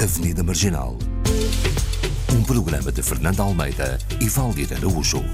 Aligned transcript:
Avenida 0.00 0.44
Marginal. 0.44 0.96
Um 2.32 2.44
programa 2.44 2.92
de 2.92 3.02
Fernando 3.02 3.40
Almeida 3.40 3.98
e 4.20 4.28
Valdir 4.28 4.72
Araújo. 4.72 5.24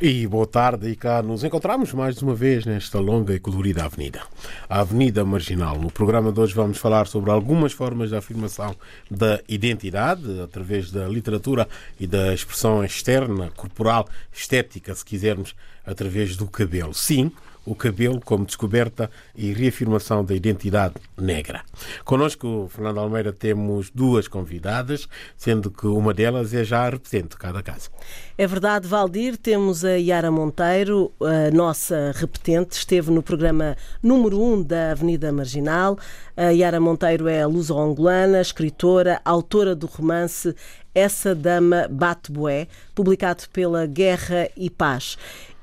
E 0.00 0.26
boa 0.26 0.46
tarde, 0.46 0.88
e 0.88 0.96
cá 0.96 1.20
nos 1.22 1.44
encontramos 1.44 1.92
mais 1.92 2.22
uma 2.22 2.34
vez 2.34 2.64
nesta 2.64 2.98
longa 2.98 3.34
e 3.34 3.38
colorida 3.38 3.84
avenida. 3.84 4.22
A 4.66 4.80
Avenida 4.80 5.22
Marginal. 5.22 5.78
No 5.78 5.90
programa 5.90 6.32
de 6.32 6.40
hoje 6.40 6.54
vamos 6.54 6.78
falar 6.78 7.06
sobre 7.06 7.30
algumas 7.30 7.74
formas 7.74 8.08
de 8.08 8.16
afirmação 8.16 8.74
da 9.10 9.38
identidade 9.46 10.40
através 10.40 10.90
da 10.90 11.06
literatura 11.06 11.68
e 12.00 12.06
da 12.06 12.32
expressão 12.32 12.82
externa, 12.82 13.50
corporal, 13.54 14.08
estética, 14.32 14.94
se 14.94 15.04
quisermos, 15.04 15.54
através 15.84 16.36
do 16.36 16.46
cabelo. 16.46 16.94
Sim, 16.94 17.30
o 17.70 17.74
cabelo 17.76 18.20
como 18.20 18.44
descoberta 18.44 19.08
e 19.36 19.52
reafirmação 19.52 20.24
da 20.24 20.34
identidade 20.34 20.94
negra. 21.16 21.62
Connosco, 22.04 22.68
Fernando 22.68 22.98
Almeida, 22.98 23.32
temos 23.32 23.90
duas 23.90 24.26
convidadas, 24.26 25.08
sendo 25.36 25.70
que 25.70 25.86
uma 25.86 26.12
delas 26.12 26.52
é 26.52 26.64
já 26.64 26.84
a 26.84 26.90
repetente 26.90 27.28
de 27.28 27.36
cada 27.36 27.62
casa. 27.62 27.88
É 28.36 28.44
verdade, 28.44 28.88
Valdir, 28.88 29.36
temos 29.36 29.84
a 29.84 29.92
Yara 29.92 30.32
Monteiro, 30.32 31.12
a 31.20 31.54
nossa 31.54 32.12
repetente, 32.16 32.72
esteve 32.72 33.12
no 33.12 33.22
programa 33.22 33.76
número 34.02 34.40
1 34.40 34.52
um 34.52 34.62
da 34.64 34.90
Avenida 34.90 35.32
Marginal. 35.32 35.96
A 36.36 36.48
Yara 36.50 36.80
Monteiro 36.80 37.28
é 37.28 37.46
luso-angolana, 37.46 38.40
escritora, 38.40 39.20
autora 39.24 39.76
do 39.76 39.86
romance 39.86 40.56
Essa 40.92 41.36
Dama 41.36 41.86
Bate 41.88 42.32
Boé, 42.32 42.66
publicado 42.96 43.44
pela 43.52 43.86
Guerra 43.86 44.48
e 44.56 44.68
Paz. 44.68 45.16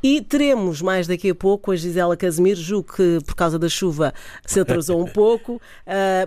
E 0.10 0.22
teremos 0.22 0.82
mais 0.82 1.06
daqui 1.06 1.32
a 1.32 1.36
pouco 1.36 1.70
a 1.70 1.76
Gisela 1.76 2.16
Casimiro, 2.16 2.58
julgo 2.58 2.94
que 2.94 3.20
por 3.26 3.36
causa 3.36 3.60
da 3.60 3.68
chuva 3.68 4.14
se 4.46 4.58
atrasou 4.58 5.04
um 5.04 5.06
pouco, 5.06 5.56
uh, 5.56 5.60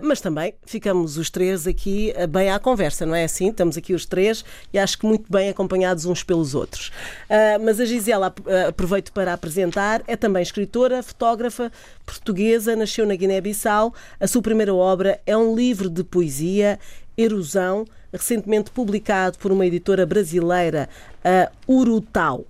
mas 0.05 0.21
também 0.21 0.53
ficamos 0.67 1.17
os 1.17 1.31
três 1.31 1.65
aqui 1.65 2.13
uh, 2.15 2.27
bem 2.27 2.51
à 2.51 2.59
conversa, 2.59 3.07
não 3.07 3.15
é 3.15 3.23
assim? 3.23 3.49
Estamos 3.49 3.75
aqui 3.75 3.95
os 3.95 4.05
três 4.05 4.45
e 4.71 4.77
acho 4.77 4.99
que 4.99 5.07
muito 5.07 5.25
bem 5.31 5.49
acompanhados 5.49 6.05
uns 6.05 6.21
pelos 6.21 6.53
outros. 6.53 6.89
Uh, 7.27 7.65
mas 7.65 7.79
a 7.79 7.85
Gisela, 7.85 8.31
aproveito 8.69 9.11
para 9.11 9.33
apresentar, 9.33 10.03
é 10.05 10.15
também 10.15 10.43
escritora, 10.43 11.01
fotógrafa 11.01 11.71
portuguesa, 12.05 12.75
nasceu 12.75 13.03
na 13.07 13.15
Guiné-Bissau. 13.15 13.95
A 14.19 14.27
sua 14.27 14.43
primeira 14.43 14.75
obra 14.75 15.19
é 15.25 15.35
um 15.35 15.55
livro 15.55 15.89
de 15.89 16.03
poesia, 16.03 16.79
Erosão, 17.17 17.85
recentemente 18.13 18.69
publicado 18.69 19.39
por 19.39 19.51
uma 19.51 19.65
editora 19.65 20.05
brasileira, 20.05 20.87
a 21.25 21.51
Urutau. 21.67 22.45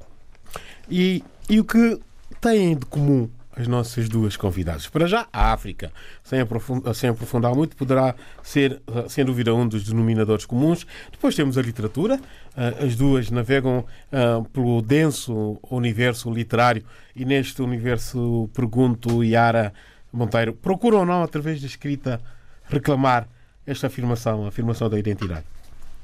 E, 0.92 1.24
e 1.52 1.60
o 1.60 1.66
que 1.66 2.00
têm 2.40 2.78
de 2.78 2.86
comum 2.86 3.30
as 3.54 3.68
nossas 3.68 4.08
duas 4.08 4.38
convidadas? 4.38 4.88
Para 4.88 5.06
já, 5.06 5.28
a 5.34 5.52
África, 5.52 5.92
sem 6.24 6.40
aprofundar, 6.40 6.96
sem 6.96 7.10
aprofundar 7.10 7.54
muito, 7.54 7.76
poderá 7.76 8.16
ser, 8.42 8.82
sem 9.10 9.26
dúvida, 9.26 9.54
um 9.54 9.68
dos 9.68 9.84
denominadores 9.84 10.46
comuns. 10.46 10.88
Depois 11.12 11.36
temos 11.36 11.58
a 11.58 11.62
literatura, 11.62 12.22
eh, 12.56 12.86
as 12.86 12.96
duas 12.96 13.30
navegam 13.30 13.80
uh, 13.80 14.46
pelo 14.46 14.82
denso 14.82 15.60
universo 15.70 16.32
literário 16.32 16.86
e 17.14 17.26
neste 17.26 17.62
universo 17.62 18.50
pergunto, 18.54 19.22
Yara 19.22 19.74
Monteiro, 20.10 20.54
procuram 20.54 21.00
ou 21.00 21.06
não, 21.06 21.22
através 21.22 21.60
da 21.60 21.68
escrita, 21.68 22.22
reclamar 22.64 23.28
esta 23.68 23.88
afirmação, 23.88 24.46
a 24.46 24.48
afirmação 24.48 24.90
da 24.90 24.98
identidade? 24.98 25.44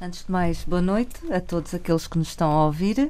Antes 0.01 0.25
de 0.25 0.31
mais, 0.31 0.65
boa 0.65 0.81
noite 0.81 1.15
a 1.31 1.39
todos 1.39 1.73
aqueles 1.73 2.05
que 2.05 2.17
nos 2.17 2.27
estão 2.27 2.51
a 2.51 2.65
ouvir. 2.65 3.09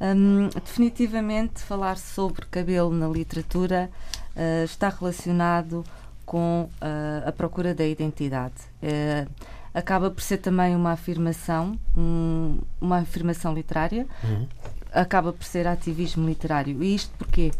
Um, 0.00 0.48
definitivamente, 0.48 1.60
falar 1.60 1.96
sobre 1.96 2.44
cabelo 2.46 2.90
na 2.90 3.06
literatura 3.06 3.90
uh, 4.36 4.64
está 4.64 4.88
relacionado 4.88 5.84
com 6.26 6.68
uh, 6.82 7.28
a 7.28 7.32
procura 7.32 7.74
da 7.74 7.86
identidade. 7.86 8.54
Uh, 8.82 9.30
acaba 9.72 10.10
por 10.10 10.22
ser 10.22 10.38
também 10.38 10.74
uma 10.74 10.92
afirmação, 10.92 11.78
um, 11.96 12.60
uma 12.80 12.98
afirmação 12.98 13.54
literária, 13.54 14.06
uhum. 14.22 14.46
acaba 14.92 15.32
por 15.32 15.44
ser 15.44 15.66
ativismo 15.66 16.26
literário. 16.26 16.82
E 16.82 16.94
isto 16.94 17.12
porque, 17.18 17.50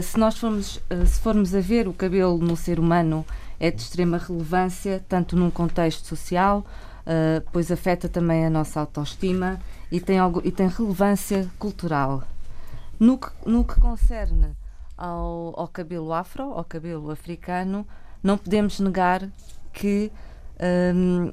se 0.00 0.16
nós 0.16 0.38
formos, 0.38 0.80
se 1.06 1.20
formos 1.20 1.52
a 1.52 1.60
ver 1.60 1.88
o 1.88 1.92
cabelo 1.92 2.38
no 2.38 2.56
ser 2.56 2.78
humano, 2.78 3.26
é 3.58 3.68
de 3.68 3.82
extrema 3.82 4.16
relevância, 4.16 5.04
tanto 5.08 5.34
num 5.34 5.50
contexto 5.50 6.06
social, 6.06 6.64
pois 7.52 7.70
afeta 7.70 8.08
também 8.08 8.46
a 8.46 8.50
nossa 8.50 8.80
autoestima 8.80 9.60
e 9.90 10.00
tem, 10.00 10.18
algo, 10.18 10.40
e 10.44 10.50
tem 10.50 10.68
relevância 10.68 11.50
cultural. 11.58 12.22
No 12.98 13.18
que, 13.18 13.28
no 13.44 13.64
que 13.64 13.78
concerne 13.80 14.56
ao, 14.96 15.52
ao 15.58 15.68
cabelo 15.68 16.12
afro, 16.12 16.44
ao 16.44 16.64
cabelo 16.64 17.10
africano, 17.10 17.86
não 18.22 18.38
podemos 18.38 18.80
negar 18.80 19.28
que 19.72 20.10
hum, 20.94 21.32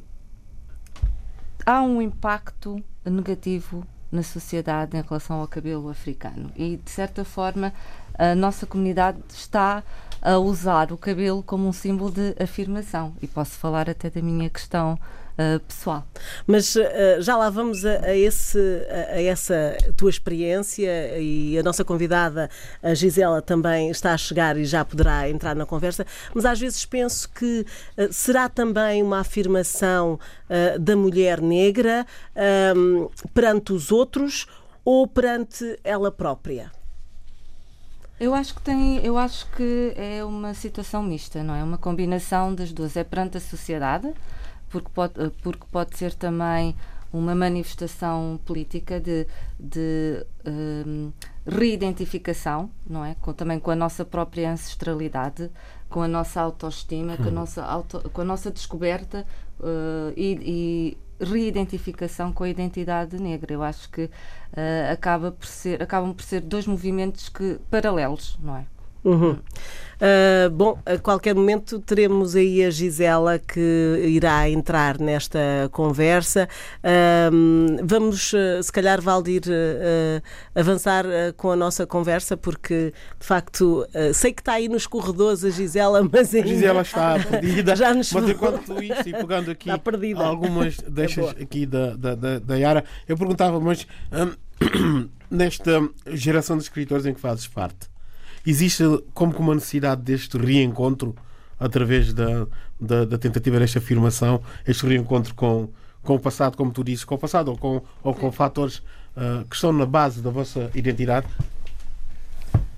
há 1.66 1.82
um 1.82 2.02
impacto 2.02 2.84
negativo 3.06 3.86
na 4.12 4.24
sociedade 4.24 4.98
em 4.98 5.02
relação 5.02 5.40
ao 5.40 5.48
cabelo 5.48 5.90
africano 5.90 6.52
e 6.56 6.76
de 6.76 6.92
certa 6.92 7.24
forma 7.24 7.74
a 8.18 8.36
nossa 8.36 8.68
comunidade 8.68 9.20
está 9.30 9.82
a 10.22 10.38
usar 10.38 10.92
o 10.92 10.98
cabelo 10.98 11.42
como 11.42 11.68
um 11.68 11.72
símbolo 11.72 12.12
de 12.12 12.36
afirmação 12.42 13.14
e 13.22 13.28
posso 13.28 13.52
falar 13.52 13.90
até 13.90 14.10
da 14.10 14.22
minha 14.22 14.50
questão 14.50 15.00
uh, 15.56 15.60
pessoal. 15.62 16.06
Mas 16.46 16.76
uh, 16.76 16.82
já 17.20 17.36
lá 17.36 17.50
vamos 17.50 17.86
a, 17.86 18.06
a, 18.06 18.16
esse, 18.16 18.60
a, 18.90 19.16
a, 19.16 19.22
essa 19.22 19.78
tua 19.96 20.10
experiência 20.10 21.18
e 21.20 21.58
a 21.58 21.64
nossa 21.64 21.84
convidada, 21.84 22.50
a 22.82 22.94
Gisela, 22.94 23.42
também 23.42 23.90
está 23.90 24.14
a 24.14 24.18
chegar 24.18 24.58
e 24.58 24.66
já 24.66 24.86
poderá 24.86 25.30
entrar 25.30 25.56
na 25.56 25.66
conversa. 25.66 26.06
Mas 26.34 26.46
às 26.46 26.60
vezes 26.60 26.86
penso 26.86 27.30
que 27.30 27.66
uh, 27.98 28.12
será 28.12 28.50
também 28.50 29.02
uma 29.02 29.20
afirmação 29.20 30.20
da 30.80 30.98
mulher 30.98 31.40
negra 31.40 32.06
um, 32.76 33.10
perante 33.34 33.72
os 33.72 33.90
outros 33.90 34.48
ou 34.84 35.08
perante 35.08 35.80
ela 35.84 36.12
própria? 36.12 36.72
Eu 38.22 38.36
acho 38.36 38.54
que 38.54 38.62
tem, 38.62 39.04
eu 39.04 39.18
acho 39.18 39.48
que 39.54 39.94
é 39.96 40.24
uma 40.24 40.54
situação 40.54 41.02
mista, 41.02 41.42
não 41.42 41.56
é? 41.56 41.64
Uma 41.64 41.80
combinação 41.80 42.54
das 42.54 42.72
duas. 42.72 42.96
É 42.96 43.04
perante 43.04 43.38
a 43.38 43.42
sociedade, 43.42 44.14
porque 44.72 44.90
pode, 44.94 45.22
eh, 45.22 45.32
porque 45.42 45.66
pode 45.72 45.98
ser 45.98 46.14
também 46.14 46.76
uma 47.14 47.36
manifestação 47.36 48.40
política 48.46 49.00
de, 49.00 49.28
de 49.60 50.26
um, 50.46 51.12
reidentificação, 51.46 52.72
não 52.90 53.04
é? 53.04 53.16
Com, 53.16 53.34
também 53.34 53.60
com 53.60 53.70
a 53.70 53.76
nossa 53.76 54.06
própria 54.06 54.52
ancestralidade, 54.52 55.52
com 55.90 56.02
a 56.02 56.08
nossa 56.08 56.40
autoestima, 56.40 57.18
com 57.18 57.24
a 57.24 57.28
hum. 57.28 57.32
nossa, 57.32 57.64
auto, 57.64 58.10
com 58.12 58.22
a 58.22 58.26
nossa 58.26 58.50
descoberta 58.50 59.26
uh, 59.60 60.14
e, 60.16 60.98
e, 61.20 61.24
reidentificação 61.24 62.32
com 62.32 62.46
a 62.46 62.50
identidade 62.50 63.22
negra. 63.22 63.54
Eu 63.54 63.62
acho 63.62 63.90
que 63.90 64.06
uh, 64.06 64.92
acaba 64.92 65.32
por 65.32 65.46
ser, 65.46 65.84
acabam 65.84 66.14
por 66.14 66.24
ser 66.24 66.40
dois 66.40 66.66
movimentos 66.66 67.28
que, 67.28 67.60
paralelos, 67.70 68.40
não 68.42 68.56
é? 68.56 68.66
Uhum. 69.04 69.38
Uh, 70.02 70.50
bom, 70.50 70.80
a 70.84 70.98
qualquer 70.98 71.36
momento 71.36 71.80
teremos 71.80 72.36
aí 72.36 72.64
a 72.66 72.72
Gisela 72.72 73.38
que 73.38 74.04
irá 74.08 74.50
entrar 74.50 75.00
nesta 75.00 75.40
conversa. 75.72 76.50
Uh, 76.80 77.78
vamos, 77.84 78.34
uh, 78.34 78.64
se 78.64 78.72
calhar, 78.72 79.00
Valdir, 79.00 79.44
avançar 80.56 81.06
com 81.38 81.52
a 81.52 81.56
nossa 81.56 81.86
conversa, 81.86 82.36
porque 82.36 82.92
de 83.20 83.26
facto 83.26 83.86
sei 84.14 84.34
que 84.34 84.42
está 84.42 84.54
aí 84.54 84.68
nos 84.68 84.88
corredores 84.88 85.44
a 85.44 85.52
Gisela, 85.52 86.02
mas 86.12 86.34
ainda... 86.34 86.48
A 86.48 86.54
Gisela 86.54 86.82
está 86.82 87.20
perdida. 87.30 87.76
Já 87.76 87.94
nos 87.94 88.12
mas 88.12 88.30
enquanto 88.30 88.72
isso, 88.84 89.08
e 89.08 89.12
pegando 89.12 89.52
aqui 89.52 89.70
algumas 90.18 90.78
deixas 90.78 91.36
é 91.38 91.44
aqui 91.44 91.66
da, 91.66 91.96
da, 91.96 92.16
da, 92.16 92.40
da 92.40 92.56
Yara, 92.56 92.84
eu 93.08 93.16
perguntava, 93.16 93.60
mas 93.60 93.86
um, 94.12 95.10
nesta 95.30 95.88
geração 96.08 96.58
de 96.58 96.64
escritores 96.64 97.06
em 97.06 97.14
que 97.14 97.20
fazes 97.20 97.48
parte 97.48 97.91
Existe 98.46 98.84
como 99.14 99.34
que 99.34 99.40
uma 99.40 99.56
necessidade 99.56 100.02
deste 100.02 100.38
reencontro 100.38 101.16
através 101.60 102.12
da, 102.14 102.48
da, 102.80 103.06
da, 103.06 103.18
tentativa 103.18 103.60
desta 103.60 103.78
afirmação, 103.78 104.42
este 104.68 104.86
reencontro 104.88 105.36
com, 105.36 105.70
com 106.02 106.16
o 106.16 106.20
passado, 106.20 106.58
como 106.58 106.72
tu 106.72 106.84
dizes, 106.84 107.04
com 107.04 107.16
o 107.16 107.20
passado 107.20 107.50
ou 107.50 107.58
com, 107.58 107.84
ou 108.02 108.16
com 108.16 108.32
fatores 108.32 108.78
uh, 109.16 109.46
que 109.48 109.56
estão 109.56 109.72
na 109.72 109.86
base 109.86 110.22
da 110.22 110.32
vossa 110.32 110.72
identidade? 110.74 111.28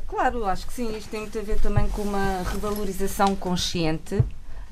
Claro, 0.05 0.45
acho 0.45 0.67
que 0.67 0.73
sim. 0.73 0.95
Isto 0.95 1.09
tem 1.09 1.21
muito 1.21 1.39
a 1.39 1.41
ver 1.41 1.59
também 1.59 1.87
com 1.89 2.01
uma 2.03 2.43
revalorização 2.43 3.35
consciente 3.35 4.21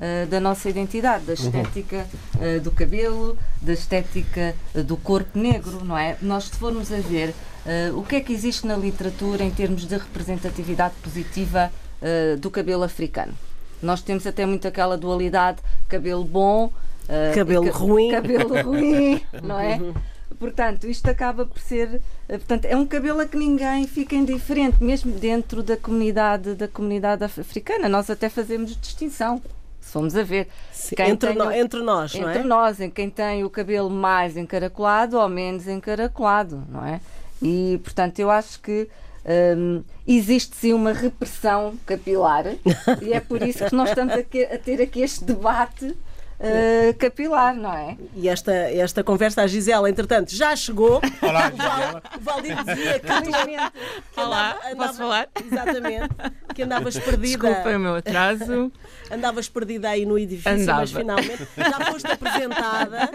uh, 0.02 0.28
da 0.28 0.40
nossa 0.40 0.70
identidade, 0.70 1.26
da 1.26 1.34
uhum. 1.34 1.46
estética 1.46 2.08
uh, 2.36 2.60
do 2.62 2.72
cabelo, 2.72 3.38
da 3.62 3.74
estética 3.74 4.56
do 4.86 4.98
corpo 4.98 5.38
negro, 5.38 5.86
não 5.86 5.98
é? 5.98 6.18
Nós, 6.22 6.46
se 6.46 6.56
formos 6.56 6.92
a 6.92 6.98
ver 6.98 7.34
Uh, 7.62 7.96
o 8.00 8.04
que 8.04 8.16
é 8.16 8.20
que 8.20 8.34
existe 8.34 8.66
na 8.66 8.76
literatura 8.76 9.44
em 9.44 9.52
termos 9.52 9.86
de 9.86 9.96
representatividade 9.96 10.96
positiva 11.04 11.72
uh, 12.02 12.38
do 12.38 12.50
cabelo 12.50 12.84
africano? 12.84 13.34
Nós 13.82 14.02
temos 14.02 14.26
até 14.26 14.46
muito 14.46 14.68
aquela 14.68 14.98
dualidade 14.98 15.60
cabelo 15.88 16.24
bom, 16.24 16.66
uh, 16.66 17.36
cabelo 17.36 17.72
ca 17.72 17.78
ruim, 17.78 18.10
cabelo 18.10 18.62
ruim, 18.64 19.22
não 19.44 19.60
é? 19.60 19.80
Portanto, 20.40 20.88
isto 20.88 21.08
acaba 21.08 21.46
por 21.46 21.60
ser, 21.60 22.02
portanto, 22.28 22.66
é 22.66 22.76
um 22.76 22.88
cabelo 22.88 23.22
a 23.22 23.28
que 23.28 23.38
ninguém 23.38 23.86
fica 23.86 24.16
indiferente, 24.16 24.84
mesmo 24.84 25.12
dentro 25.12 25.62
da 25.62 25.78
comunidade 25.78 26.56
da 26.56 26.68
comunidade 26.68 27.24
africana. 27.24 27.88
Nós 27.88 28.10
até 28.10 28.28
fazemos 28.28 28.76
distinção 28.76 29.40
Se 29.82 29.92
formos 29.92 30.16
a 30.16 30.24
ver. 30.24 30.48
Sim, 30.72 30.96
quem 30.96 31.10
entre, 31.10 31.30
tem 31.30 31.38
no- 31.38 31.48
o- 31.48 31.52
entre 31.52 31.82
nós, 31.82 32.14
não 32.14 32.30
entre 32.30 32.40
é? 32.44 32.46
nós, 32.46 32.80
em 32.80 32.90
quem 32.90 33.10
tem 33.10 33.44
o 33.44 33.50
cabelo 33.50 33.90
mais 33.90 34.38
encaracolado 34.38 35.18
ou 35.18 35.28
menos 35.28 35.68
encaracolado, 35.68 36.64
não 36.70 36.86
é? 36.86 37.02
E, 37.42 37.80
portanto, 37.84 38.20
eu 38.20 38.30
acho 38.32 38.60
que 38.62 38.88
hum, 39.58 39.84
existe 40.08 40.56
sim 40.56 40.74
uma 40.74 40.94
repressão 40.94 41.76
capilar 41.86 42.46
e 43.02 43.12
é 43.14 43.20
por 43.20 43.42
isso 43.42 43.66
que 43.66 43.76
nós 43.76 43.90
estamos 43.90 44.14
aqui- 44.14 44.46
a 44.46 44.58
ter 44.58 44.82
aqui 44.82 45.02
este 45.02 45.24
debate 45.26 45.96
uh, 46.42 46.94
capilar, 46.98 47.56
não 47.56 47.74
é? 47.74 47.98
E 48.16 48.28
esta, 48.28 48.52
esta 48.54 49.04
conversa, 49.04 49.42
a 49.42 49.48
Gisela, 49.48 49.90
entretanto, 49.90 50.36
já 50.36 50.56
chegou. 50.56 51.02
Olá, 51.22 51.52
O 51.54 51.58
Val- 51.58 52.02
O 52.18 52.22
Valdir 52.22 52.64
dizia 52.64 53.00
que 53.00 53.08
que 54.14 54.20
Olá, 54.20 54.58
andava- 54.66 54.76
posso 54.88 54.98
falar? 54.98 55.30
Exatamente. 55.46 56.10
Que 56.54 56.64
andavas 56.64 56.98
perdida. 56.98 57.38
Desculpem 57.48 57.76
o 57.76 57.80
meu 57.80 57.96
atraso. 57.96 58.72
Andavas 59.10 59.50
perdida 59.50 59.90
aí 59.90 60.06
no 60.06 60.18
edifício, 60.18 60.52
Andava. 60.52 60.82
mas 60.82 60.92
finalmente 60.92 61.48
já 61.58 61.86
foste 61.92 62.08
apresentada. 62.12 63.10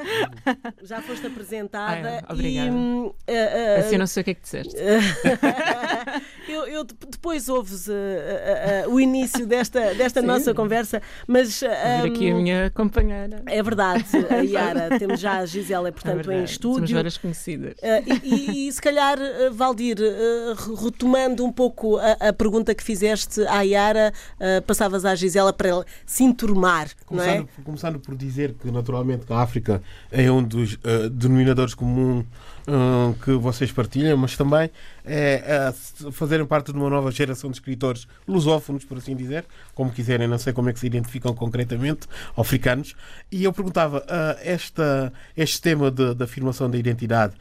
Já 0.82 1.02
foste 1.02 1.26
apresentada. 1.26 2.08
Ai, 2.28 2.34
obrigada. 2.34 2.68
E, 2.68 2.70
hum, 2.70 3.12
eh, 3.26 3.34
eh, 3.76 3.80
Assim 3.80 3.94
eu 3.94 3.98
não 3.98 4.06
sei 4.06 4.20
o 4.20 4.24
que 4.24 4.30
é 4.30 4.34
que 4.34 4.42
disseste. 4.42 4.76
eu, 6.48 6.66
eu- 6.66 6.84
depois 6.84 7.48
ouves 7.48 7.88
eh, 7.88 8.84
o 8.88 9.00
início 9.00 9.46
desta, 9.46 9.94
desta 9.94 10.20
nossa 10.22 10.52
conversa, 10.54 11.00
mas. 11.26 11.60
Vou 11.60 12.02
ver 12.02 12.08
aqui 12.10 12.30
a 12.30 12.34
hum, 12.34 12.42
minha 12.42 12.70
companheira. 12.70 13.15
É 13.46 13.62
verdade, 13.62 14.04
a 14.30 14.36
Yara, 14.36 14.98
temos 14.98 15.20
já 15.20 15.38
a 15.38 15.46
Gisela, 15.46 15.88
É 15.88 15.92
portanto, 15.92 16.14
verdade, 16.16 16.34
em 16.38 16.46
Somos 16.46 16.50
estúdio. 16.50 16.94
várias 16.96 17.16
conhecidas. 17.18 17.74
Eh, 17.82 18.02
e, 18.24 18.34
e- 18.34 18.68
e 18.68 18.72
se 18.72 18.80
calhar, 18.80 19.18
eh, 19.20 19.50
Valdir, 19.50 19.96
re- 19.98 20.84
retomando 20.84 21.44
um 21.44 21.52
pouco 21.52 21.96
a, 21.98 22.28
a 22.28 22.32
pergunta 22.32 22.74
que 22.74 22.82
fizeste 22.82 23.40
à 23.48 23.62
Yara, 23.62 24.12
eh, 24.40 24.60
passavas 24.60 25.04
à 25.04 25.14
Gisela 25.14 25.52
para 25.52 25.68
ela 25.68 25.86
se 26.04 26.24
enturmar, 26.24 26.88
não 27.10 27.22
é? 27.22 27.26
Começando, 27.26 27.48
começando 27.64 28.00
por 28.00 28.14
dizer 28.16 28.54
que, 28.54 28.70
naturalmente, 28.70 29.26
que 29.26 29.32
a 29.32 29.38
África 29.40 29.82
é 30.10 30.30
um 30.30 30.42
dos 30.42 30.78
denominadores 31.12 31.74
comuns 31.74 32.24
eh, 32.66 33.14
que 33.24 33.32
vocês 33.32 33.70
partilham, 33.72 34.16
mas 34.16 34.36
também 34.36 34.70
é 35.04 35.72
se- 35.72 36.10
fazerem 36.12 36.44
parte 36.44 36.72
de 36.72 36.78
uma 36.78 36.90
nova 36.90 37.10
geração 37.10 37.50
de 37.50 37.56
escritores 37.56 38.06
lusófonos, 38.26 38.84
por 38.84 38.98
assim 38.98 39.14
dizer, 39.14 39.44
como 39.74 39.90
quiserem, 39.92 40.26
não 40.26 40.38
sei 40.38 40.52
como 40.52 40.68
é 40.68 40.72
que 40.72 40.80
se 40.80 40.86
identificam 40.86 41.34
concretamente, 41.34 42.06
africanos. 42.36 42.94
E 43.30 43.44
eu 43.44 43.52
perguntava, 43.52 44.04
eh, 44.08 44.52
esta, 44.54 45.12
este 45.36 45.60
tema 45.60 45.90
da 45.90 46.24
afirmação 46.24 46.68
da 46.70 46.76
identidade, 46.76 47.34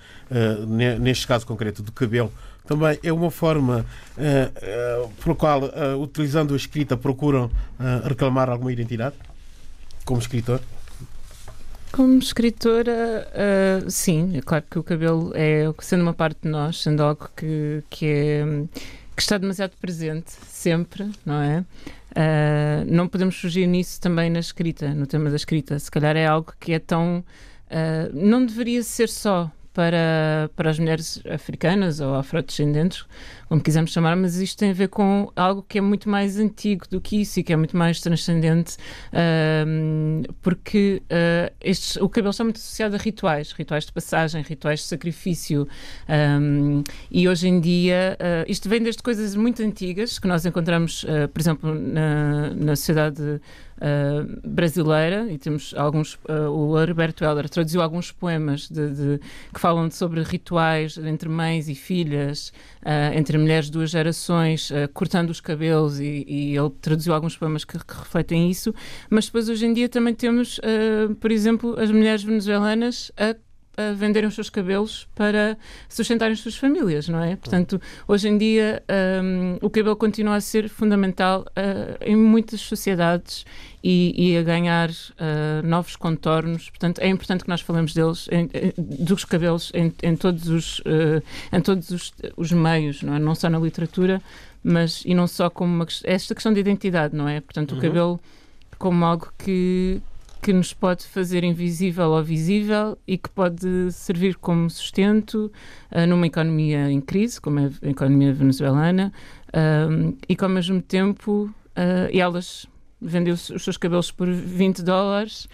ne- 0.68 1.00
neste 1.00 1.26
caso 1.28 1.46
concreto 1.46 1.82
do 1.82 1.92
cabelo, 1.92 2.32
também 2.68 2.98
é 3.04 3.14
uma 3.14 3.30
forma 3.30 3.86
eh, 4.18 4.52
eh, 4.56 5.08
pela 5.24 5.36
qual, 5.36 5.66
eh, 5.66 5.94
utilizando 6.00 6.54
a 6.54 6.58
escrita, 6.58 6.98
procuram 6.98 7.50
reclamar 8.04 8.50
alguma 8.50 8.72
identidade? 8.72 9.16
Como 10.04 10.20
escritor? 10.20 10.60
Como 11.96 12.20
escritora, 12.20 13.26
ah, 13.34 13.90
sim, 13.90 14.36
é 14.36 14.42
claro 14.42 14.66
que 14.70 14.78
o 14.78 14.84
cabelo 14.84 15.32
é 15.34 15.64
sendo 15.80 16.02
uma 16.02 16.14
parte 16.14 16.42
de 16.42 16.50
nós, 16.50 16.82
sendo 16.82 17.02
algo 17.02 17.30
que, 17.38 17.82
que, 17.90 18.06
é, 18.06 18.44
que 19.16 19.22
está 19.22 19.38
demasiado 19.38 19.72
presente 19.80 20.30
sempre, 20.46 21.10
não 21.26 21.42
é? 21.42 21.64
Ah, 22.14 22.84
não 22.86 23.08
podemos 23.08 23.40
fugir 23.40 23.66
nisso 23.66 24.02
também 24.02 24.30
na 24.30 24.40
escrita, 24.40 24.94
no 24.94 25.08
tema 25.08 25.30
da 25.30 25.38
escrita. 25.38 25.80
Se 25.80 25.90
calhar 25.90 26.18
é 26.18 26.26
algo 26.26 26.54
que 26.60 26.74
é 26.74 26.80
tão. 26.80 27.24
ah, 27.72 28.10
não 28.14 28.46
deveria 28.46 28.84
ser 28.84 29.08
só 29.08 29.50
para, 29.76 30.50
para 30.56 30.70
as 30.70 30.80
mulheres 30.80 31.22
africanas 31.30 32.00
ou 32.00 32.16
afrodescendentes, 32.16 33.06
como 33.50 33.62
quisermos 33.62 33.92
chamar, 33.92 34.16
mas 34.16 34.38
isto 34.38 34.58
tem 34.58 34.72
a 34.72 34.74
ver 34.74 34.88
com 34.88 35.30
algo 35.36 35.64
que 35.68 35.78
é 35.78 35.82
muito 35.82 36.10
mais 36.10 36.40
antigo 36.40 36.86
do 36.90 37.02
que 37.02 37.22
isso 37.22 37.42
e 37.42 37.44
que 37.44 37.52
é 37.52 37.58
muito 37.58 37.76
mais 37.76 38.00
transcendente, 38.00 38.78
ahm, 39.12 40.24
porque 40.42 41.04
ah, 41.10 41.52
estes, 41.62 41.98
o 41.98 42.08
cabelo 42.08 42.32
está 42.32 42.46
muito 42.46 42.56
associado 42.56 42.96
a 42.96 42.98
rituais, 42.98 43.52
rituais 43.52 43.86
de 43.86 43.92
passagem, 43.92 44.42
rituais 44.42 44.80
de 44.80 44.86
sacrifício, 44.86 45.68
ahm, 46.08 46.82
e 47.12 47.28
hoje 47.28 47.50
em 47.50 47.60
dia 47.60 48.18
ah, 48.18 48.46
isto 48.48 48.70
vem 48.70 48.82
desde 48.82 49.04
coisas 49.04 49.36
muito 49.36 49.62
antigas 49.62 50.18
que 50.18 50.28
nós 50.28 50.46
encontramos, 50.46 51.06
ah, 51.10 51.28
por 51.28 51.42
exemplo, 51.42 51.76
na, 51.76 52.52
na 52.52 52.76
sociedade 52.78 53.42
ah, 53.82 54.26
brasileira 54.44 55.28
e 55.32 55.38
temos 55.38 55.74
alguns 55.78 56.18
ah, 56.28 56.50
o 56.50 56.80
Herberto 56.80 57.24
Helder 57.24 57.50
traduziu 57.50 57.82
alguns 57.82 58.12
poemas 58.12 58.70
de, 58.70 58.90
de- 58.90 59.20
que 59.54 59.60
falam 59.60 59.90
sobre 59.92 60.22
rituais 60.24 60.98
entre 60.98 61.28
mães 61.30 61.68
e 61.68 61.76
filhas 61.76 62.52
ah, 62.84 63.14
entre 63.16 63.38
mulheres 63.38 63.66
de 63.66 63.72
duas 63.74 63.90
gerações 63.90 64.72
cortando 64.94 65.30
os 65.30 65.42
cabelos 65.42 66.00
e, 66.00 66.26
e 66.28 66.58
ele 66.58 66.70
traduziu 66.82 67.14
alguns 67.14 67.38
poemas 67.38 67.64
que, 67.66 67.78
que 67.78 67.94
refletem 67.98 68.50
isso. 68.50 68.74
Mas 69.10 69.26
depois 69.26 69.50
hoje 69.50 69.66
em 69.66 69.74
dia 69.74 69.90
também 69.90 70.14
temos 70.14 70.60
por 71.20 71.32
exemplo 71.32 71.80
as 71.80 71.92
mulheres 71.92 72.24
venezuelanas 72.24 73.12
a 73.18 73.36
a 73.78 73.94
venderem 73.94 74.28
os 74.28 74.36
seus 74.36 74.50
cabelos 74.50 75.08
para 75.16 75.58
sustentarem 75.90 76.34
as 76.34 76.40
suas 76.40 76.56
famílias, 76.56 77.08
não 77.10 77.22
é? 77.24 77.36
Portanto, 77.36 77.82
hoje 78.08 78.28
em 78.30 78.38
dia 78.38 78.82
hum, 79.24 79.58
o 79.62 79.70
cabelo 79.70 79.96
continua 79.96 80.36
a 80.36 80.42
ser 80.42 80.70
fundamental 80.70 81.46
ah, 81.56 81.98
em 82.02 82.16
muitas 82.16 82.62
sociedades 82.62 83.46
e, 83.84 84.14
e 84.32 84.38
a 84.38 84.44
ganhar 84.44 84.90
ah, 85.20 85.62
novos 85.64 85.96
contornos. 85.96 86.70
Portanto, 86.70 87.00
é 87.00 87.08
importante 87.08 87.44
que 87.44 87.50
nós 87.50 87.62
falemos 87.62 87.94
deles, 87.94 88.28
em- 88.32 88.50
em- 88.54 88.74
dos 89.06 89.26
cabelos, 89.26 89.72
em, 89.74 89.94
em 90.04 90.16
todos, 90.16 90.48
os, 90.48 90.82
ah, 90.86 91.58
em 91.58 91.62
todos 91.62 91.90
os, 91.92 92.14
os 92.38 92.52
meios, 92.52 93.02
não 93.04 93.16
é? 93.16 93.20
Não 93.20 93.36
só 93.36 93.50
na 93.50 93.60
literatura, 93.60 94.22
mas 94.64 95.04
e 95.06 95.14
não 95.14 95.28
só 95.28 95.50
como 95.50 95.74
uma, 95.74 95.86
ques- 95.86 96.02
esta 96.06 96.34
questão 96.34 96.54
de 96.54 96.60
identidade, 96.60 97.16
não 97.16 97.28
é? 97.28 97.42
Portanto, 97.42 97.76
o 97.76 97.82
cabelo 97.82 98.20
como 98.80 99.06
algo 99.06 99.32
que 99.38 100.02
que 100.46 100.54
nos 100.54 100.76
pode 100.76 101.04
fazer 101.08 101.44
invisível 101.44 102.12
ou 102.12 102.24
visível 102.24 102.96
e 103.08 103.18
que 103.18 103.28
pode 103.28 103.92
servir 103.92 104.36
como 104.36 104.70
sustento 104.70 105.52
ah, 105.90 106.06
numa 106.06 106.28
economia 106.28 106.88
em 106.92 107.02
crise, 107.02 107.42
como 107.42 107.62
é 107.62 107.72
a 107.82 107.90
economia 107.90 108.32
venezuelana, 108.32 109.12
ahm, 109.52 110.14
e 110.30 110.36
que 110.36 110.44
ao 110.44 110.50
mesmo 110.52 110.80
tempo 110.84 111.52
e 112.14 112.22
elas 112.22 112.68
vendem 113.02 113.34
os, 113.34 113.52
seus 113.58 113.76
cabelos 113.76 114.12
por 114.12 114.32
20 114.32 114.84
dólares, 114.84 115.50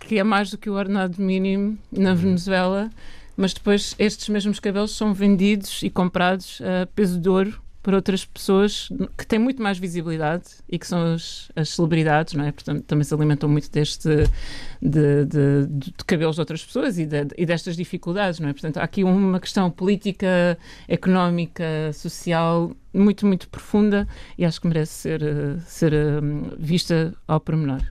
que 0.00 0.18
é 0.18 0.24
mais 0.24 0.50
do 0.50 0.58
que 0.58 0.68
o 0.68 0.72
ordenado 0.72 1.22
mínimo 1.22 1.78
na 1.92 2.12
Venezuela, 2.12 2.90
mas 3.36 3.52
depois 3.52 3.94
estes 3.96 4.28
mesmos 4.30 4.58
cabelos 4.58 4.96
são 4.96 5.14
vendidos 5.14 5.82
e 5.82 5.90
comprados 5.90 6.60
a 6.60 6.86
peso 6.86 7.20
de 7.20 7.28
ouro 7.28 7.63
por 7.84 7.92
outras 7.94 8.24
pessoas 8.24 8.88
que 9.16 9.26
têm 9.26 9.38
muito 9.38 9.62
mais 9.62 9.78
visibilidade 9.78 10.44
e 10.68 10.78
que 10.78 10.86
são 10.86 11.12
as, 11.14 11.50
as 11.54 11.68
celebridades, 11.68 12.32
não 12.32 12.44
é? 12.46 12.50
Portanto, 12.50 12.82
também 12.84 13.04
se 13.04 13.12
alimentam 13.14 13.46
muito 13.48 13.70
deste 13.70 14.08
de, 14.80 15.24
de- 15.26 15.66
de 15.68 15.92
cabelos 16.06 16.36
de 16.36 16.40
outras 16.40 16.64
pessoas 16.64 16.98
e, 16.98 17.04
de- 17.04 17.28
e 17.36 17.44
destas 17.44 17.76
dificuldades, 17.76 18.40
não 18.40 18.48
é? 18.48 18.52
Portanto, 18.54 18.78
há 18.78 18.82
aqui 18.82 19.04
uma 19.04 19.38
questão 19.38 19.70
política, 19.70 20.58
económica, 20.88 21.92
social 21.92 22.72
muito, 22.92 23.26
muito 23.26 23.48
profunda 23.50 24.08
e 24.38 24.44
acho 24.46 24.60
que 24.60 24.66
merece 24.66 24.92
ser, 24.94 25.22
eh, 25.22 25.58
ser 25.66 25.92
eh, 25.92 26.20
vista 26.58 27.12
ao 27.28 27.38
pormenor. 27.38 27.82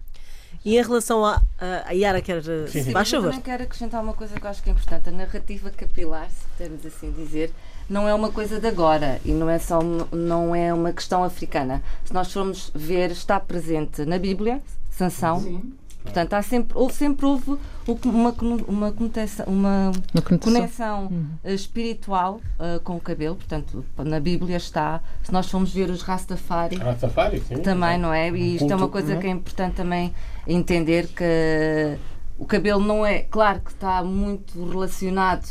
E 0.66 0.78
em 0.78 0.82
relação 0.82 1.26
a. 1.26 1.42
A, 1.60 1.90
a 1.90 1.92
Yara 1.92 2.22
quer. 2.22 2.38
eh, 2.38 2.68
Sim, 2.68 2.84
sim. 2.84 2.92
Eu 2.92 2.94
também 3.32 3.42
quero 3.42 3.64
acrescentar 3.64 4.02
uma 4.02 4.14
coisa 4.14 4.40
que 4.40 4.46
eu 4.46 4.50
acho 4.50 4.64
que 4.64 4.70
é 4.70 4.74
importante. 4.74 5.10
A 5.10 5.12
narrativa 5.12 5.70
capilar, 5.70 6.30
se 6.32 6.48
podemos 6.58 6.86
assim 6.86 7.12
dizer, 7.12 7.52
não 7.90 8.08
é 8.08 8.14
uma 8.14 8.32
coisa 8.32 8.60
de 8.60 8.68
agora 8.68 9.20
e 9.26 9.32
não 9.32 9.50
é 9.50 9.60
só 9.60 9.80
não 10.12 10.56
é 10.56 10.74
uma 10.74 10.92
questão 10.92 11.24
africana. 11.24 11.82
Se 12.06 12.14
nós 12.14 12.32
formos 12.32 12.72
ver, 12.74 13.12
está 13.12 13.40
presente 13.40 14.06
na 14.06 14.18
Bíblia, 14.18 14.62
Sansão. 14.90 15.62
Portanto, 16.04 16.34
há 16.34 16.42
sempre, 16.42 16.78
houve, 16.78 16.94
sempre 16.94 17.26
houve 17.26 17.58
uma, 18.06 18.36
uma, 18.68 18.92
conotação- 18.92 19.46
uma 19.48 19.92
conexão 20.38 21.10
eh, 21.42 21.54
espiritual 21.54 22.42
eh, 22.60 22.80
com 22.84 22.98
o 22.98 23.00
cabelo. 23.00 23.38
Portanto, 23.38 23.86
na 23.98 24.20
Bíblia 24.20 24.58
está, 24.58 25.02
se 25.24 25.32
nós 25.32 25.50
formos 25.50 25.74
ver 25.74 25.90
os 25.90 26.02
Rastafari, 26.02 26.76
Rastafari, 26.76 27.42
sim. 27.48 27.56
também, 27.56 27.98
não 27.98 28.14
é? 28.14 28.30
E 28.30 28.56
isto 28.56 28.70
é 28.70 28.76
uma 28.76 28.90
coisa 28.90 29.14
é? 29.14 29.18
que 29.18 29.28
é 29.28 29.30
importante 29.30 29.76
também 29.76 30.14
entender 30.46 31.08
que 31.08 31.98
o 32.38 32.46
cabelo 32.46 32.84
não 32.84 33.06
é, 33.06 33.20
claro 33.20 33.62
que 33.62 33.72
está 33.72 34.04
muito 34.04 34.62
relacionado 34.70 35.48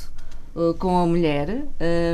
uh, 0.54 0.74
com 0.74 0.96
a 0.98 1.06
mulher, 1.06 1.48
uh, 1.50 1.66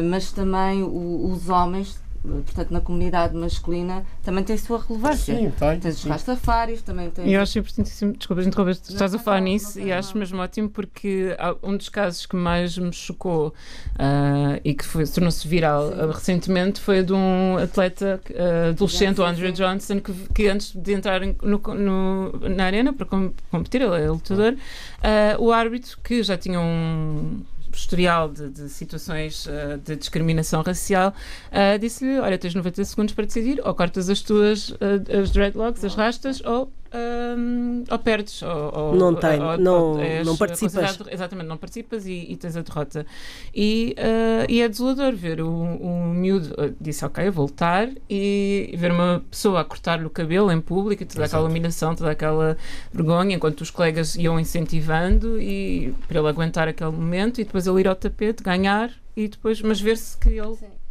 mas 0.09 0.33
também 0.33 0.83
o- 0.83 1.31
os 1.33 1.49
homens, 1.49 2.01
uh, 2.25 2.43
portanto, 2.45 2.71
na 2.71 2.81
comunidade 2.81 3.35
masculina, 3.37 4.05
também 4.23 4.45
têm 4.45 4.57
a 4.57 4.59
sua 4.59 4.81
relevância. 4.87 5.35
Sim, 5.37 5.51
tem. 5.59 5.81
Tens 5.81 5.97
os 5.97 6.03
sim. 6.03 6.09
rastafaris, 6.09 6.83
também. 6.83 7.11
E 7.25 7.33
eu 7.33 7.41
acho 7.41 7.59
importantíssimo, 7.59 8.13
desculpa 8.13 8.43
interromper, 8.43 8.73
estás 8.73 9.15
a 9.15 9.17
não 9.17 9.25
falar 9.25 9.41
nisso 9.41 9.79
não 9.79 9.87
e 9.87 9.93
acho 9.93 10.17
mesmo 10.19 10.41
ótimo 10.41 10.69
porque 10.69 11.37
um 11.63 11.77
dos 11.77 11.89
casos 11.89 12.27
que 12.27 12.37
mais 12.37 12.77
me 12.77 12.93
chocou 12.93 13.55
ah, 13.99 14.61
e 14.65 14.75
que 14.75 14.85
tornou-se 15.13 15.47
viral 15.49 15.93
ah, 15.93 16.13
recentemente 16.13 16.81
foi 16.81 17.03
de 17.03 17.13
um 17.13 17.57
atleta 17.57 18.21
ah, 18.37 18.69
adolescente, 18.71 19.21
o 19.21 19.25
Sim, 19.25 19.31
Andrew 19.31 19.49
sim. 19.49 19.63
Johnson, 19.63 20.01
que, 20.01 20.13
que 20.35 20.49
antes 20.49 20.73
de 20.75 20.93
entrar 20.93 21.21
no- 21.21 21.61
no- 21.75 22.33
na 22.49 22.65
arena 22.65 22.93
para 22.93 23.07
com- 23.07 23.33
competir, 23.51 23.81
ele 23.83 23.97
é 24.03 24.09
lutador, 24.11 24.55
ah, 25.03 25.37
o 25.39 25.51
árbitro, 25.53 25.97
que 26.05 26.23
já 26.23 26.37
tinha 26.37 26.61
um 26.61 27.41
historial 27.79 28.29
de, 28.29 28.49
de 28.51 28.69
situações 28.69 29.47
ah, 29.49 29.77
de 29.77 29.97
discriminação 29.97 30.63
racial, 30.63 31.15
ah, 31.51 31.77
disse-lhe: 31.77 32.19
Olha, 32.19 32.37
tens 32.37 32.55
90 32.55 32.85
segundos 32.85 33.15
para 33.15 33.25
decidir, 33.25 33.61
ou 33.65 33.75
cortas 33.75 34.09
as 34.11 34.21
tuas 34.21 34.75
ah, 34.81 35.21
as 35.21 35.31
dreadlocks, 35.31 35.85
as 35.85 35.95
rastas, 35.95 36.41
ou 36.45 36.73
hum, 36.95 37.85
ou 37.91 37.99
perdes. 37.99 38.43
Ou, 38.43 38.75
ou- 38.75 38.95
Não 38.95 39.15
tem, 39.15 39.41
ou- 39.43 39.59
não- 39.59 39.97
não 40.25 40.37
participas. 40.37 40.99
Exatamente, 41.11 41.47
não 41.47 41.57
participas 41.57 42.07
e, 42.07 42.27
e 42.31 42.37
tens 42.37 42.57
a 42.57 42.63
derrota. 42.63 43.07
E, 43.55 43.95
ah, 43.99 44.47
e 44.49 44.61
é 44.63 44.69
desolador 44.69 45.13
ver 45.15 45.41
o, 45.41 45.51
o 45.51 46.05
miúdo 46.15 46.55
disse, 46.81 47.05
ok, 47.05 47.27
eu 47.29 47.33
vou 47.33 47.47
lutar 47.47 47.89
e 48.09 48.75
ver 48.79 48.91
uma 48.93 49.23
pessoa 49.31 49.61
a 49.61 49.65
cortar-lhe 49.65 50.05
o 50.05 50.11
cabelo 50.11 50.51
em 50.51 50.61
público 50.61 51.03
e 51.03 51.07
toda 51.07 51.25
aquela 51.25 51.43
Exato. 51.43 51.51
humilhação, 51.51 51.95
toda 51.95 52.11
aquela 52.11 52.57
vergonha, 52.93 53.35
enquanto 53.37 53.61
os 53.61 53.71
colegas 53.71 54.15
iam 54.17 54.39
incentivando 54.41 55.41
e 55.41 55.95
para 56.07 56.19
ele 56.19 56.29
aguentar 56.29 56.69
aquele 56.69 56.91
momento 56.91 57.41
e 57.41 57.45
depois 57.45 57.67
ele 57.67 57.81
ir 57.81 57.89
ao 57.89 57.95
tapete, 57.97 58.43
ganhar 58.43 58.91
e 59.17 59.29
depois, 59.29 59.61
mas 59.63 59.81
ver-se 59.81 60.17
que 60.17 60.29
ele 60.29 60.39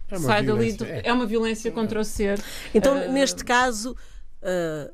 É 0.10 0.18
uma 0.18 0.20
sai 0.20 0.44
dali. 0.44 0.46
violência, 0.46 0.86
é. 0.86 1.02
é. 1.06 1.14
uma 1.14 1.26
violência 1.26 1.72
contra 1.72 2.00
o 2.00 2.04
ser. 2.04 2.40
Então, 2.74 2.94
Ah, 2.96 3.08
neste 3.08 3.44
caso, 3.46 3.96
e 4.44 4.92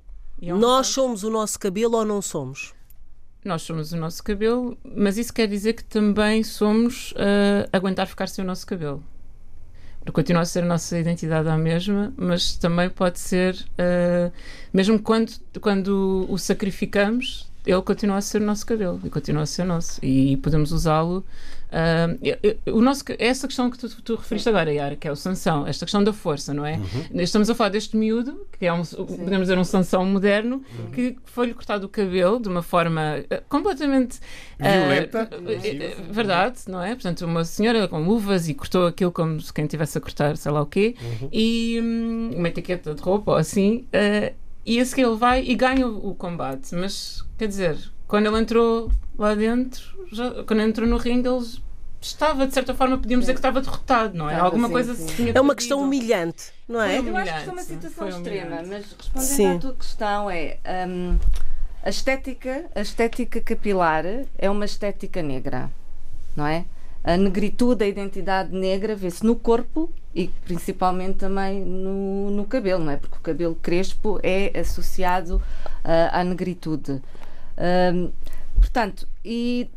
é 0.49 0.53
um 0.53 0.57
nós 0.57 0.87
somos 0.87 1.23
o 1.23 1.29
nosso 1.29 1.59
cabelo 1.59 1.97
ou 1.97 2.05
não 2.05 2.21
somos? 2.21 2.73
Nós 3.43 3.61
somos 3.61 3.91
o 3.91 3.97
nosso 3.97 4.23
cabelo, 4.23 4.77
mas 4.83 5.17
isso 5.17 5.33
quer 5.33 5.47
dizer 5.47 5.73
que 5.73 5.83
também 5.83 6.43
somos 6.43 7.13
ah, 7.17 7.67
aguentar 7.71 8.07
ficar 8.07 8.27
sem 8.27 8.43
o 8.43 8.47
nosso 8.47 8.65
cabelo. 8.65 9.03
Porque 9.99 10.11
continua 10.11 10.41
a 10.41 10.45
ser 10.45 10.63
a 10.63 10.65
nossa 10.65 10.97
identidade 10.97 11.47
a 11.47 11.57
mesma, 11.57 12.13
mas 12.17 12.57
também 12.57 12.89
pode 12.89 13.19
ser, 13.19 13.57
ah, 13.77 14.31
mesmo 14.73 14.99
quando, 14.99 15.31
quando 15.59 16.25
o 16.29 16.37
sacrificamos, 16.37 17.51
ele 17.65 17.81
continua 17.81 18.17
a 18.17 18.21
ser 18.21 18.41
o 18.41 18.45
nosso 18.45 18.65
cabelo 18.65 18.99
e 19.03 19.09
continua 19.09 19.43
a 19.43 19.45
ser 19.45 19.63
nosso. 19.63 19.99
E 20.03 20.37
podemos 20.37 20.71
usá-lo. 20.71 21.23
eu- 22.65 22.75
o 22.75 22.81
nosso, 22.81 23.03
essa 23.17 23.47
questão 23.47 23.67
que 23.71 23.79
tu, 23.79 23.89
tu 24.03 24.15
referiste 24.15 24.47
agora, 24.47 24.71
Yara, 24.71 24.95
que 24.95 25.07
é 25.07 25.11
o 25.11 25.15
sanção, 25.15 25.65
esta 25.65 25.85
questão 25.85 26.03
da 26.03 26.13
força, 26.13 26.53
não 26.53 26.63
é? 26.63 26.79
Estamos 27.15 27.49
a 27.49 27.55
falar 27.55 27.69
deste 27.71 27.97
miúdo, 27.97 28.45
que 28.59 28.65
é 28.67 28.71
um, 28.71 28.83
podemos 28.85 29.41
dizer 29.47 29.57
um 29.57 29.63
sanção 29.63 30.05
moderno, 30.05 30.61
que 30.93 31.17
foi-lhe 31.25 31.51
cortado 31.53 31.87
o 31.87 31.89
cabelo 31.89 32.39
de 32.39 32.47
uma 32.47 32.61
forma 32.61 33.23
ah, 33.27 33.41
completamente 33.49 34.19
ah, 34.59 34.69
Violenta. 34.71 35.29
eh, 35.47 35.67
eh, 35.83 35.95
verdade, 36.11 36.59
não 36.67 36.79
é? 36.83 36.93
Portanto, 36.93 37.25
uma 37.25 37.43
senhora 37.43 37.87
com 37.87 38.03
luvas 38.03 38.47
e 38.47 38.53
cortou 38.53 38.85
aquilo 38.85 39.11
como 39.11 39.41
se 39.41 39.51
quem 39.51 39.65
estivesse 39.65 39.97
a 39.97 40.01
cortar, 40.01 40.37
sei 40.37 40.51
lá 40.51 40.61
o 40.61 40.67
quê, 40.67 40.95
e 41.31 41.79
hum, 41.81 42.31
uma 42.37 42.49
etiqueta 42.49 42.93
de 42.93 43.01
roupa 43.01 43.31
ou 43.31 43.37
assim, 43.37 43.87
e 44.65 44.79
a 44.79 44.85
seguir 44.85 45.03
ele 45.03 45.15
vai 45.15 45.43
e 45.43 45.55
ganha 45.55 45.87
o, 45.87 46.09
o 46.11 46.15
combate. 46.15 46.73
Mas, 46.75 47.23
quer 47.37 47.47
dizer, 47.47 47.77
quando 48.07 48.27
ele 48.27 48.39
entrou 48.39 48.91
lá 49.17 49.35
dentro, 49.35 49.83
já- 50.11 50.43
quando 50.43 50.61
entrou 50.61 50.87
no 50.87 50.97
ringue, 50.97 51.27
ele 51.27 51.45
estava, 52.01 52.45
de 52.47 52.53
certa 52.53 52.73
forma, 52.73 52.97
podíamos 52.97 53.23
dizer 53.23 53.33
que 53.33 53.39
estava 53.39 53.61
derrotado, 53.61 54.17
não 54.17 54.29
é? 54.29 54.33
Estava, 54.33 54.47
Alguma 54.47 54.67
sim, 54.67 54.73
coisa 54.73 54.95
sim. 54.95 55.07
se 55.07 55.15
tinha 55.15 55.29
É 55.29 55.41
uma 55.41 55.53
perdido. 55.53 55.55
questão 55.55 55.81
humilhante, 55.81 56.51
não 56.67 56.81
é? 56.81 56.99
Foi 57.01 57.09
Eu 57.09 57.17
acho 57.17 57.31
que 57.31 57.37
isto 57.39 57.49
é 57.49 57.53
uma 57.53 57.61
situação 57.61 57.91
foi 57.97 58.09
extrema, 58.09 58.45
humilhante. 58.57 58.69
mas 58.69 58.95
respondendo 58.97 59.27
Sim. 59.27 59.55
à 59.55 59.59
tua 59.59 59.73
questão 59.75 60.29
é 60.29 60.57
hum, 60.87 61.17
a 61.83 61.89
estética, 61.89 62.65
a 62.75 62.81
estética 62.81 63.41
capilar 63.41 64.03
é 64.37 64.49
uma 64.49 64.65
estética 64.65 65.21
negra, 65.21 65.69
não 66.35 66.45
é? 66.47 66.65
A 67.03 67.17
negritude, 67.17 67.83
a 67.83 67.87
identidade 67.87 68.55
negra 68.55 68.95
vê-se 68.95 69.25
no 69.25 69.35
corpo 69.35 69.91
e 70.15 70.29
principalmente 70.45 71.17
também 71.17 71.59
no, 71.65 72.29
no 72.31 72.45
cabelo, 72.45 72.83
não 72.83 72.91
é? 72.91 72.97
Porque 72.97 73.17
o 73.17 73.21
cabelo 73.21 73.55
crespo 73.55 74.19
é 74.23 74.57
associado 74.57 75.41
ah, 75.83 76.19
à 76.21 76.23
negritude. 76.23 77.01
Hum, 77.93 78.11
portanto, 78.57 79.07
e 79.23 79.69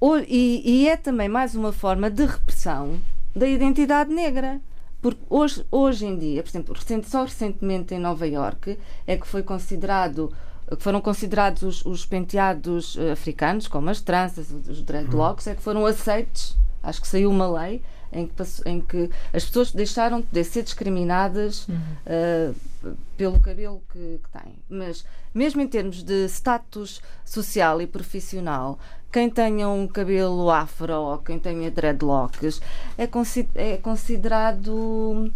o- 0.00 0.16
e, 0.18 0.62
e 0.82 0.88
é 0.88 0.96
também 0.96 1.28
mais 1.28 1.54
uma 1.54 1.72
forma 1.72 2.10
de 2.10 2.24
repressão 2.26 2.98
da 3.34 3.46
identidade 3.46 4.12
negra. 4.12 4.60
Porque 5.00 5.20
hoje, 5.28 5.64
hoje 5.70 6.06
em 6.06 6.16
dia, 6.18 6.42
por 6.42 6.48
exemplo, 6.50 6.74
recente- 6.74 7.08
só 7.08 7.24
recentemente 7.24 7.92
em 7.94 7.98
Nova 7.98 8.26
Iorque 8.26 8.78
é 9.06 9.16
que 9.16 9.26
foi 9.26 9.42
considerado 9.42 10.32
que 10.76 10.82
foram 10.82 11.00
considerados 11.00 11.62
os, 11.62 11.84
os 11.84 12.06
penteados 12.06 12.96
eh, 12.98 13.12
africanos, 13.12 13.68
como 13.68 13.90
as 13.90 14.00
tranças, 14.00 14.50
os 14.50 14.82
dreadlocks, 14.82 15.46
é 15.46 15.54
que 15.54 15.62
foram 15.62 15.84
aceitos. 15.86 16.56
Acho 16.82 17.00
que 17.00 17.06
saiu 17.08 17.30
uma 17.30 17.46
lei 17.60 17.80
em 18.12 18.26
que, 18.26 18.42
em 18.66 18.80
que 18.80 19.08
as 19.32 19.44
pessoas 19.44 19.72
deixaram 19.72 20.22
de 20.30 20.44
ser 20.44 20.62
discriminadas 20.62 21.66
eh, 22.04 22.50
pelo 23.16 23.38
cabelo 23.40 23.82
que, 23.92 24.20
que 24.22 24.38
têm. 24.38 24.54
Mas, 24.68 25.04
mesmo 25.34 25.60
em 25.62 25.68
termos 25.68 26.02
de 26.02 26.26
status 26.28 27.00
social 27.24 27.80
e 27.80 27.86
profissional, 27.86 28.78
quem 29.10 29.30
tenha 29.30 29.68
um 29.68 29.86
cabelo 29.86 30.50
afro 30.50 30.92
ou 30.94 31.18
quem 31.18 31.38
tenha 31.38 31.70
dreadlocks 31.70 32.60
é, 32.98 33.06
consi- 33.06 33.48
é 33.54 33.76
considerado 33.76 35.30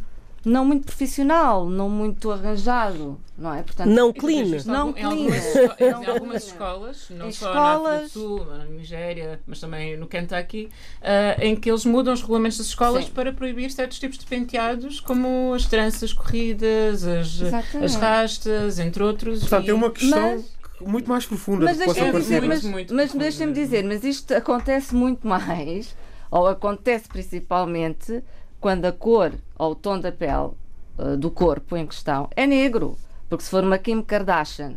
não 0.49 0.65
muito 0.65 0.85
profissional, 0.87 1.69
não 1.69 1.89
muito 1.91 2.31
arranjado, 2.31 3.19
não 3.37 3.53
é? 3.53 3.63
Portanto, 3.65 3.89
Não 3.89 4.13
clean. 4.13 4.45
Não 4.65 4.97
em 4.97 5.03
algumas, 5.03 5.53
clean. 5.53 5.91
em 5.91 5.93
algumas 5.93 6.19
clean. 6.45 6.53
escolas, 6.53 7.07
não 7.11 7.27
Em 7.29 7.33
só 7.33 7.53
na 7.53 7.61
África 7.61 7.75
escolas- 7.75 8.03
do 8.05 8.09
Sul, 8.21 8.45
na 8.47 8.65
Nigéria, 8.67 9.41
mas 9.45 9.59
também 9.59 9.97
no 9.97 10.07
Kentucky, 10.07 10.69
ah, 11.03 11.37
em 11.45 11.57
que 11.57 11.69
eles 11.69 11.85
mudam 11.85 12.15
os 12.15 12.21
regulamentos 12.23 12.59
das 12.59 12.69
escolas 12.69 13.07
Sim. 13.07 13.11
para 13.11 13.33
proibir 13.33 13.73
certos 13.73 13.99
tipos 13.99 14.19
de 14.19 14.25
penteados, 14.27 15.01
como 15.01 15.53
as 15.53 15.67
tranças 15.67 16.13
corridas, 16.13 17.05
as, 17.05 17.41
as 17.83 17.95
rastas, 17.97 18.79
entre 18.79 19.03
outros. 19.03 19.41
Portanto, 19.41 19.67
e- 19.67 19.71
é 19.71 19.75
uma 19.75 19.91
questão 19.91 20.31
Mas- 20.37 20.89
muito 20.89 21.09
mais 21.09 21.27
profunda 21.27 21.65
Mas 21.65 21.77
do 21.77 21.81
que 21.81 21.87
possa 21.87 22.13
dizer, 22.13 22.43
mas, 22.43 22.63
Muito, 22.63 22.95
mas 22.95 23.07
profundo 23.07 23.21
deixem-me 23.23 23.53
dizer, 23.53 23.83
mas 23.85 24.05
isto 24.05 24.33
acontece 24.33 24.95
muito 24.95 25.27
mais, 25.27 25.97
ou 26.31 26.47
acontece 26.47 27.09
principalmente 27.09 28.23
quando 28.61 28.85
a 28.85 28.93
cor 28.93 29.33
ou 29.59 29.73
o 29.73 29.75
tom 29.75 29.99
da 29.99 30.13
pele 30.13 30.51
uh, 30.99 31.17
do 31.19 31.31
corpo 31.31 31.77
em 31.77 31.87
questão 31.87 32.29
é 32.35 32.47
negro. 32.47 32.97
Porque 33.29 33.45
se 33.45 33.51
for 33.51 33.65
uma 33.65 33.79
Kim 33.79 34.03
Kardashian 34.03 34.75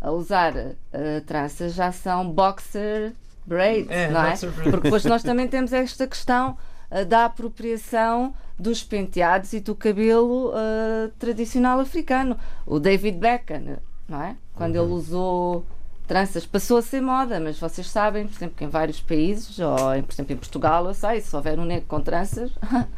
a 0.00 0.10
usar 0.10 0.54
uh, 0.56 1.20
tranças, 1.26 1.74
já 1.74 1.92
são 1.92 2.28
boxer 2.30 3.12
braids, 3.46 3.90
É, 3.90 4.10
não 4.10 4.22
é? 4.24 4.34
Porque 4.36 4.80
depois 4.80 5.04
nós 5.04 5.22
também 5.22 5.46
temos 5.48 5.72
esta 5.72 6.06
questão 6.06 6.56
uh, 6.90 7.04
da 7.04 7.26
apropriação 7.26 8.34
dos 8.58 8.82
penteados 8.82 9.52
e 9.52 9.60
do 9.60 9.74
cabelo 9.74 10.50
uh, 10.50 11.08
tradicional 11.18 11.80
africano. 11.80 12.36
O 12.66 12.78
David 12.78 13.18
Beckham, 13.18 13.78
não 14.08 14.22
é? 14.22 14.36
Quando 14.54 14.76
ele 14.76 14.92
usou 14.92 15.64
tranças, 16.06 16.44
passou 16.44 16.78
a 16.78 16.82
ser 16.82 17.00
moda, 17.00 17.40
mas 17.40 17.58
vocês 17.58 17.88
sabem, 17.88 18.26
por 18.26 18.36
exemplo, 18.36 18.56
que 18.56 18.64
em 18.64 18.68
vários 18.68 19.00
países, 19.00 19.58
ou 19.58 19.94
em, 19.94 20.02
por 20.02 20.12
exemplo 20.12 20.32
em 20.34 20.36
Portugal, 20.36 20.86
eu 20.86 20.94
sei, 20.94 21.20
se 21.20 21.34
houver 21.34 21.58
um 21.58 21.64
negro 21.64 21.86
com 21.88 22.00
tranças, 22.00 22.50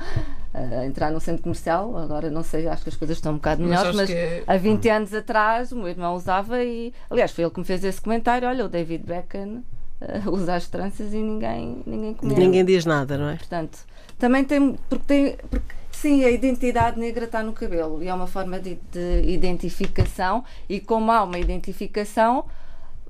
a 0.55 0.87
entrar 0.87 1.11
num 1.11 1.19
centro 1.21 1.43
comercial, 1.43 1.97
agora 1.99 2.31
não 2.31 2.43
sei, 2.45 2.69
acho 2.69 2.85
que 2.85 2.89
as 2.89 2.97
coisas 2.97 3.17
estão 3.17 3.33
um 3.33 3.37
bocado 3.37 3.61
Mas 3.63 3.71
melhores, 3.71 3.89
acho 3.89 3.97
mas 3.99 4.09
que- 4.11 4.43
há 4.47 4.57
20 4.57 4.89
anos 4.89 5.13
atrás 5.13 5.73
o 5.73 5.77
meu 5.77 5.89
irmão 5.89 6.15
usava 6.15 6.63
e, 6.63 6.93
aliás, 7.11 7.33
foi 7.33 7.43
ele 7.45 7.51
que 7.53 7.59
me 7.59 7.67
fez 7.67 7.83
esse 7.83 8.01
comentário, 8.01 8.47
olha, 8.49 8.65
o 8.65 8.69
David 8.69 9.05
Beckham 9.05 9.63
eh, 10.01 10.23
usa 10.27 10.55
as 10.55 10.69
tranças 10.69 11.13
e 11.13 11.19
ninguém, 11.19 11.83
ninguém 11.87 12.15
comenta. 12.15 12.41
Ninguém 12.41 12.65
diz 12.65 12.85
nada, 12.87 13.19
não 13.19 13.29
é? 13.31 13.37
Portanto, 13.37 13.79
também 14.19 14.45
tem. 14.45 14.75
Porque 14.89 15.05
tem. 15.07 15.37
Porque, 15.51 15.75
sim, 15.91 16.25
a 16.25 16.31
identidade 16.31 16.99
negra 17.01 17.25
está 17.25 17.43
no 17.43 17.53
cabelo 17.53 18.03
e 18.03 18.09
é 18.09 18.15
uma 18.15 18.27
forma 18.27 18.59
de, 18.61 18.77
de 18.93 19.23
identificação, 19.27 20.45
e 20.69 20.81
como 20.81 21.11
há 21.11 21.23
uma 21.25 21.39
identificação, 21.39 22.45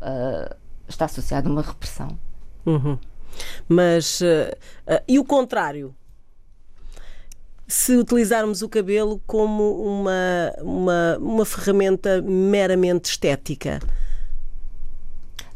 ah, 0.01 0.55
está 0.89 1.05
associada 1.07 1.49
a 1.49 1.53
uma 1.53 1.63
repressão. 1.63 2.19
Uhum. 2.65 2.99
Mas 3.69 4.23
eh, 4.23 4.57
eh, 4.87 5.03
e 5.09 5.19
o 5.19 5.25
contrário? 5.25 5.95
Se 7.67 7.97
utilizarmos 7.97 8.63
o 8.63 8.69
cabelo 8.69 9.21
como 9.27 9.83
uma, 9.83 10.53
uma, 10.61 11.19
uma 11.19 11.45
ferramenta 11.45 12.21
meramente 12.23 13.11
estética. 13.11 13.81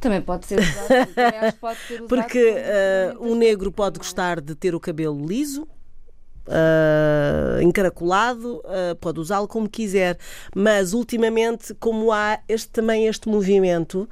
Também 0.01 0.21
pode 0.21 0.47
ser 0.47 0.61
usado. 0.61 1.55
pode 1.61 1.79
ser 1.81 1.95
usado 1.95 2.09
Porque 2.09 2.45
como 2.45 2.59
eh, 2.59 3.15
um 3.21 3.35
negro 3.35 3.73
pode 3.73 3.99
gostar 3.99 4.41
de 4.41 4.55
ter 4.55 4.75
o 4.75 4.81
cabelo 4.81 5.27
liso, 5.27 5.67
eh, 6.47 7.63
encaracolado, 7.63 8.63
eh, 8.67 8.95
pode 8.95 9.19
usá-lo 9.19 9.49
como 9.49 9.69
quiser, 9.69 10.17
mas 10.55 10.93
ultimamente, 10.93 11.75
como 11.75 12.13
há 12.13 12.39
este, 12.49 12.69
também 12.69 13.07
este 13.07 13.29
movimento, 13.29 14.09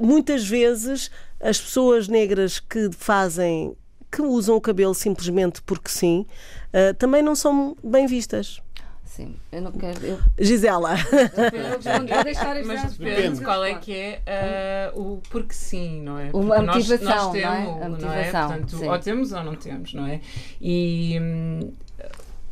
muitas 0.00 0.48
vezes 0.48 1.10
as 1.38 1.60
pessoas 1.60 2.08
negras 2.08 2.58
que 2.58 2.90
fazem, 2.92 3.76
que 4.10 4.22
usam 4.22 4.56
o 4.56 4.60
cabelo 4.60 4.94
simplesmente 4.94 5.60
porque 5.62 5.90
sim, 5.90 6.26
eh, 6.72 6.92
também 6.94 7.22
não 7.22 7.34
são 7.34 7.76
bem 7.82 8.06
vistas. 8.06 8.60
Sim, 9.04 9.34
eu 9.50 9.60
não 9.60 9.72
quero. 9.72 10.06
Eu, 10.06 10.18
Gisela, 10.38 10.94
eu 10.94 12.14
vou 12.14 12.24
deixar 12.24 12.56
as 12.56 12.64
Mas 12.66 12.96
depende 12.96 13.40
qual 13.42 13.64
é 13.64 13.74
que 13.74 13.92
é 13.92 14.20
ah, 14.26 14.92
o 14.96 15.20
porque 15.28 15.52
sim, 15.52 16.00
não 16.00 16.16
é? 16.18 16.30
Uma 16.32 16.54
Porque 16.56 16.62
nós- 16.66 16.88
motivação, 16.88 17.06
nós, 17.06 17.24
não 17.26 17.34
é? 17.34 17.40
temos, 17.40 17.68
A 17.68 17.74
não 17.74 17.84
é? 17.84 17.88
motivação, 17.88 18.48
Portanto, 18.48 18.76
sim. 18.78 18.88
ou 18.88 18.98
temos 19.00 19.32
ou 19.32 19.42
não 19.44 19.54
temos, 19.56 19.94
não 19.94 20.06
é? 20.06 20.20
E 20.60 21.18
hum, 21.20 21.72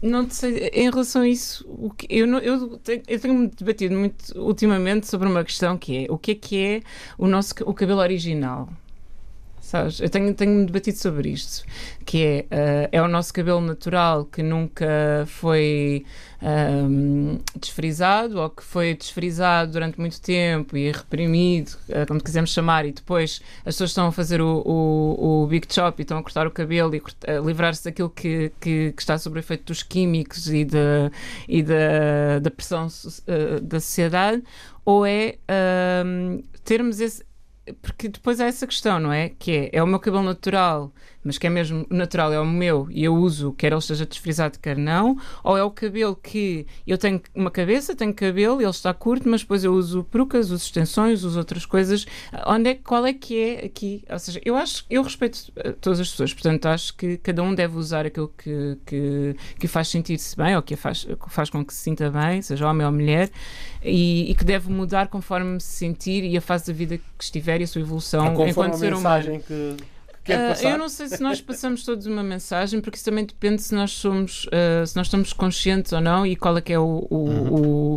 não 0.03 0.29
sei, 0.29 0.69
em 0.75 0.91
relação 0.91 1.23
a 1.23 1.29
isso, 1.29 1.65
o 1.69 1.91
que, 1.91 2.07
eu, 2.11 2.27
não- 2.27 2.41
eu, 2.41 2.77
tenho, 2.79 3.03
eu 3.07 3.21
tenho 3.21 3.49
debatido 3.57 3.95
muito 3.97 4.39
ultimamente 4.39 5.07
sobre 5.07 5.29
uma 5.29 5.45
questão 5.45 5.79
que 5.79 6.07
é 6.07 6.13
o 6.13 6.19
que 6.19 6.33
é 6.33 6.35
que 6.35 6.59
é 6.65 6.81
o 7.17 7.29
nosso 7.29 7.55
o 7.65 7.73
cabelo 7.73 8.01
original? 8.01 8.69
Sabes? 9.69 10.01
Eu 10.01 10.09
tenho, 10.09 10.33
tenho 10.33 10.65
debatido 10.65 10.97
sobre 10.97 11.29
isto, 11.29 11.63
que 12.07 12.25
é, 12.25 12.87
uh, 12.87 12.89
é 12.91 13.03
o 13.03 13.07
nosso 13.07 13.35
cabelo 13.35 13.61
natural 13.61 14.25
que 14.25 14.43
nunca 14.43 15.27
foi 15.27 16.07
um, 16.43 17.39
desfrisado 17.55 18.41
ou 18.41 18.49
que 18.49 18.65
foi 18.65 18.95
desfrisado 18.95 19.73
durante 19.73 20.01
muito 20.01 20.23
tempo 20.23 20.75
e 20.75 20.91
reprimido, 20.91 21.77
uh, 21.91 22.07
como 22.07 22.19
quisermos 22.19 22.51
chamar, 22.51 22.87
e 22.87 22.93
depois 22.93 23.43
as 23.59 23.75
pessoas 23.75 23.91
estão 23.91 24.07
a 24.07 24.13
fazer 24.13 24.41
o, 24.41 24.63
o, 24.65 25.43
o 25.43 25.47
big 25.47 25.67
chop 25.71 26.01
e 26.01 26.03
estão 26.03 26.17
a 26.17 26.23
cortar 26.23 26.47
o 26.47 26.51
cabelo 26.51 26.95
e 26.95 26.99
uh, 27.01 27.47
livrar-se 27.47 27.85
daquilo 27.85 28.09
que, 28.09 28.51
que, 28.59 28.95
que, 28.97 29.03
está 29.03 29.19
sob 29.19 29.37
o 29.37 29.39
efeito 29.39 29.65
dos 29.65 29.83
químicos 29.83 30.49
e, 30.49 30.65
de, 30.65 30.79
e 31.47 31.63
da, 31.63 32.39
da 32.41 32.51
pressão 32.51 32.87
uh, 32.87 33.61
da 33.61 33.81
sociedade, 33.81 34.43
ou 34.83 35.05
é 35.05 35.37
termos 36.65 36.99
esse, 36.99 37.23
porque 37.75 38.09
depois 38.09 38.41
há 38.41 38.47
essa 38.47 38.67
questão, 38.67 38.99
não 39.01 39.13
é? 39.13 39.29
Que 39.31 39.71
é, 39.73 39.79
é 39.79 39.83
o 39.83 39.87
meu 39.87 39.99
cabelo 39.99 40.23
natural, 40.25 40.93
mas 41.23 41.39
que 41.39 41.47
é 41.47 41.51
mesmo 41.51 41.87
natural, 41.91 42.33
é 42.33 42.41
o 42.41 42.47
meu 42.47 42.87
e 42.91 43.05
eu 43.05 43.15
uso, 43.15 43.53
quer 43.53 43.73
ele 43.73 43.79
esteja 43.79 44.07
desfrisado, 44.07 44.59
quer 44.59 44.77
não, 44.77 45.17
ou 45.43 45.57
é 45.57 45.63
o 45.63 45.71
cabelo 45.71 46.17
que 46.17 46.67
eu 46.87 46.97
tenho 46.97 47.21
uma 47.35 47.51
cabeça, 47.51 47.95
tenho 47.95 48.15
cabelo, 48.15 48.61
ele 48.61 48.71
está 48.71 48.95
curto, 48.95 49.29
mas 49.29 49.43
depois 49.43 49.65
eu 49.65 49.75
uso 49.75 50.05
perucas, 50.05 50.51
uso 50.51 50.65
extensões, 50.65 51.25
uso 51.25 51.39
outras 51.39 51.67
coisas. 51.67 52.07
Onde 52.47 52.71
é, 52.71 52.75
qual 52.75 53.05
é 53.05 53.13
que 53.13 53.39
é 53.39 53.65
aqui? 53.67 54.05
Ou 54.11 54.19
seja, 54.19 54.41
eu 54.45 54.57
acho, 54.57 54.85
eu 54.89 55.03
respeito 55.03 55.53
eh, 55.57 55.73
todas 55.81 56.01
as 56.01 56.11
pessoas, 56.11 56.33
portanto 56.33 56.67
acho 56.67 56.95
que 56.97 57.17
cada 57.19 57.43
um 57.43 57.55
deve 57.55 57.77
usar 57.77 58.07
aquilo 58.07 58.33
que, 58.37 58.79
que, 58.87 59.37
que 59.59 59.69
faz 59.69 59.89
sentir-se 59.89 60.37
bem 60.37 60.57
ou 60.57 60.63
que 60.63 60.77
faz, 60.77 61.07
faz 61.29 61.51
com 61.51 61.65
que 61.65 61.75
se 61.75 61.81
sinta 61.81 62.11
bem, 62.11 62.41
seja 62.43 62.69
homem 62.69 62.87
ou 62.87 62.93
mulher, 62.93 63.31
e, 63.83 64.31
e 64.31 64.35
que 64.35 64.45
deve 64.45 64.71
mudar 64.71 65.09
conforme 65.09 65.61
se 65.61 65.79
sentir 65.79 66.25
e 66.25 66.37
a 66.37 66.41
fase 66.41 66.67
da 66.69 66.73
vida 66.73 66.97
que 66.97 67.25
estiver 67.25 67.61
e 67.61 67.65
a 67.65 67.67
sua 67.67 67.81
evolução 67.81 68.33
enquanto 68.47 68.77
ser 68.77 68.95
humano. 68.95 69.41
Que 69.41 69.77
Uh, 70.33 70.67
eu 70.67 70.79
não 70.79 70.89
sei 70.89 71.09
se 71.09 71.23
nós 71.23 71.41
passamos 71.41 71.85
todos 71.85 72.07
uma 72.07 72.23
mensagem, 72.23 72.81
porque 72.81 72.97
isso 72.97 73.05
também 73.05 73.25
depende 73.25 73.63
se 73.63 73.75
nós 73.75 73.91
somos, 73.91 74.47
uh, 74.47 74.87
se 74.87 74.97
nós 74.97 75.07
estamos 75.07 75.33
conscientes 75.33 75.93
ou 75.93 76.01
não 76.01 76.27
e 76.27 76.37
qual 76.37 76.57
é 76.57 76.61
que 76.61 76.73
é 76.73 76.79
o, 76.79 77.07
o, 77.11 77.17
uhum. 77.17 77.95
o, 77.95 77.97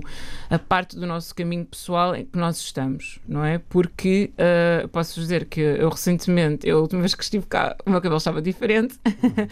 a 0.50 0.58
parte 0.60 0.96
do 0.96 1.06
nosso 1.06 1.34
caminho 1.36 1.66
pessoal 1.66 2.16
em 2.16 2.26
que 2.26 2.38
nós 2.38 2.58
estamos, 2.58 3.20
não 3.28 3.44
é? 3.44 3.58
Porque 3.58 4.32
uh, 4.34 4.88
posso 4.90 5.20
dizer 5.20 5.46
que 5.46 5.60
eu 5.60 5.90
recentemente, 5.90 6.68
eu, 6.68 6.78
a 6.78 6.82
última 6.82 7.02
vez 7.02 7.14
que 7.14 7.24
estive 7.24 7.46
cá, 7.46 7.76
o 7.86 7.90
meu 7.90 8.02
cabelo 8.02 8.18
estava 8.18 8.42
diferente 8.42 8.98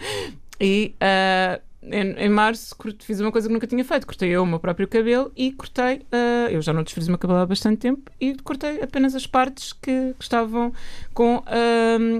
e 0.60 0.94
em, 1.82 2.12
em, 2.12 2.28
março 2.28 2.76
fiz 2.98 3.20
uma 3.20 3.32
coisa 3.32 3.48
que 3.48 3.54
nunca 3.54 3.66
tinha 3.66 3.84
feito. 3.84 4.06
Cortei 4.06 4.28
eu 4.30 4.42
o 4.42 4.46
meu 4.46 4.60
próprio 4.60 4.86
cabelo 4.86 5.32
e 5.34 5.52
cortei. 5.52 5.96
Uh, 6.12 6.50
eu 6.50 6.60
já 6.60 6.72
não 6.72 6.82
desfiz 6.82 7.06
o 7.06 7.10
meu 7.10 7.18
cabelo 7.18 7.40
há 7.40 7.46
bastante 7.46 7.78
tempo 7.78 8.10
e 8.20 8.34
cortei 8.36 8.82
apenas 8.82 9.14
as 9.14 9.26
partes 9.26 9.72
que, 9.72 10.14
que 10.18 10.22
estavam 10.22 10.72
com 11.20 11.42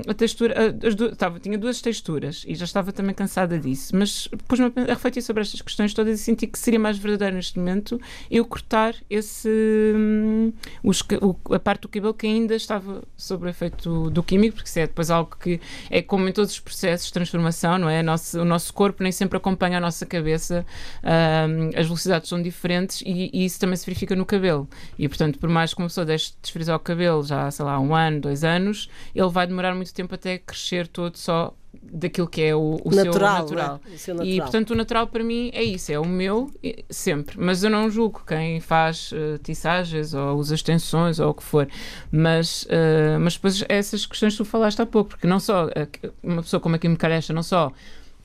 a 0.06 0.12
textura. 0.12 0.76
As 0.86 0.94
duas, 0.94 1.12
estava, 1.12 1.40
tinha 1.40 1.56
duas 1.56 1.80
texturas 1.80 2.44
e 2.46 2.54
já 2.54 2.66
estava 2.66 2.92
também 2.92 3.14
cansada 3.14 3.58
disso. 3.58 3.96
Mas 3.96 4.28
pus-me 4.46 4.66
a 4.66 4.92
refletir 4.92 5.22
sobre 5.22 5.40
estas 5.40 5.62
questões 5.62 5.94
todas 5.94 6.20
e 6.20 6.22
senti 6.22 6.46
que 6.46 6.58
seria 6.58 6.78
mais 6.78 6.98
verdadeiro 6.98 7.36
neste 7.36 7.58
momento 7.58 7.98
eu 8.30 8.44
cortar 8.44 8.94
esse. 9.08 9.48
Um, 9.48 10.52
os, 10.84 11.00
o, 11.22 11.54
a 11.54 11.58
parte 11.58 11.80
do 11.82 11.88
cabelo 11.88 12.12
que 12.12 12.26
ainda 12.26 12.54
estava 12.54 13.02
sob 13.16 13.46
o 13.46 13.48
efeito 13.48 14.10
do 14.10 14.22
químico, 14.22 14.56
porque 14.56 14.68
isso 14.68 14.78
é 14.78 14.86
depois 14.86 15.10
algo 15.10 15.34
que 15.40 15.58
é 15.88 16.02
como 16.02 16.28
em 16.28 16.32
todos 16.32 16.52
os 16.52 16.60
processos 16.60 17.06
de 17.06 17.14
transformação, 17.14 17.78
não 17.78 17.88
é? 17.88 18.02
Nosso, 18.02 18.38
o 18.38 18.44
nosso 18.44 18.70
corpo 18.74 19.02
nem 19.02 19.12
sempre 19.12 19.38
acompanha 19.38 19.78
a 19.78 19.80
nossa 19.80 20.04
cabeça, 20.04 20.66
um, 21.02 21.70
as 21.74 21.86
velocidades 21.86 22.28
são 22.28 22.42
diferentes 22.42 23.00
e, 23.00 23.30
e, 23.32 23.46
isso 23.46 23.58
também 23.58 23.76
se 23.76 23.86
verifica 23.86 24.14
no 24.14 24.26
cabelo. 24.26 24.68
E, 24.98 25.08
portanto, 25.08 25.38
por 25.38 25.48
mais 25.48 25.72
que 25.72 25.80
uma 25.80 25.88
pessoa 25.88 26.04
deixe 26.04 26.32
de 26.32 26.36
desfrizar 26.42 26.76
o 26.76 26.80
cabelo 26.80 27.22
já, 27.22 27.50
sei 27.50 27.64
lá, 27.64 27.80
um 27.80 27.94
ano, 27.94 28.20
dois 28.20 28.44
anos, 28.44 28.89
ele 29.14 29.28
vai 29.28 29.46
demorar 29.46 29.74
muito 29.74 29.92
tempo 29.92 30.14
até 30.14 30.38
crescer 30.38 30.86
todo 30.86 31.16
só 31.16 31.54
daquilo 31.82 32.26
que 32.26 32.42
é 32.42 32.54
o, 32.54 32.80
o 32.84 32.90
natural, 32.90 33.48
seu 33.48 33.56
natural. 33.56 33.80
É? 33.84 33.94
O 33.94 33.98
seu 33.98 34.14
natural. 34.14 34.34
E 34.34 34.40
portanto 34.40 34.70
o 34.70 34.74
natural 34.74 35.06
para 35.06 35.22
mim 35.22 35.50
é 35.52 35.62
isso, 35.62 35.92
é 35.92 35.98
o 35.98 36.04
meu 36.04 36.50
sempre. 36.88 37.36
Mas 37.38 37.62
eu 37.62 37.70
não 37.70 37.90
julgo 37.90 38.22
quem 38.26 38.60
faz 38.60 39.12
uh, 39.12 39.38
tissagens 39.42 40.14
ou 40.14 40.36
usa 40.36 40.54
extensões 40.54 41.18
ou 41.20 41.30
o 41.30 41.34
que 41.34 41.42
for. 41.42 41.68
Mas, 42.10 42.64
uh, 42.64 43.20
mas 43.20 43.34
depois 43.34 43.64
essas 43.68 44.04
questões 44.06 44.34
que 44.34 44.38
tu 44.38 44.44
falaste 44.44 44.80
há 44.82 44.86
pouco, 44.86 45.10
porque 45.10 45.26
não 45.26 45.38
só 45.38 45.66
uh, 45.66 46.12
uma 46.22 46.42
pessoa 46.42 46.60
como 46.60 46.76
a 46.76 46.78
Kim 46.78 46.94
Kardashian 46.96 47.34
não 47.34 47.42
só 47.42 47.72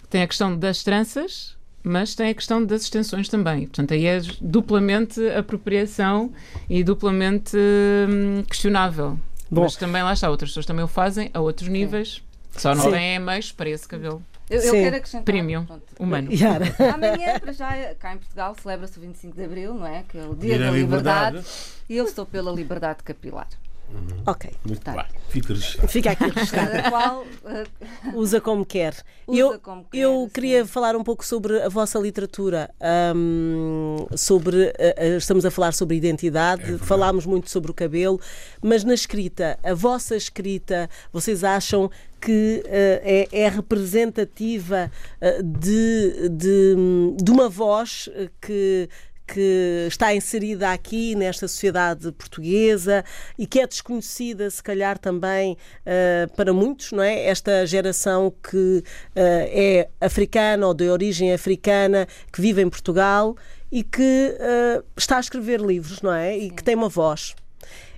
tem 0.09 0.21
a 0.21 0.27
questão 0.27 0.57
das 0.57 0.83
tranças, 0.83 1.55
mas 1.83 2.15
tem 2.15 2.29
a 2.29 2.33
questão 2.33 2.65
das 2.65 2.81
extensões 2.81 3.29
também. 3.29 3.67
Portanto, 3.67 3.93
aí 3.93 4.05
é 4.07 4.19
duplamente 4.41 5.21
apropriação 5.29 6.31
e 6.67 6.83
duplamente 6.83 7.55
hum, 7.55 8.43
questionável. 8.49 9.19
Bom. 9.49 9.63
Mas 9.63 9.75
também 9.75 10.03
lá 10.03 10.13
está, 10.13 10.29
outras 10.29 10.49
pessoas 10.51 10.65
também 10.65 10.83
o 10.83 10.87
fazem 10.87 11.29
a 11.33 11.39
outros 11.39 11.69
níveis, 11.69 12.21
só 12.51 12.73
não 12.73 12.85
Sim. 12.85 12.91
têm 12.91 13.19
meios 13.19 13.51
para 13.51 13.69
esse 13.69 13.87
cabelo. 13.87 14.23
Eu, 14.49 14.61
eu 14.61 14.73
quero 14.73 14.95
acrescentar. 14.95 15.25
Premium, 15.25 15.65
pronto. 15.65 15.83
humano. 15.99 16.29
Yara. 16.33 16.65
Amanhã, 16.93 17.39
para 17.39 17.51
já, 17.51 17.95
cá 17.95 18.13
em 18.13 18.17
Portugal, 18.17 18.55
celebra-se 18.61 18.97
o 18.97 19.01
25 19.01 19.35
de 19.35 19.43
Abril, 19.43 19.73
não 19.73 19.87
é? 19.87 20.03
Que 20.07 20.19
é 20.19 20.23
o 20.23 20.35
Dia 20.35 20.59
da, 20.59 20.65
da 20.65 20.71
liberdade. 20.71 21.37
liberdade. 21.37 21.55
E 21.89 21.97
eu 21.97 22.05
estou 22.05 22.25
pela 22.25 22.51
liberdade 22.51 23.01
capilar. 23.03 23.47
Uhum. 23.89 24.23
Ok. 24.25 24.51
Muito 24.65 24.81
tá. 24.81 24.91
bem. 24.91 25.05
Fica. 25.29 25.55
Fica 25.87 26.11
aqui 26.11 26.29
registado. 26.29 26.89
qual, 26.89 27.21
uh, 27.23 28.17
usa 28.17 28.41
como 28.41 28.65
quer. 28.65 28.93
Usa 29.27 29.39
eu 29.39 29.59
como 29.59 29.85
quer, 29.85 29.97
eu 29.97 30.29
queria 30.33 30.65
falar 30.65 30.95
um 30.95 31.03
pouco 31.03 31.25
sobre 31.25 31.61
a 31.61 31.69
vossa 31.69 31.99
literatura. 31.99 32.69
Um, 33.15 34.07
sobre, 34.15 34.67
uh, 34.67 35.17
estamos 35.17 35.45
a 35.45 35.51
falar 35.51 35.73
sobre 35.73 35.95
identidade, 35.95 36.75
é 36.75 36.77
falámos 36.77 37.25
muito 37.25 37.49
sobre 37.49 37.71
o 37.71 37.73
cabelo, 37.73 38.19
mas 38.61 38.83
na 38.83 38.93
escrita, 38.93 39.57
a 39.63 39.73
vossa 39.73 40.15
escrita, 40.15 40.89
vocês 41.11 41.43
acham 41.43 41.89
que 42.19 42.63
uh, 42.65 42.69
é, 42.69 43.27
é, 43.31 43.49
representativa 43.49 44.91
uh, 45.21 45.43
de, 45.43 46.29
de, 46.29 46.75
de, 47.21 47.31
uma 47.31 47.47
voz 47.47 48.09
que 48.41 48.89
que 49.27 49.85
está 49.87 50.13
inserida 50.13 50.71
aqui 50.71 51.15
nesta 51.15 51.47
sociedade 51.47 52.11
portuguesa 52.11 53.03
e 53.37 53.47
que 53.47 53.59
é 53.59 53.67
desconhecida, 53.67 54.49
se 54.49 54.61
calhar 54.61 54.97
também 54.97 55.53
uh, 55.53 56.33
para 56.35 56.53
muitos, 56.53 56.91
não 56.91 57.03
é? 57.03 57.25
Esta 57.25 57.65
geração 57.65 58.33
que 58.43 58.77
uh, 58.77 58.83
é 59.15 59.89
africana 59.99 60.67
ou 60.67 60.73
de 60.73 60.89
origem 60.89 61.33
africana, 61.33 62.07
que 62.31 62.41
vive 62.41 62.61
em 62.61 62.69
Portugal 62.69 63.35
e 63.71 63.83
que 63.83 64.37
uh, 64.39 64.83
está 64.95 65.17
a 65.17 65.19
escrever 65.19 65.59
livros, 65.59 66.01
não 66.01 66.13
é? 66.13 66.37
E 66.37 66.49
que 66.49 66.63
tem 66.63 66.75
uma 66.75 66.89
voz 66.89 67.35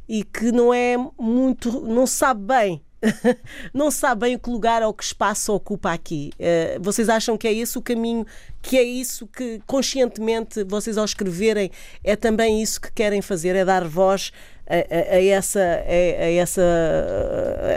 e 0.07 0.23
que 0.23 0.51
não 0.51 0.73
é 0.73 0.95
muito, 1.19 1.81
não 1.81 2.07
sabe 2.07 2.41
bem 2.41 2.81
não 3.73 3.91
sabem 3.91 4.35
o 4.35 4.39
que 4.39 4.49
lugar 4.49 4.81
ou 4.83 4.93
que 4.93 5.03
espaço 5.03 5.53
ocupa 5.53 5.91
aqui. 5.91 6.31
Uh, 6.39 6.81
vocês 6.81 7.09
acham 7.09 7.37
que 7.37 7.47
é 7.47 7.53
esse 7.53 7.77
o 7.77 7.81
caminho, 7.81 8.25
que 8.61 8.77
é 8.77 8.83
isso 8.83 9.27
que 9.27 9.61
conscientemente 9.65 10.63
vocês 10.63 10.97
ao 10.97 11.05
escreverem 11.05 11.71
é 12.03 12.15
também 12.15 12.61
isso 12.61 12.81
que 12.81 12.91
querem 12.91 13.21
fazer, 13.21 13.55
é 13.55 13.63
dar 13.63 13.87
voz 13.87 14.31
a, 14.67 14.75
a, 14.75 15.15
a 15.15 15.23
essa, 15.23 15.59
a, 15.59 16.23
a, 16.23 16.31
essa, 16.31 16.61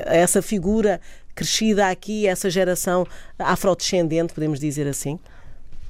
a 0.07 0.17
essa 0.17 0.43
figura 0.43 1.01
crescida 1.35 1.89
aqui, 1.89 2.27
essa 2.27 2.51
geração 2.51 3.07
afrodescendente, 3.39 4.35
podemos 4.35 4.59
dizer 4.59 4.87
assim? 4.87 5.19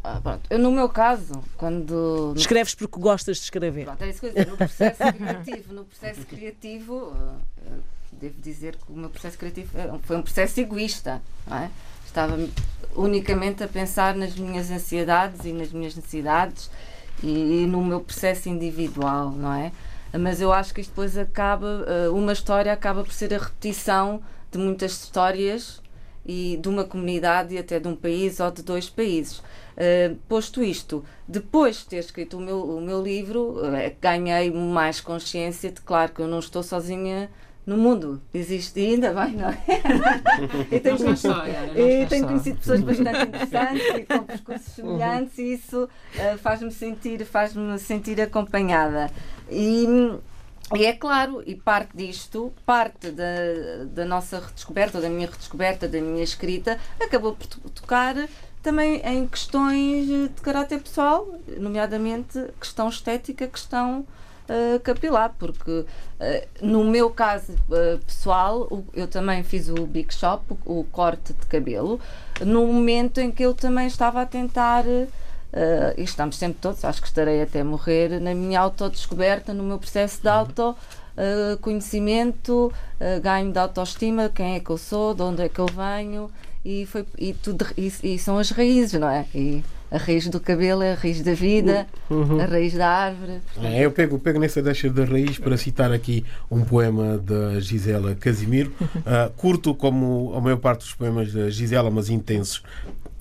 Ah, 0.03 0.19
pronto. 0.23 0.43
Eu, 0.49 0.59
no 0.59 0.71
meu 0.71 0.89
caso, 0.89 1.43
quando. 1.57 2.33
Escreves 2.35 2.75
porque 2.75 2.99
gostas 2.99 3.37
de 3.37 3.43
escrever. 3.45 3.85
Pronto, 3.85 4.03
é 4.03 4.09
isso 4.09 4.21
que 4.21 4.27
eu 4.27 4.31
dizer. 4.31 4.47
No 4.47 4.57
processo 4.57 5.03
criativo, 5.13 5.75
no 5.75 5.85
processo 5.85 6.27
criativo 6.27 6.95
uh, 6.95 7.83
devo 8.13 8.41
dizer 8.41 8.77
que 8.77 8.93
o 8.93 8.97
meu 8.97 9.11
processo 9.11 9.39
criativo 9.39 9.71
foi 10.03 10.17
um 10.17 10.23
processo 10.23 10.61
egoísta. 10.61 11.23
É? 11.51 11.69
Estava 12.07 12.39
unicamente 12.97 13.63
a 13.63 13.69
pensar 13.69 14.15
nas 14.15 14.35
minhas 14.35 14.71
ansiedades 14.71 15.45
e 15.45 15.53
nas 15.53 15.73
minhas 15.73 15.95
necessidades 15.95 16.71
e, 17.23 17.63
e, 17.63 17.67
no 17.67 17.85
meu 17.85 18.01
processo 18.01 18.49
individual, 18.49 19.31
não 19.31 19.53
é? 19.53 19.73
Mas 20.19 20.41
eu 20.41 20.53
acho 20.53 20.75
que 20.75 20.81
isto 20.81 20.91
depois 20.91 21.17
acaba, 21.17 21.85
eh, 21.87 22.09
uma 22.09 22.33
história 22.33 22.73
acaba 22.73 23.05
por 23.05 23.13
ser 23.13 23.33
a 23.33 23.39
repetição 23.39 24.21
de 24.51 24.59
muitas 24.59 24.93
histórias 24.93 25.81
e 26.27 26.59
de 26.61 26.69
uma 26.69 26.85
comunidade 26.85 27.55
e 27.55 27.59
até 27.59 27.79
de 27.79 27.87
um 27.87 27.95
país 27.95 28.41
ou 28.41 28.51
de 28.51 28.63
dois 28.63 28.89
países. 28.89 29.39
Uh, 29.39 30.15
posto 30.29 30.63
isto, 30.63 31.03
depois 31.27 31.77
de 31.77 31.87
ter 31.87 31.97
escrito 31.99 32.37
o 32.37 32.41
meu, 32.41 32.63
o 32.63 32.81
meu 32.83 33.03
livro, 33.03 33.61
uh, 33.61 33.97
ganhei 34.01 34.51
mais 34.51 35.01
consciência 35.01 35.71
de, 35.71 35.81
claro, 35.81 36.13
que 36.13 36.21
eu 36.21 36.29
não 36.29 36.39
estou 36.39 36.63
sozinha 36.63 37.31
no 37.67 37.77
mundo 37.77 38.21
existe 38.33 38.81
ainda 38.81 39.13
bem, 39.13 39.37
não 39.37 39.49
é? 39.49 39.59
e 40.73 40.81
tenho, 40.81 40.97
conhecido, 40.97 41.35
e 41.77 42.07
tenho 42.07 42.27
conhecido 42.27 42.59
pessoas 42.59 42.81
bastante 42.81 43.29
interessantes 43.29 43.87
e 43.95 44.05
com 44.05 44.25
percursos 44.25 44.79
uhum. 44.79 44.85
semelhantes 44.99 45.39
e 45.39 45.53
isso 45.55 45.85
uh, 45.85 46.39
faz-me 46.39 46.71
sentir, 46.73 47.25
faz-me 47.25 47.79
sentir 47.79 48.21
acompanhada. 48.21 49.11
E, 49.51 49.87
e 50.75 50.85
é 50.85 50.93
claro, 50.95 51.43
e 51.47 51.55
parte 51.55 51.97
disto, 51.97 52.53
parte 52.65 53.11
da, 53.11 53.85
da 53.93 54.05
nossa 54.05 54.41
redescoberta, 54.41 55.01
da 55.01 55.09
minha 55.09 55.29
redescoberta, 55.29 55.87
da 55.87 56.01
minha 56.01 56.25
escrita, 56.25 56.79
acabou 57.01 57.37
por 57.37 57.47
tocar 57.71 58.17
também 58.63 59.01
em 59.05 59.27
questões 59.27 60.07
de 60.07 60.43
caráter 60.43 60.81
pessoal, 60.81 61.27
nomeadamente 61.59 62.39
questão 62.59 62.89
estética, 62.89 63.47
questão 63.47 64.07
uh, 64.51 64.81
capilar, 64.81 65.35
porque 65.39 65.71
uh, 65.71 65.87
no 66.61 66.85
meu 66.85 67.09
caso 67.11 67.53
uh, 67.53 67.99
pessoal, 68.05 68.63
o, 68.71 68.85
eu 68.93 69.07
também 69.07 69.43
fiz 69.43 69.69
o 69.69 69.87
Big 69.87 70.13
Shop, 70.13 70.45
o, 70.67 70.81
o, 70.81 70.85
corte 70.85 71.33
de 71.33 71.47
cabelo, 71.47 72.01
no 72.45 72.67
momento 72.67 73.19
em 73.19 73.31
que 73.31 73.45
eu 73.45 73.55
também 73.55 73.87
estava 73.87 74.23
a 74.23 74.27
tentar. 74.27 74.85
E 75.97 76.05
estamos 76.05 76.37
sempre 76.37 76.59
todos, 76.61 76.85
acho 76.85 77.03
que 77.03 77.09
estarei 77.09 77.43
até 77.43 77.65
morrer 77.65 78.21
na 78.21 78.33
minha 78.33 78.61
autodescoberta, 78.61 79.53
no 79.53 79.65
meu 79.65 79.81
processo 79.81 80.23
de 80.23 80.29
uhum. 80.29 80.35
auto 80.35 80.77
conhecimento, 81.61 82.73
ganho 83.21 83.53
de 83.53 83.59
autoestima, 83.59 84.29
quem 84.33 84.55
é 84.55 84.61
que 84.61 84.71
eu 84.71 84.79
sou, 84.79 85.13
de 85.13 85.23
onde 85.23 85.43
é 85.43 85.49
que 85.49 85.59
eu 85.59 85.67
venho 85.67 86.31
e, 86.65 86.87
foi, 86.87 87.05
e, 87.19 87.33
tudo, 87.35 87.67
e, 87.77 87.93
e 88.05 88.19
são 88.19 88.39
as 88.39 88.51
raízes, 88.51 89.01
não 89.01 89.09
é? 89.09 89.27
E 89.35 89.65
a 89.91 89.99
raiz 89.99 90.29
do 90.29 90.39
cabelo 90.39 90.83
é 90.83 90.93
a 90.93 90.95
raiz 90.95 91.21
da 91.23 91.35
vida, 91.35 91.87
uhum. 92.09 92.41
a 92.41 92.45
raiz 92.45 92.75
da 92.75 92.89
árvore. 92.89 93.41
É, 93.63 93.85
eu 93.85 93.91
pego, 93.91 94.19
pego 94.19 94.39
nessa 94.39 94.63
deixa 94.63 94.89
da 94.89 95.05
raiz 95.05 95.39
para 95.39 95.57
citar 95.57 95.93
aqui 95.93 96.25
um 96.51 96.65
poema 96.65 97.19
da 97.19 97.59
Gisela 97.59 98.15
Casimiro, 98.15 98.73
uh, 98.81 99.31
curto 99.37 99.75
como 99.75 100.33
a 100.37 100.41
maior 100.41 100.59
parte 100.59 100.81
dos 100.81 100.95
poemas 100.95 101.33
da 101.33 101.51
Gisela, 101.51 101.91
mas 101.91 102.09
intensos 102.09 102.63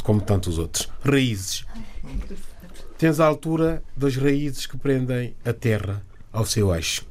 como 0.04 0.22
tantos 0.22 0.60
outros. 0.60 0.90
Raízes. 1.04 1.66
Tens 2.98 3.20
a 3.20 3.26
altura 3.26 3.82
das 3.96 4.16
raízes 4.16 4.66
que 4.66 4.78
prendem 4.78 5.34
a 5.46 5.54
terra 5.54 6.04
ao 6.32 6.46
seu 6.46 6.74
eixo. 6.74 7.08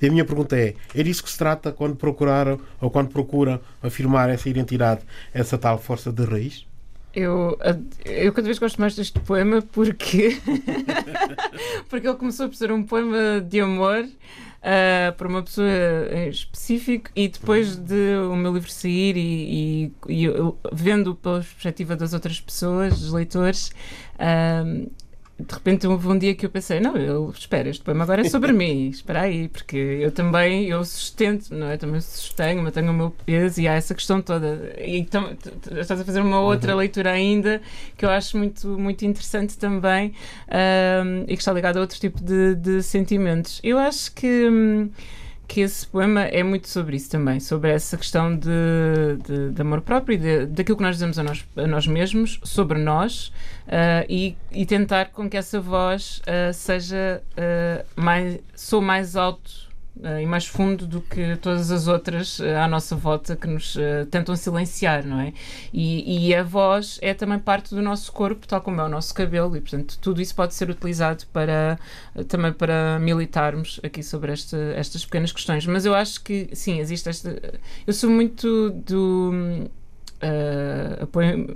E 0.00 0.06
a 0.06 0.10
minha 0.10 0.24
pergunta 0.24 0.56
é: 0.56 0.74
é 0.94 1.02
disso 1.02 1.22
que 1.22 1.30
se 1.30 1.38
trata 1.38 1.72
quando 1.72 1.96
procuraram 1.96 2.58
ou 2.80 2.90
quando 2.90 3.08
procuram 3.08 3.60
afirmar 3.82 4.30
essa 4.30 4.48
identidade, 4.48 5.02
essa 5.32 5.58
tal 5.58 5.78
força 5.78 6.12
de 6.12 6.24
raiz? 6.24 6.67
Eu, 7.18 7.58
eu 8.04 8.32
cada 8.32 8.46
vez 8.46 8.60
gosto 8.60 8.80
mais 8.80 8.94
deste 8.94 9.18
poema 9.18 9.60
porque 9.60 10.38
porque 11.90 12.06
ele 12.06 12.16
começou 12.16 12.48
por 12.48 12.54
ser 12.54 12.70
um 12.70 12.84
poema 12.84 13.40
de 13.40 13.60
amor 13.60 14.04
uh, 14.04 15.12
para 15.16 15.26
uma 15.26 15.42
pessoa 15.42 15.68
em 16.12 16.28
específico 16.28 17.10
e 17.16 17.26
depois 17.26 17.74
de 17.74 18.16
o 18.30 18.36
meu 18.36 18.54
livro 18.54 18.70
sair 18.70 19.16
e, 19.16 19.92
e, 20.08 20.26
e 20.26 20.26
vendo 20.72 21.16
pela 21.16 21.40
perspectiva 21.40 21.96
das 21.96 22.12
outras 22.12 22.40
pessoas, 22.40 23.00
dos 23.00 23.12
leitores, 23.12 23.72
uh, 24.14 24.88
de 25.38 25.54
repente 25.54 25.86
houve 25.86 26.08
um 26.08 26.18
dia 26.18 26.34
que 26.34 26.44
eu 26.44 26.50
pensei, 26.50 26.80
não, 26.80 26.96
eu 26.96 27.30
espera, 27.30 27.68
este 27.68 27.84
poema 27.84 28.02
agora 28.02 28.22
é 28.22 28.28
sobre 28.28 28.52
mim, 28.52 28.88
espera 28.90 29.22
aí, 29.22 29.48
porque 29.48 29.76
eu 29.76 30.10
também, 30.10 30.66
eu 30.66 30.84
sustento, 30.84 31.54
não 31.54 31.68
é? 31.68 31.76
Também 31.76 32.00
sustenho, 32.00 32.60
mantenho 32.60 32.90
o 32.90 32.94
meu 32.94 33.10
peso 33.24 33.60
e 33.60 33.68
há 33.68 33.74
essa 33.74 33.94
questão 33.94 34.20
toda. 34.20 34.74
E 34.78 34.98
então, 34.98 35.30
estás 35.80 36.00
a 36.00 36.04
fazer 36.04 36.20
uma 36.20 36.40
outra 36.40 36.72
uhum. 36.72 36.78
leitura 36.78 37.12
ainda 37.12 37.62
que 37.96 38.04
eu 38.04 38.10
acho 38.10 38.36
muito, 38.36 38.68
muito 38.78 39.04
interessante 39.04 39.56
também 39.56 40.12
um, 40.48 41.22
e 41.22 41.36
que 41.36 41.42
está 41.42 41.52
ligada 41.52 41.78
a 41.78 41.82
outro 41.82 42.00
tipo 42.00 42.20
de, 42.22 42.56
de 42.56 42.82
sentimentos. 42.82 43.60
Eu 43.62 43.78
acho 43.78 44.12
que. 44.12 44.48
Hum, 44.48 44.90
que 45.48 45.62
esse 45.62 45.86
poema 45.86 46.24
é 46.24 46.42
muito 46.42 46.68
sobre 46.68 46.96
isso 46.96 47.10
também, 47.10 47.40
sobre 47.40 47.70
essa 47.70 47.96
questão 47.96 48.36
de, 48.36 48.50
de, 49.26 49.50
de 49.50 49.62
amor 49.62 49.80
próprio 49.80 50.14
e 50.14 50.46
daquilo 50.46 50.76
que 50.76 50.82
nós 50.82 50.96
dizemos 50.96 51.18
a 51.18 51.22
nós, 51.22 51.44
a 51.56 51.66
nós 51.66 51.86
mesmos, 51.86 52.38
sobre 52.44 52.78
nós, 52.78 53.28
uh, 53.66 54.04
e, 54.10 54.36
e, 54.52 54.66
tentar 54.66 55.06
com 55.06 55.28
que 55.28 55.38
essa 55.38 55.58
voz 55.58 56.20
uh, 56.20 56.52
seja 56.52 57.22
uh, 57.32 57.84
mais, 57.96 58.38
sou 58.54 58.82
mais 58.82 59.16
alto 59.16 59.67
e 60.20 60.26
mais 60.26 60.46
fundo 60.46 60.86
do 60.86 61.00
que 61.00 61.36
todas 61.36 61.70
as 61.70 61.88
outras 61.88 62.38
uh, 62.38 62.44
à 62.62 62.68
nossa 62.68 62.94
volta 62.94 63.36
que 63.36 63.46
nos 63.46 63.74
uh, 63.76 64.06
tentam 64.10 64.36
silenciar, 64.36 65.04
não 65.06 65.20
é? 65.20 65.32
E, 65.72 66.28
e, 66.28 66.34
a 66.34 66.42
voz 66.42 66.98
é 67.02 67.14
também 67.14 67.38
parte 67.38 67.74
do 67.74 67.82
nosso 67.82 68.12
corpo, 68.12 68.46
tal 68.46 68.60
como 68.60 68.80
é 68.80 68.84
o 68.84 68.88
nosso 68.88 69.12
cabelo, 69.14 69.56
e 69.56 69.60
portanto 69.60 69.98
tudo 70.00 70.20
isso 70.20 70.34
pode 70.34 70.54
ser 70.54 70.70
utilizado 70.70 71.24
para 71.32 71.78
também 72.28 72.52
para 72.52 72.98
militarmos 73.00 73.80
aqui 73.82 74.02
sobre 74.02 74.32
esta, 74.32 74.56
estas 74.76 75.04
pequenas 75.04 75.32
questões. 75.32 75.66
Mas 75.66 75.84
eu 75.84 75.94
acho 75.94 76.22
que 76.22 76.48
sim, 76.52 76.78
existe 76.78 77.08
esta. 77.08 77.60
Eu 77.86 77.92
sou 77.92 78.10
muito 78.10 78.70
do 78.70 79.68
uh, 80.22 81.04
apoio 81.04 81.46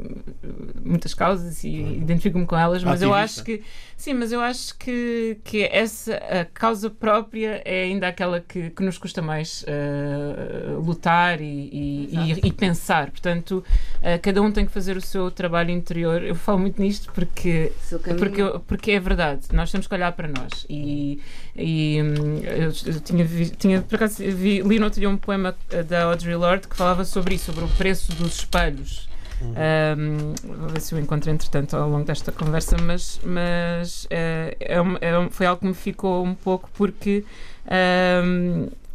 muitas 0.85 1.15
causas 1.15 1.65
e 1.65 1.69
identifico-me 1.71 2.47
com 2.47 2.57
elas, 2.57 2.83
mas 2.83 3.03
Ativista. 3.03 3.07
eu 3.07 3.15
acho 3.15 3.45
que 3.45 3.63
sim, 3.97 4.15
mas 4.15 4.33
eu 4.33 4.41
acho 4.41 4.77
que, 4.79 5.39
que 5.45 5.63
essa 5.65 6.17
a 6.17 6.45
causa 6.45 6.91
própria 6.91 7.63
é 7.65 7.85
ainda 7.85 8.09
aquela 8.09 8.41
que, 8.41 8.71
que 8.71 8.83
nos 8.83 8.99
custa 8.99 9.23
mais 9.23 9.65
uh, 9.65 10.81
lutar 10.81 11.41
e, 11.41 11.45
e, 11.45 12.09
e, 12.13 12.49
e, 12.49 12.53
pensar. 12.53 13.11
Portanto, 13.11 13.65
uh, 13.99 14.21
cada 14.21 14.43
um 14.43 14.51
tem 14.51 14.67
que 14.67 14.73
fazer 14.73 14.97
o 14.97 15.01
seu 15.01 15.31
trabalho 15.31 15.71
interior. 15.71 16.23
Eu 16.23 16.35
falo 16.35 16.59
muito 16.59 16.81
nisto 16.81 17.13
porque, 17.13 17.73
porque, 18.19 18.43
porque 18.67 18.91
é 18.93 19.01
verdade. 19.01 19.47
Nós 19.53 19.71
temos 19.71 19.87
que 19.87 19.95
olhar 19.95 20.13
para 20.13 20.29
nós. 20.29 20.67
E, 20.69 21.21
e 21.55 22.01
hum, 22.03 22.41
eu, 22.43 22.93
eu, 22.93 23.01
tinha, 23.01 23.25
vi, 23.25 23.51
tinha 23.51 23.83
por 23.83 23.97
acaso 23.97 24.17
vi, 24.19 24.63
li 24.63 24.79
no 24.79 24.87
outro 24.87 25.01
dia 25.01 25.09
um 25.09 25.17
poema 25.17 25.55
da 25.89 26.05
Audre 26.05 26.35
Lorde 26.35 26.69
que 26.69 26.77
falava 26.77 27.05
sobre 27.05 27.35
isso, 27.35 27.47
sobre 27.47 27.65
o 27.65 27.69
preço 27.69 28.13
dos 28.15 28.45
espelhos. 28.53 29.09
Uhum. 29.41 29.55
Um, 29.99 30.57
vou 30.57 30.69
ver 30.69 30.81
se 30.81 30.95
eu 30.95 31.01
encontro 31.01 31.31
entretanto 31.31 31.77
ao 31.77 31.89
longo 31.89 32.05
desta 32.05 32.31
conversa, 32.31 32.77
mas, 32.81 33.21
mas 33.25 34.05
uh, 34.05 34.09
é, 34.11 34.57
é, 34.61 35.31
foi 35.31 35.47
algo 35.47 35.61
que 35.61 35.67
me 35.67 35.75
ficou 35.75 36.25
um 36.25 36.35
pouco 36.35 36.71
porque. 36.75 37.25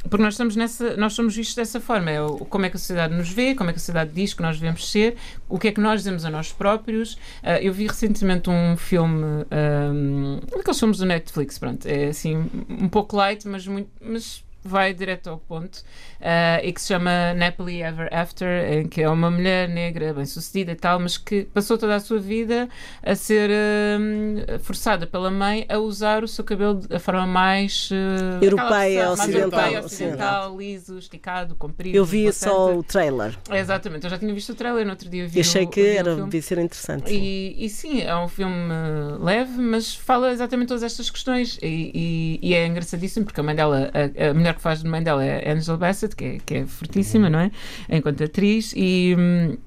Porque 0.10 0.24
nós 0.24 0.36
estamos 0.36 0.56
nessa, 0.56 0.96
nós 0.96 1.14
somos 1.14 1.36
vistos 1.36 1.54
dessa 1.56 1.82
forma, 1.82 2.10
é 2.10 2.22
o, 2.22 2.38
como 2.46 2.66
é 2.66 2.70
que 2.70 2.78
a 2.78 2.80
sociedade 2.80 3.14
nos 3.14 3.30
vê, 3.30 3.54
como 3.54 3.70
é 3.70 3.74
que 3.74 3.78
a 3.78 3.80
sociedade 3.80 4.12
diz 4.14 4.34
que 4.34 4.42
nós 4.42 4.58
devemos 4.58 4.90
ser, 4.90 5.18
o 5.50 5.60
que 5.60 5.68
é 5.68 5.72
que 5.72 5.82
nós 5.82 6.00
dizemos 6.00 6.24
a 6.24 6.30
nós 6.30 6.54
próprios. 6.54 7.16
Uh, 7.44 7.60
eu 7.62 7.74
vi 7.74 7.88
recentemente 7.88 8.50
um 8.50 8.78
filme, 8.78 9.26
um, 9.52 10.40
daqueles 10.56 10.80
filmes 10.80 11.00
do 11.00 11.06
Netflix, 11.06 11.60
pronto, 11.60 11.86
é 11.86 12.06
assim, 12.06 12.50
um 12.70 12.88
pouco 12.88 13.18
light, 13.18 13.46
mas 13.46 13.68
muito, 13.68 13.90
mas 14.00 14.46
vai 14.68 14.94
direto 14.94 15.30
ao 15.30 15.38
ponto 15.38 15.78
uh, 15.78 16.64
e 16.64 16.72
que 16.72 16.82
se 16.82 16.88
chama 16.88 17.34
Napoli 17.34 17.82
Ever 17.82 18.10
After, 18.12 18.74
em 18.74 18.88
que 18.88 19.02
é 19.02 19.10
uma 19.10 19.32
mulher 19.32 19.68
negra 19.70 20.14
bem 20.14 20.26
sucedida 20.26 20.72
e 20.72 20.76
tal, 20.76 21.00
mas 21.00 21.18
que 21.18 21.44
passou 21.46 21.78
toda 21.78 21.96
a 21.96 22.00
sua 22.00 22.20
vida 22.20 22.70
a 23.02 23.16
ser 23.16 23.50
uh, 23.50 24.60
forçada 24.60 25.08
pela 25.08 25.32
mãe 25.32 25.66
a 25.70 25.78
usar 25.78 26.24
o 26.24 26.28
seu 26.28 26.44
cabelo 26.44 26.76
da 26.76 27.00
forma 27.00 27.26
mais 27.26 27.90
uh, 27.92 28.44
europeia, 28.44 29.08
mais 29.08 29.20
ocidental, 29.20 29.60
europeia, 29.60 29.86
ocidental 29.86 30.58
liso, 30.58 30.98
esticado, 30.98 31.56
comprido. 31.56 31.96
Eu 31.96 32.06
vi 32.06 32.32
só 32.34 32.76
o 32.76 32.84
trailer. 32.84 33.38
É, 33.50 33.60
exatamente, 33.60 34.04
eu 34.04 34.10
já 34.10 34.18
tinha 34.18 34.34
visto 34.34 34.52
o 34.52 34.56
trailer 34.56 34.86
no 34.86 34.92
outro 34.92 35.10
dia. 35.10 35.28
Vi 35.28 35.40
achei 35.40 35.64
o, 35.64 35.68
que 35.68 35.82
era, 35.82 36.16
devia 36.16 36.42
ser 36.42 36.58
interessante. 36.58 37.14
E, 37.14 37.66
e, 37.66 37.70
sim, 37.70 38.02
é 38.02 38.16
um 38.16 38.28
filme 38.28 38.74
leve, 39.20 39.60
mas 39.60 39.96
fala 39.96 40.32
exatamente 40.32 40.68
todas 40.68 40.84
estas 40.84 41.10
questões 41.10 41.58
e, 41.62 41.92
e, 41.94 42.40
e 42.42 42.54
é 42.54 42.66
engraçadíssimo 42.66 43.26
porque 43.26 43.40
a 43.40 43.44
mãe 43.44 43.56
dela, 43.56 43.92
a, 43.94 44.30
a 44.30 44.34
mulher 44.34 44.57
que 44.58 44.62
faz 44.62 44.84
de 44.84 44.90
mãe 44.90 45.02
dela 45.02 45.24
é 45.24 45.52
Angela 45.52 45.78
Bassett, 45.78 46.16
que 46.16 46.26
é, 46.26 46.38
que 46.46 46.56
é 46.56 46.66
fortíssima, 46.66 47.30
não 47.30 47.40
é? 47.40 47.52
Enquanto 47.90 48.24
atriz, 48.24 48.74
e. 48.76 49.16
Hum, 49.18 49.58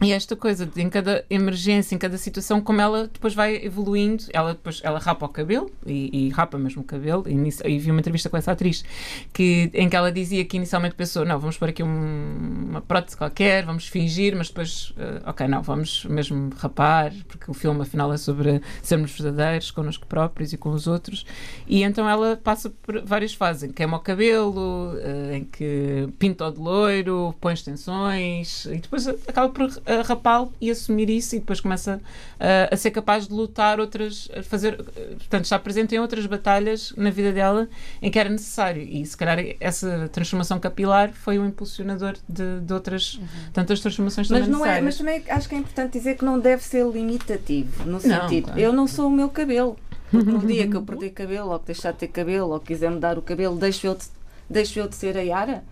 e 0.00 0.12
esta 0.12 0.36
coisa 0.36 0.64
de 0.64 0.80
em 0.80 0.88
cada 0.88 1.24
emergência, 1.28 1.92
em 1.92 1.98
cada 1.98 2.16
situação, 2.16 2.60
como 2.60 2.80
ela 2.80 3.08
depois 3.12 3.34
vai 3.34 3.56
evoluindo, 3.56 4.24
ela 4.32 4.52
depois 4.52 4.80
ela 4.84 4.98
rapa 4.98 5.26
o 5.26 5.28
cabelo 5.28 5.70
e, 5.84 6.26
e 6.26 6.28
rapa 6.28 6.56
mesmo 6.56 6.82
o 6.82 6.84
cabelo. 6.84 7.24
E, 7.26 7.34
e, 7.68 7.78
vi 7.80 7.90
uma 7.90 7.98
entrevista 7.98 8.30
com 8.30 8.36
essa 8.36 8.52
atriz 8.52 8.84
que, 9.32 9.70
em 9.74 9.88
que 9.88 9.96
ela 9.96 10.12
dizia 10.12 10.44
que 10.44 10.56
inicialmente 10.56 10.94
pensou: 10.94 11.24
não, 11.24 11.38
vamos 11.40 11.58
pôr 11.58 11.70
aqui 11.70 11.82
um, 11.82 12.66
uma 12.68 12.80
prótese 12.80 13.16
qualquer, 13.16 13.64
vamos 13.64 13.88
fingir, 13.88 14.36
mas 14.36 14.48
depois, 14.48 14.90
uh, 14.90 15.30
ok, 15.30 15.48
não, 15.48 15.62
vamos 15.62 16.04
mesmo 16.04 16.50
rapar, 16.56 17.12
porque 17.26 17.50
o 17.50 17.54
filme 17.54 17.82
afinal 17.82 18.12
é 18.12 18.16
sobre 18.16 18.62
sermos 18.80 19.10
verdadeiros 19.10 19.72
connosco 19.72 20.06
próprios 20.06 20.52
e 20.52 20.56
com 20.56 20.70
os 20.70 20.86
outros. 20.86 21.26
E 21.66 21.82
então 21.82 22.08
ela 22.08 22.36
passa 22.36 22.70
por 22.70 23.02
várias 23.04 23.34
fases: 23.34 23.64
em 23.64 23.68
que 23.68 23.74
queima 23.74 23.96
o 23.96 24.00
cabelo, 24.00 24.94
uh, 24.94 25.32
em 25.32 25.42
que 25.42 26.08
pinta 26.20 26.46
o 26.46 26.52
de 26.52 26.60
loiro, 26.60 27.34
põe 27.40 27.54
extensões 27.54 28.64
e 28.66 28.78
depois 28.78 29.08
acaba 29.08 29.48
por 29.48 29.68
a 29.88 30.02
rapá-lo 30.02 30.52
e 30.60 30.70
assumir 30.70 31.08
isso 31.10 31.36
e 31.36 31.38
depois 31.38 31.60
começa 31.60 32.00
a, 32.38 32.74
a 32.74 32.76
ser 32.76 32.90
capaz 32.90 33.26
de 33.26 33.34
lutar 33.34 33.80
outras, 33.80 34.28
fazer, 34.44 34.76
portanto, 34.76 35.44
está 35.44 35.58
presente 35.58 35.94
em 35.94 35.98
outras 35.98 36.26
batalhas 36.26 36.92
na 36.96 37.10
vida 37.10 37.32
dela 37.32 37.68
em 38.02 38.10
que 38.10 38.18
era 38.18 38.28
necessário 38.28 38.82
e 38.82 39.04
se 39.04 39.16
calhar 39.16 39.38
essa 39.60 40.08
transformação 40.12 40.60
capilar 40.60 41.12
foi 41.12 41.38
o 41.38 41.46
impulsionador 41.46 42.14
de, 42.28 42.60
de 42.60 42.72
outras 42.72 43.14
uhum. 43.14 43.26
tantas 43.52 43.80
transformações 43.80 44.28
mas 44.30 44.48
não 44.48 44.64
é 44.64 44.80
Mas 44.80 44.96
também 44.96 45.22
acho 45.28 45.48
que 45.48 45.54
é 45.54 45.58
importante 45.58 45.92
dizer 45.92 46.16
que 46.16 46.24
não 46.24 46.38
deve 46.38 46.62
ser 46.62 46.86
limitativo, 46.86 47.84
no 47.84 48.00
sentido, 48.00 48.46
claro. 48.46 48.60
eu 48.60 48.72
não 48.72 48.86
sou 48.86 49.08
o 49.08 49.10
meu 49.10 49.28
cabelo. 49.28 49.76
Porque 50.10 50.30
no 50.30 50.38
dia 50.38 50.66
que 50.66 50.76
eu 50.76 50.82
perdi 50.84 51.10
cabelo, 51.10 51.50
ou 51.50 51.58
que 51.58 51.66
deixar 51.66 51.92
de 51.92 51.98
ter 51.98 52.08
cabelo, 52.08 52.52
ou 52.52 52.60
quiser 52.60 52.90
mudar 52.90 53.18
o 53.18 53.22
cabelo, 53.22 53.56
deixo 53.56 53.86
eu 53.86 53.94
de, 53.94 54.06
deixo 54.48 54.78
eu 54.78 54.88
de 54.88 54.94
ser 54.94 55.16
a 55.16 55.20
Yara? 55.20 55.62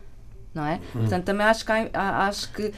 Não 0.57 0.65
é? 0.67 0.77
Hum. 0.95 1.01
Portanto, 1.01 1.25
também 1.25 1.47
acho 1.47 1.65
que, 1.65 1.73
acho 1.93 2.53
que, 2.53 2.73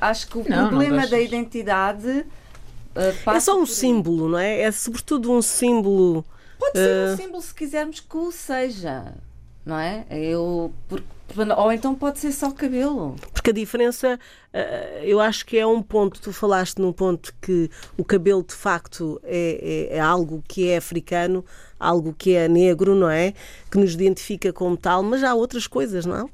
acho 0.00 0.26
que 0.28 0.38
o 0.38 0.44
não, 0.48 0.68
problema 0.68 1.02
não 1.02 1.08
da 1.08 1.20
identidade 1.20 2.08
uh, 2.96 3.30
é 3.30 3.40
só 3.40 3.58
um 3.58 3.64
símbolo, 3.64 4.28
não 4.28 4.38
é? 4.38 4.60
É 4.62 4.72
sobretudo 4.72 5.32
um 5.32 5.40
símbolo. 5.40 6.24
Pode 6.58 6.76
ser 6.78 7.08
uh... 7.08 7.12
um 7.12 7.16
símbolo 7.16 7.42
se 7.42 7.54
quisermos 7.54 8.00
que 8.00 8.16
o 8.16 8.30
seja. 8.32 9.14
não 9.64 9.78
é? 9.78 10.04
Eu, 10.10 10.72
por- 10.88 11.02
ou 11.56 11.70
então 11.72 11.94
pode 11.94 12.18
ser 12.18 12.32
só 12.32 12.50
cabelo. 12.50 13.14
Porque 13.32 13.50
a 13.50 13.52
diferença, 13.52 14.18
eh, 14.52 15.02
eu 15.04 15.20
acho 15.20 15.46
que 15.46 15.56
é 15.56 15.64
um 15.64 15.80
ponto, 15.80 16.20
tu 16.20 16.32
falaste 16.32 16.78
num 16.80 16.92
ponto 16.92 17.32
que 17.40 17.70
o 17.96 18.04
cabelo 18.04 18.42
de 18.42 18.52
facto 18.54 19.20
é, 19.22 19.88
é- 19.92 19.96
é 19.96 20.00
algo 20.00 20.42
que 20.48 20.68
é 20.68 20.76
africano, 20.76 21.44
algo 21.78 22.12
que 22.12 22.34
é 22.34 22.48
negro, 22.48 22.96
não 22.96 23.08
é? 23.08 23.32
Que 23.70 23.78
nos 23.78 23.94
identifica 23.94 24.52
como 24.52 24.76
tal, 24.76 25.04
mas 25.04 25.22
há 25.22 25.32
outras 25.32 25.68
coisas, 25.68 26.04
não? 26.04 26.28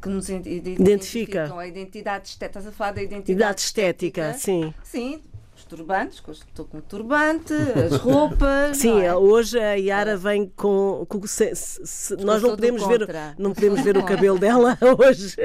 Que 0.00 0.08
nos 0.08 0.28
ident- 0.30 0.46
Identifica. 0.46 0.82
identificam 0.82 1.58
a 1.58 1.66
identidade 1.66 2.28
estética. 2.28 2.58
Estás 2.58 2.66
a 2.66 2.76
falar 2.76 2.92
da 2.92 3.02
identidade 3.02 3.32
Idade 3.32 3.60
estética, 3.60 4.32
sim. 4.34 4.72
Sim, 4.82 5.16
os 5.16 5.29
turbantes, 5.70 6.20
estou 6.48 6.64
com 6.64 6.78
o 6.78 6.82
turbante, 6.82 7.54
as 7.54 7.96
roupas. 8.00 8.76
Sim, 8.76 8.94
não 8.94 9.02
é? 9.02 9.14
hoje 9.14 9.58
a 9.58 9.74
Yara 9.74 10.16
vem 10.16 10.46
com. 10.56 11.06
com- 11.08 11.24
se- 11.26 11.54
se- 11.54 11.86
se- 11.86 12.16
nós 12.16 12.42
não 12.42 12.50
podemos, 12.50 12.84
ver, 12.86 13.06
não 13.38 13.52
podemos 13.54 13.80
ver 13.80 13.96
o 13.96 14.02
cabelo 14.04 14.38
dela 14.38 14.76
hoje. 14.98 15.36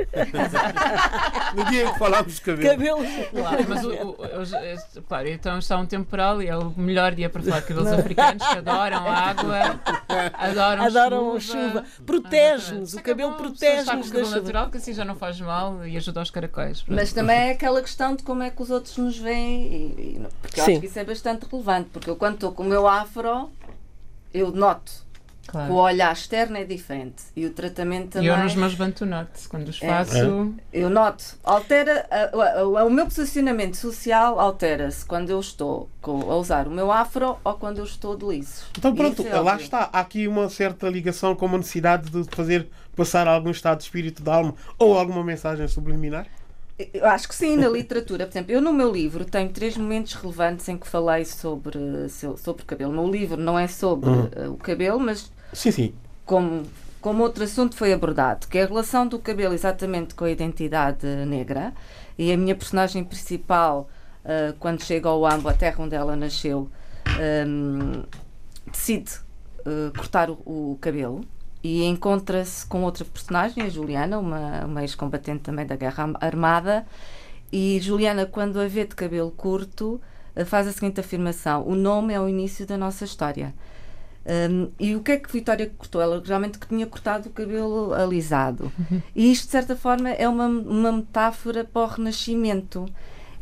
No 1.56 1.66
dia 1.66 1.84
em 1.86 1.94
que 1.94 2.00
falámos 2.00 2.36
de 2.36 2.42
cabelo. 2.42 2.70
cabelo. 2.70 3.06
Claro, 3.32 3.66
mas 3.70 3.86
o, 3.86 3.90
o- 3.92 4.42
os- 4.42 4.54
este- 4.54 5.02
claro, 5.02 5.28
então 5.28 5.60
está 5.60 5.78
um 5.78 5.86
temporal 5.86 6.42
e 6.42 6.48
é 6.48 6.58
o 6.58 6.72
melhor 6.76 7.14
dia 7.14 7.30
para 7.30 7.44
falar 7.44 7.60
de 7.60 7.68
cabelos 7.68 7.92
africanos 7.92 8.48
que 8.48 8.58
adoram 8.58 9.08
água, 9.08 9.80
adoram, 10.34 10.84
Adoram 10.84 11.40
chuva. 11.40 11.68
chuva. 11.70 11.86
Protege-nos, 12.06 12.94
o 12.96 13.02
cabelo 13.04 13.34
É 13.34 13.38
protege-nos 13.38 13.86
da 14.10 14.12
cabelo 14.16 14.26
chuva. 14.26 14.36
natural 14.42 14.70
que 14.70 14.78
assim 14.78 14.94
já 14.94 15.06
não 15.06 15.16
faz 15.16 15.40
mal 15.40 15.86
e 15.86 15.96
ajuda 15.98 16.20
aos 16.20 16.32
caracóis. 16.32 16.84
Mas 16.88 17.14
também 17.14 17.36
é 17.50 17.52
aquela 17.52 17.82
questão 17.82 18.16
de 18.16 18.24
como 18.24 18.42
é 18.44 18.50
que 18.50 18.62
os 18.62 18.70
outros 18.72 18.98
nos 18.98 19.18
veem, 19.18 19.66
e, 20.15 20.15
e- 20.16 20.28
porque 20.42 20.60
eu 20.60 20.66
Sim. 20.66 20.72
acho 20.74 20.82
que 20.82 20.88
isso 20.88 21.00
é 21.00 21.04
bastante 21.04 21.46
relevante, 21.52 21.90
porque 21.92 22.10
eu 22.10 22.16
quando 22.16 22.36
estou 22.36 22.52
com 22.52 22.64
o 22.64 22.66
meu 22.68 22.88
afro, 22.88 23.50
eu 24.34 24.52
noto 24.52 25.06
Claro. 25.48 25.68
que 25.68 25.74
o 25.74 25.76
olhar 25.76 26.12
externo 26.12 26.58
é 26.58 26.64
diferente 26.64 27.24
e 27.36 27.46
o 27.46 27.52
tratamento 27.52 28.08
E 28.08 28.12
também. 28.14 28.30
eu 28.30 28.38
nos 28.40 28.56
meus 28.56 28.74
bantonotes, 28.74 29.46
quando 29.46 29.68
os 29.70 29.80
É. 29.82 29.88
faço. 29.88 30.56
Eu 30.74 30.90
noto, 30.90 31.38
altera, 31.44 32.08
a- 32.10 32.60
a- 32.82 32.84
o 32.86 32.90
meu 32.90 33.06
posicionamento 33.06 33.78
social 33.78 34.40
altera-se 34.40 35.06
quando 35.06 35.30
eu 35.30 35.40
estou 35.40 35.88
com- 36.02 36.32
a 36.32 36.36
usar 36.38 36.68
o 36.68 36.72
meu 36.72 36.92
afro 36.92 37.38
ou 37.44 37.54
quando 37.54 37.78
eu 37.78 37.84
estou 37.86 38.18
de 38.18 38.26
liso. 38.26 38.64
Então 38.76 38.96
pronto, 38.96 39.22
é 39.26 39.40
lá 39.40 39.56
está. 39.58 39.88
Há 39.94 40.00
aqui 40.00 40.28
uma 40.28 40.50
certa 40.50 40.90
ligação 40.90 41.36
com 41.36 41.46
a 41.46 41.58
necessidade 41.60 42.10
de 42.10 42.24
fazer 42.36 42.68
passar 42.96 43.28
algum 43.28 43.52
estado 43.52 43.78
de 43.78 43.84
espírito 43.84 44.24
da 44.24 44.34
alma 44.38 44.56
ou 44.80 44.98
alguma 44.98 45.24
mensagem 45.24 45.68
subliminar. 45.68 46.26
Eu 46.78 47.06
acho 47.06 47.28
que 47.30 47.36
sim, 47.36 47.56
na 47.56 47.70
literatura. 47.70 48.26
Por 48.26 48.32
exemplo, 48.34 48.52
eu 48.52 48.62
no 48.62 48.74
meu 48.74 48.92
livro 48.92 49.24
tenho 49.24 49.50
três 49.50 49.78
momentos 49.78 50.14
relevantes 50.14 50.68
em 50.68 50.78
que 50.78 50.86
falei 50.88 51.24
sobre, 51.24 52.10
so- 52.10 52.38
sobre 52.38 52.64
o 52.64 52.66
cabelo. 52.66 52.92
O 52.92 52.96
meu 52.96 53.10
livro 53.10 53.38
não 53.38 53.58
é 53.58 53.66
sobre 53.68 54.10
Uhum. 54.10 54.30
eh, 54.36 54.48
o 54.50 54.58
cabelo, 54.58 55.00
mas 55.00 55.32
Sim, 55.54 55.72
sim. 55.72 55.94
como, 56.26 56.64
como 57.00 57.24
outro 57.24 57.44
assunto 57.46 57.78
foi 57.78 57.94
abordado, 57.94 58.48
que 58.48 58.58
é 58.58 58.64
a 58.64 58.68
relação 58.68 59.08
do 59.08 59.18
cabelo 59.20 59.54
exatamente 59.54 60.14
com 60.16 60.26
a 60.26 60.32
identidade 60.32 61.06
negra. 61.26 61.74
E 62.18 62.32
a 62.32 62.38
minha 62.38 62.56
personagem 62.56 63.06
principal, 63.06 63.90
eh, 64.26 64.54
quando 64.60 64.84
chega 64.84 65.08
ao 65.08 65.26
Ambo, 65.26 65.48
a 65.48 65.54
terra 65.54 65.82
onde 65.82 65.96
ela 65.96 66.16
nasceu, 66.18 66.70
ehm, 67.20 68.04
decide 68.70 69.12
eh, 69.66 69.92
cortar 69.96 70.30
o, 70.30 70.34
o 70.46 70.78
cabelo 70.82 71.22
e 71.66 71.84
encontra-se 71.84 72.64
com 72.64 72.84
outra 72.84 73.04
personagem, 73.04 73.64
a 73.64 73.70
Juliana, 73.70 74.20
uma, 74.20 74.66
uma 74.66 74.82
ex-combatente 74.84 75.42
também 75.42 75.66
da 75.66 75.76
Guerra 75.76 76.14
Armada. 76.22 76.86
E 77.52 77.80
Juliana, 77.82 78.28
quando 78.28 78.60
a 78.60 78.68
vê 78.68 78.86
de 78.86 78.94
cabelo 78.94 79.32
curto, 79.32 80.00
eh, 80.36 80.46
faz 80.46 80.68
a 80.68 80.72
seguinte 80.72 81.00
afirmação: 81.00 81.68
O 81.68 81.74
nome 81.74 82.14
é 82.14 82.22
o 82.22 82.30
início 82.30 82.68
da 82.68 82.78
nossa 82.78 83.04
história. 83.04 83.52
Um, 84.28 84.70
e 84.80 84.96
o 84.96 85.02
que 85.02 85.14
é 85.14 85.18
que 85.18 85.32
Vitória 85.32 85.72
cortou? 85.76 86.00
Ela 86.00 86.22
realmente 86.24 86.60
que 86.60 86.68
tinha 86.68 86.86
cortado 86.86 87.30
o 87.30 87.32
cabelo 87.32 87.94
alisado. 87.94 88.72
E 89.16 89.32
isto, 89.32 89.46
de 89.46 89.52
certa 89.52 89.76
forma, 89.76 90.10
é 90.10 90.30
uma, 90.30 90.46
uma 90.46 90.92
metáfora 90.92 91.64
para 91.64 91.82
o 91.82 91.88
Renascimento. 91.88 92.86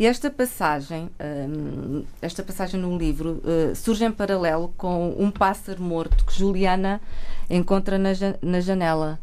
E 0.04 0.06
esta 0.06 0.30
passagem, 0.30 1.10
um, 1.50 2.04
esta 2.22 2.44
passagem 2.44 2.78
no 2.78 2.98
livro, 2.98 3.42
uh, 3.46 3.74
surge 3.74 4.04
em 4.04 4.12
paralelo 4.12 4.74
com 4.76 5.16
um 5.18 5.32
pássaro 5.32 5.82
morto 5.82 6.26
que 6.26 6.38
Juliana 6.38 7.00
encontra 7.50 7.98
na, 7.98 8.12
ja- 8.12 8.36
na 8.42 8.60
janela. 8.60 9.18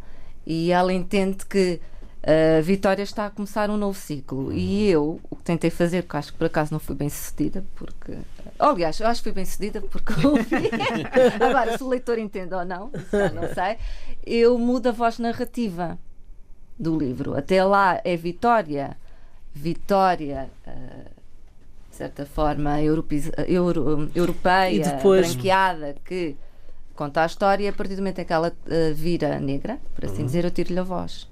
E 0.46 0.72
ela 0.72 0.90
entende 0.90 1.44
que 1.44 1.78
a 2.22 2.62
Vitória 2.62 3.02
está 3.02 3.26
a 3.26 3.30
começar 3.30 3.68
um 3.68 3.76
novo 3.76 3.98
ciclo. 3.98 4.50
E 4.54 4.88
eu, 4.88 5.20
o 5.28 5.36
que 5.36 5.42
tentei 5.42 5.68
fazer, 5.68 6.04
que 6.04 6.16
acho 6.16 6.32
que 6.32 6.38
por 6.38 6.46
acaso 6.46 6.72
não 6.72 6.80
fui 6.80 6.94
bem 6.96 7.10
sucedida, 7.10 7.62
porque. 7.74 8.16
Aliás, 8.58 8.98
eu 9.00 9.06
acho 9.06 9.20
que 9.20 9.24
fui 9.24 9.32
bem 9.34 9.44
sucedida 9.44 9.82
porque 9.82 10.14
ouvi. 10.26 10.70
Agora, 11.46 11.76
se 11.76 11.84
o 11.84 11.88
leitor 11.88 12.18
entende 12.18 12.54
ou 12.54 12.64
não, 12.64 12.90
não 13.34 13.52
sei. 13.52 13.76
Eu 14.24 14.58
mudo 14.58 14.86
a 14.88 14.92
voz 14.92 15.18
narrativa 15.18 15.98
do 16.78 16.96
livro. 16.98 17.36
Até 17.36 17.62
lá 17.62 18.00
é 18.02 18.16
Vitória. 18.16 18.96
Vitória. 19.54 20.48
eh, 20.66 21.06
de 21.90 21.96
certa 21.96 22.24
forma, 22.24 22.80
europeiza- 22.80 23.32
euro- 23.48 24.08
europeia, 24.14 24.70
E 24.70 24.78
depois- 24.80 25.34
branqueada, 25.34 25.96
que 26.04 26.36
conta 26.94 27.22
a 27.22 27.26
história 27.26 27.64
e 27.64 27.68
a 27.68 27.72
partir 27.72 27.94
do 27.94 27.98
momento 27.98 28.20
em 28.20 28.24
que 28.24 28.32
ela 28.32 28.52
eh, 28.68 28.92
vira 28.92 29.38
negra, 29.40 29.78
por 29.94 30.04
assim 30.06 30.24
dizer, 30.24 30.44
eu 30.44 30.50
tiro-lhe 30.50 30.78
a 30.78 30.82
voz. 30.82 31.28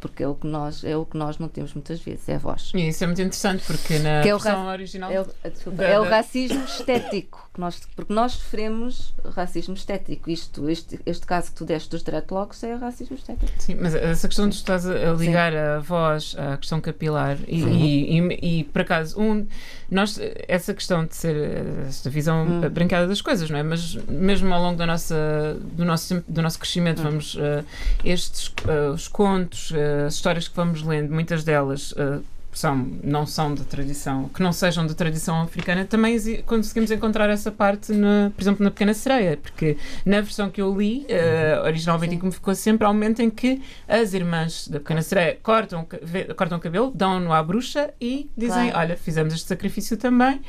Porque 0.00 0.22
é 0.22 0.28
o, 0.28 0.34
que 0.34 0.46
nós, 0.46 0.84
é 0.84 0.96
o 0.96 1.04
que 1.04 1.16
nós 1.16 1.38
não 1.38 1.48
temos 1.48 1.74
muitas 1.74 2.00
vezes, 2.00 2.28
é 2.28 2.34
a 2.36 2.38
voz. 2.38 2.70
E 2.74 2.88
isso 2.88 3.02
é 3.02 3.06
muito 3.06 3.20
interessante 3.20 3.64
porque 3.66 3.98
na 3.98 4.22
Que 4.22 4.28
é 4.28 4.32
versão 4.32 4.66
original. 4.68 5.10
É 5.10 5.20
o, 5.20 5.26
desculpa, 5.50 5.78
Da- 5.78 5.88
é 5.88 5.98
o 6.00 6.04
racismo 6.04 6.64
estético, 6.64 7.48
que 7.52 7.60
nós, 7.60 7.80
porque 7.96 8.12
nós 8.12 8.32
sofremos 8.32 9.12
racismo 9.34 9.74
estético. 9.74 10.30
Isto, 10.30 10.68
este, 10.68 11.00
este 11.04 11.26
caso 11.26 11.50
que 11.50 11.56
tu 11.56 11.64
deste 11.64 11.90
dos 11.90 12.02
dreadlocks 12.02 12.62
é 12.62 12.74
racismo 12.74 13.16
estético. 13.16 13.50
Sim, 13.58 13.76
mas 13.80 13.94
essa 13.94 14.28
questão 14.28 14.48
de 14.48 14.54
estás 14.54 14.86
a 14.88 15.12
ligar 15.12 15.54
a 15.54 15.78
voz 15.80 16.34
à 16.38 16.56
questão 16.56 16.80
capilar 16.80 17.36
e, 17.46 17.62
e, 17.62 18.18
e- 18.20 18.60
e, 18.60 18.64
por 18.64 18.82
acaso 18.82 19.20
um, 19.20 19.46
nós, 19.90 20.20
essa 20.46 20.72
questão 20.74 21.04
de 21.04 21.16
ser 21.16 21.34
esta 21.88 22.08
visão 22.10 22.46
Hum. 22.46 22.60
brancada 22.70 23.06
das 23.08 23.20
coisas, 23.20 23.48
não 23.50 23.58
é? 23.58 23.62
Mas 23.62 23.94
mesmo 24.06 24.52
ao 24.54 24.62
longo 24.62 24.76
da 24.78 24.86
nossa, 24.86 25.56
do, 25.72 25.84
nosso, 25.84 26.22
do 26.28 26.40
nosso 26.42 26.58
crescimento, 26.58 27.00
Hum. 27.00 27.04
vamos 27.04 27.36
eh, 27.40 27.64
estes 28.04 28.52
eh, 28.68 28.88
os 28.90 29.08
contos, 29.08 29.72
eh, 29.74 29.87
as 30.06 30.14
histórias 30.14 30.48
que 30.48 30.56
vamos 30.56 30.82
lendo, 30.82 31.12
muitas 31.12 31.44
delas 31.44 31.94
eh, 31.96 32.18
são, 32.52 32.88
não 33.04 33.24
são 33.24 33.54
da 33.54 33.62
tradição, 33.62 34.28
que 34.28 34.42
não 34.42 34.52
sejam 34.52 34.86
da 34.86 34.94
tradição 34.94 35.42
africana, 35.42 35.84
também 35.84 36.18
conseguimos 36.42 36.90
encontrar 36.90 37.30
essa 37.30 37.52
parte, 37.52 37.92
na, 37.92 38.32
por 38.34 38.42
exemplo, 38.42 38.64
na 38.64 38.70
Pequena 38.70 38.94
Sereia, 38.94 39.36
porque 39.36 39.76
na 40.04 40.20
versão 40.20 40.50
que 40.50 40.60
eu 40.60 40.76
li, 40.76 41.06
eh, 41.08 41.60
originalmente, 41.64 42.14
e 42.14 42.18
que 42.18 42.24
me 42.26 42.32
ficou 42.32 42.54
sempre, 42.54 42.86
há 42.86 42.90
um 42.90 42.94
momento 42.94 43.20
em 43.20 43.30
que 43.30 43.62
as 43.86 44.12
irmãs 44.12 44.66
da 44.68 44.80
Pequena 44.80 45.02
Sereia 45.02 45.38
cortam, 45.42 45.86
cortam 46.36 46.58
o 46.58 46.60
cabelo, 46.60 46.90
dão-no 46.94 47.32
à 47.32 47.42
bruxa 47.42 47.90
e 48.00 48.28
dizem: 48.36 48.70
Claro. 48.70 48.78
Olha, 48.78 48.96
fizemos 48.96 49.34
este 49.34 49.46
sacrifício 49.46 49.96
também, 49.96 50.40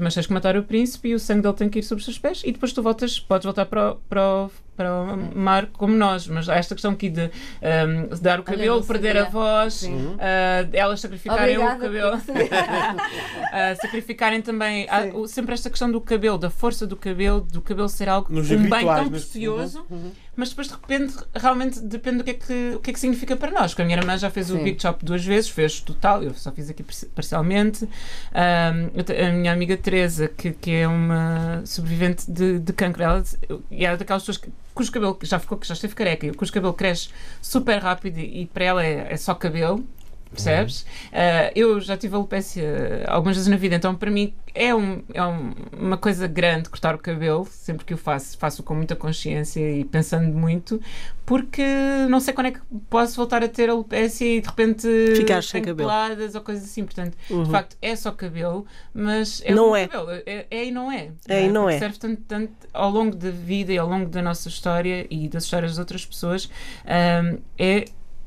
mas 0.00 0.14
tens 0.14 0.26
que 0.26 0.32
matar 0.32 0.56
o 0.56 0.62
príncipe 0.62 1.08
e 1.08 1.14
o 1.14 1.18
sangue 1.18 1.42
dele 1.42 1.54
tem 1.54 1.68
que 1.68 1.78
ir 1.78 1.82
sobre 1.82 2.00
os 2.00 2.04
seus 2.04 2.18
pés, 2.18 2.42
e 2.44 2.52
depois 2.52 2.72
tu 2.72 2.82
voltas, 2.82 3.18
podes 3.20 3.44
voltar 3.44 3.66
para 3.66 3.92
o, 3.92 3.96
para 4.08 4.22
o, 4.46 4.50
para 4.76 4.92
o 5.02 5.38
mar 5.38 5.66
como 5.66 5.94
nós. 5.94 6.26
Mas 6.26 6.48
há 6.48 6.54
esta 6.56 6.74
questão 6.74 6.92
aqui 6.92 7.08
de 7.10 7.30
ehm, 7.60 8.08
dar 8.20 8.40
o 8.40 8.42
cabelo, 8.42 8.82
perder 8.84 9.16
sabia. 9.16 9.26
a 9.26 9.30
voz, 9.30 9.74
Sim. 9.74 10.16
ah, 10.18 10.66
elas 10.72 11.00
sacrificarem 11.00 11.56
o 11.58 11.60
Obrigada 11.62 11.80
cabelo. 11.84 12.10
por 12.12 12.20
saber. 12.20 12.48
Uh, 13.52 13.76
sacrificarem 13.82 14.40
também 14.40 14.86
há 14.88 15.14
o- 15.14 15.28
sempre 15.28 15.52
esta 15.52 15.68
questão 15.68 15.90
do 15.92 16.00
cabelo, 16.00 16.38
da 16.38 16.48
força 16.48 16.86
do 16.86 16.96
cabelo, 16.96 17.42
do 17.42 17.60
cabelo 17.60 17.86
ser 17.86 18.08
algo 18.08 18.32
Nos 18.32 18.50
um 18.50 18.68
bem 18.68 18.86
tão 18.86 19.10
precioso, 19.10 19.84
mas 20.34 20.48
depois 20.48 20.66
de 20.68 20.74
repente 20.74 21.14
realmente 21.34 21.80
depende 21.80 22.18
do 22.18 22.24
que 22.24 22.30
é 22.30 22.34
que, 22.34 22.72
o 22.76 22.80
que, 22.80 22.90
é 22.90 22.92
que 22.92 23.00
significa 23.00 23.36
para 23.36 23.50
nós. 23.50 23.72
Porque 23.72 23.82
a 23.82 23.84
minha 23.84 23.98
irmã 23.98 24.16
já 24.16 24.30
fez 24.30 24.50
o 24.50 24.56
Sim. 24.56 24.64
Big 24.64 24.80
Chop 24.80 25.04
duas 25.04 25.24
vezes, 25.24 25.50
fez 25.50 25.80
total, 25.80 26.22
eu 26.22 26.32
só 26.34 26.50
fiz 26.50 26.70
aqui 26.70 26.82
parci- 26.82 27.06
parcialmente. 27.06 27.84
Um, 27.84 29.28
a 29.28 29.32
minha 29.32 29.52
amiga 29.52 29.76
Teresa, 29.76 30.28
que, 30.28 30.52
que 30.52 30.70
é 30.70 30.88
uma 30.88 31.62
sobrevivente 31.66 32.30
de, 32.30 32.58
de 32.58 32.72
cancro, 32.72 33.02
ela 33.02 33.22
e 33.70 33.84
é 33.84 33.96
daquelas 33.96 34.22
pessoas 34.22 34.38
que, 34.38 34.50
cujo 34.74 34.90
cabelo 34.90 35.18
já 35.22 35.38
ficou, 35.38 35.58
já 35.62 35.74
esteve 35.74 35.94
careca, 35.94 36.32
cujo 36.34 36.52
cabelo 36.52 36.72
cresce 36.72 37.10
super 37.40 37.78
rápido 37.82 38.18
e, 38.18 38.42
e 38.42 38.46
para 38.46 38.64
ela 38.64 38.84
é, 38.84 39.08
é 39.12 39.16
só 39.16 39.34
cabelo. 39.34 39.84
Percebes? 40.32 40.80
Uh, 41.12 41.52
eu 41.54 41.80
já 41.80 41.96
tive 41.96 42.14
alopecia 42.14 43.04
algumas 43.06 43.36
vezes 43.36 43.50
na 43.50 43.56
vida, 43.56 43.74
então 43.76 43.94
para 43.94 44.10
mim 44.10 44.32
é, 44.54 44.74
um, 44.74 45.02
é 45.12 45.22
um- 45.22 45.52
uma 45.78 45.96
coisa 45.96 46.26
grande 46.26 46.68
cortar 46.70 46.94
o 46.94 46.98
cabelo, 46.98 47.46
sempre 47.50 47.84
que 47.84 47.92
o 47.94 47.96
faço, 47.98 48.36
faço 48.38 48.62
com 48.62 48.74
muita 48.74 48.96
consciência 48.96 49.60
e 49.60 49.84
pensando 49.84 50.28
muito, 50.36 50.80
porque 51.26 51.62
não 52.08 52.18
sei 52.20 52.34
quando 52.34 52.46
é 52.48 52.50
que 52.52 52.60
posso 52.90 53.16
voltar 53.16 53.42
a 53.44 53.48
ter 53.48 53.68
alopecia 53.70 54.38
e 54.38 54.40
de 54.40 54.48
repente 54.48 54.86
Ficar 55.16 55.42
sem 55.42 55.62
cabelo. 55.62 55.88
ou 56.34 56.40
coisas 56.40 56.64
assim. 56.64 56.84
Portanto, 56.84 57.16
Uhum. 57.30 57.44
de 57.44 57.50
facto, 57.50 57.76
é 57.80 57.94
só 57.94 58.10
cabelo, 58.10 58.66
mas 58.92 59.42
é 59.44 59.54
Não 59.54 59.74
é. 59.76 59.86
cabelo. 59.86 60.10
É, 60.26 60.46
é 60.50 60.64
e 60.66 60.70
não 60.70 60.90
é. 60.90 61.10
É 61.28 61.44
e 61.46 61.48
não 61.48 61.62
Porque 61.62 61.76
é. 61.76 61.78
Serve 61.78 61.98
tanto, 61.98 62.22
tanto 62.26 62.52
ao 62.72 62.90
longo 62.90 63.14
da 63.16 63.30
vida 63.30 63.72
e 63.72 63.78
ao 63.78 63.88
longo 63.88 64.08
da 64.08 64.20
nossa 64.22 64.48
história 64.48 65.06
e 65.10 65.28
das 65.28 65.44
histórias 65.44 65.74
de 65.74 65.80
outras 65.80 66.04
pessoas. 66.06 66.48
hum, 66.86 67.38
é 67.58 67.84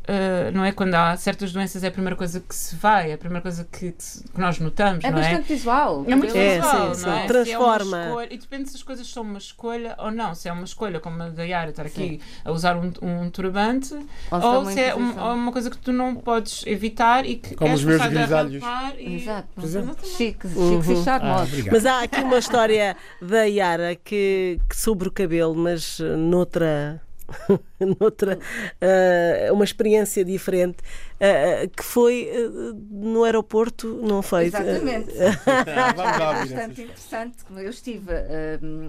uh, 0.08 0.52
não 0.54 0.64
é? 0.64 0.72
Quando 0.72 0.94
há 0.96 1.16
certas 1.18 1.52
doenças, 1.52 1.84
é 1.84 1.88
a 1.88 1.92
primeira 1.92 2.16
coisa 2.16 2.40
que 2.40 2.54
se 2.56 2.76
vai, 2.76 3.12
é 3.12 3.14
a 3.16 3.18
primeira 3.18 3.42
coisa 3.42 3.68
que, 3.72 3.92
que, 3.92 4.04
se- 4.04 4.24
que 4.24 4.40
nós 4.40 4.60
notamos, 4.60 5.04
É 5.04 5.12
não 5.12 5.18
é? 5.18 5.22
bastante 5.22 5.48
visual. 5.48 6.04
É 6.08 6.16
muito 6.16 6.36
É, 6.36 6.56
visual, 6.60 6.96
sim, 6.96 7.06
não 7.06 7.14
é? 7.14 7.16
sim. 7.16 7.22
Se 7.22 7.28
Transforma. 7.28 7.98
É 7.98 8.02
uma 8.02 8.08
escolha- 8.10 8.34
e 8.34 8.38
depende 8.38 8.70
se 8.70 8.76
as 8.78 8.84
coisas 8.84 9.08
são 9.08 9.24
uma 9.24 9.38
escolha 9.38 9.96
ou 10.00 10.12
não. 10.12 10.34
Se 10.36 10.48
é 10.50 10.52
uma 10.52 10.64
escolha, 10.66 11.00
como 11.00 11.22
a 11.24 11.30
da 11.30 11.44
Yara, 11.44 11.70
estar 11.70 11.86
aqui 11.86 12.20
a 12.44 12.52
usar 12.52 12.76
um, 12.78 12.92
um 13.02 13.30
turbante, 13.30 13.94
Ou 14.32 14.40
se 14.42 14.46
é 14.46 14.50
ou 14.50 14.62
uma 14.62 14.72
se 14.72 14.80
é 14.80 14.96
um- 14.96 15.00
imposição. 15.02 15.28
ou 15.28 15.34
uma 15.36 15.52
coisa 15.52 15.70
que 15.70 15.78
tu 15.78 15.92
não 15.94 16.16
podes 16.16 16.64
evitar 16.68 17.26
e 17.26 17.36
que 17.36 17.56
Como 17.56 17.72
és 17.72 17.80
os 17.80 17.86
meus 17.86 18.02
grisalhos. 18.06 18.64
e- 19.00 19.16
Exato. 19.16 19.48
Exatamente. 19.62 20.08
Chique, 20.08 20.48
Uhum. 20.48 20.82
chique 20.84 20.92
e 20.92 21.12
obrigado. 21.42 21.74
Mas 21.74 21.86
há 21.86 22.04
aqui 22.04 22.20
uma 22.22 22.38
história 22.38 22.96
da 23.22 23.44
Yara 23.44 23.96
que, 23.96 24.60
que 24.70 24.76
sobre 24.76 25.08
o 25.08 25.12
cabelo, 25.12 25.56
mas 25.56 26.00
noutra. 26.18 27.02
noutra 28.00 28.40
eh, 28.80 29.50
uma 29.52 29.64
experiência 29.64 30.24
diferente 30.24 30.78
eh, 31.20 31.68
que 31.76 31.84
foi 31.84 32.30
eh, 32.32 32.50
no 32.90 33.24
aeroporto 33.24 33.88
não 34.02 34.22
foi 34.22 34.46
Exatamente. 34.46 35.12
Ouvir 35.18 36.54
bastante 36.56 36.82
interessante. 36.82 37.38
Eu 37.50 37.70
estive, 37.70 38.12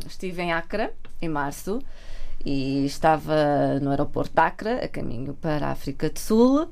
estive 0.06 0.42
em 0.42 0.52
Acre 0.52 0.90
em 1.20 1.28
março 1.28 1.80
e 2.44 2.84
estava 2.86 3.78
no 3.80 3.90
aeroporto 3.90 4.32
de 4.32 4.40
Acre, 4.40 4.70
a 4.84 4.88
caminho 4.88 5.34
para 5.34 5.68
a 5.68 5.70
África 5.72 6.08
do 6.10 6.18
Sul, 6.18 6.68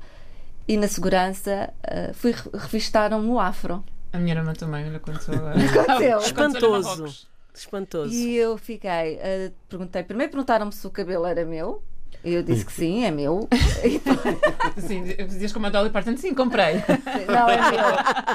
e 0.67 0.77
na 0.77 0.87
segurança 0.87 1.73
uh, 1.83 2.13
fui 2.13 2.31
re- 2.31 2.49
revistaram-me 2.53 3.27
o 3.27 3.39
afro. 3.39 3.83
A 4.13 4.17
minha 4.17 4.35
irmã 4.35 4.53
também, 4.53 4.87
olha 4.87 4.99
quanto. 4.99 5.29
Aconteceu. 5.31 6.19
espantoso 6.19 7.34
espantoso 7.59 8.13
E 8.13 8.35
eu 8.35 8.57
fiquei, 8.57 9.15
uh, 9.15 9.53
perguntei, 9.69 10.03
primeiro 10.03 10.31
perguntaram-me 10.31 10.71
se 10.71 10.85
o 10.85 10.91
cabelo 10.91 11.25
era 11.25 11.45
meu. 11.45 11.83
E 12.23 12.33
eu 12.33 12.43
disse 12.43 12.65
que 12.65 12.71
sim, 12.73 13.03
é 13.05 13.11
meu. 13.11 13.47
Sim, 14.77 15.03
dizias 15.27 15.51
como 15.53 15.67
a 15.67 15.69
Dolly 15.69 15.89
Parton, 15.89 16.17
sim, 16.17 16.33
comprei. 16.33 16.75
Não, 17.27 17.49
é 17.49 17.71
meu. 17.71 17.85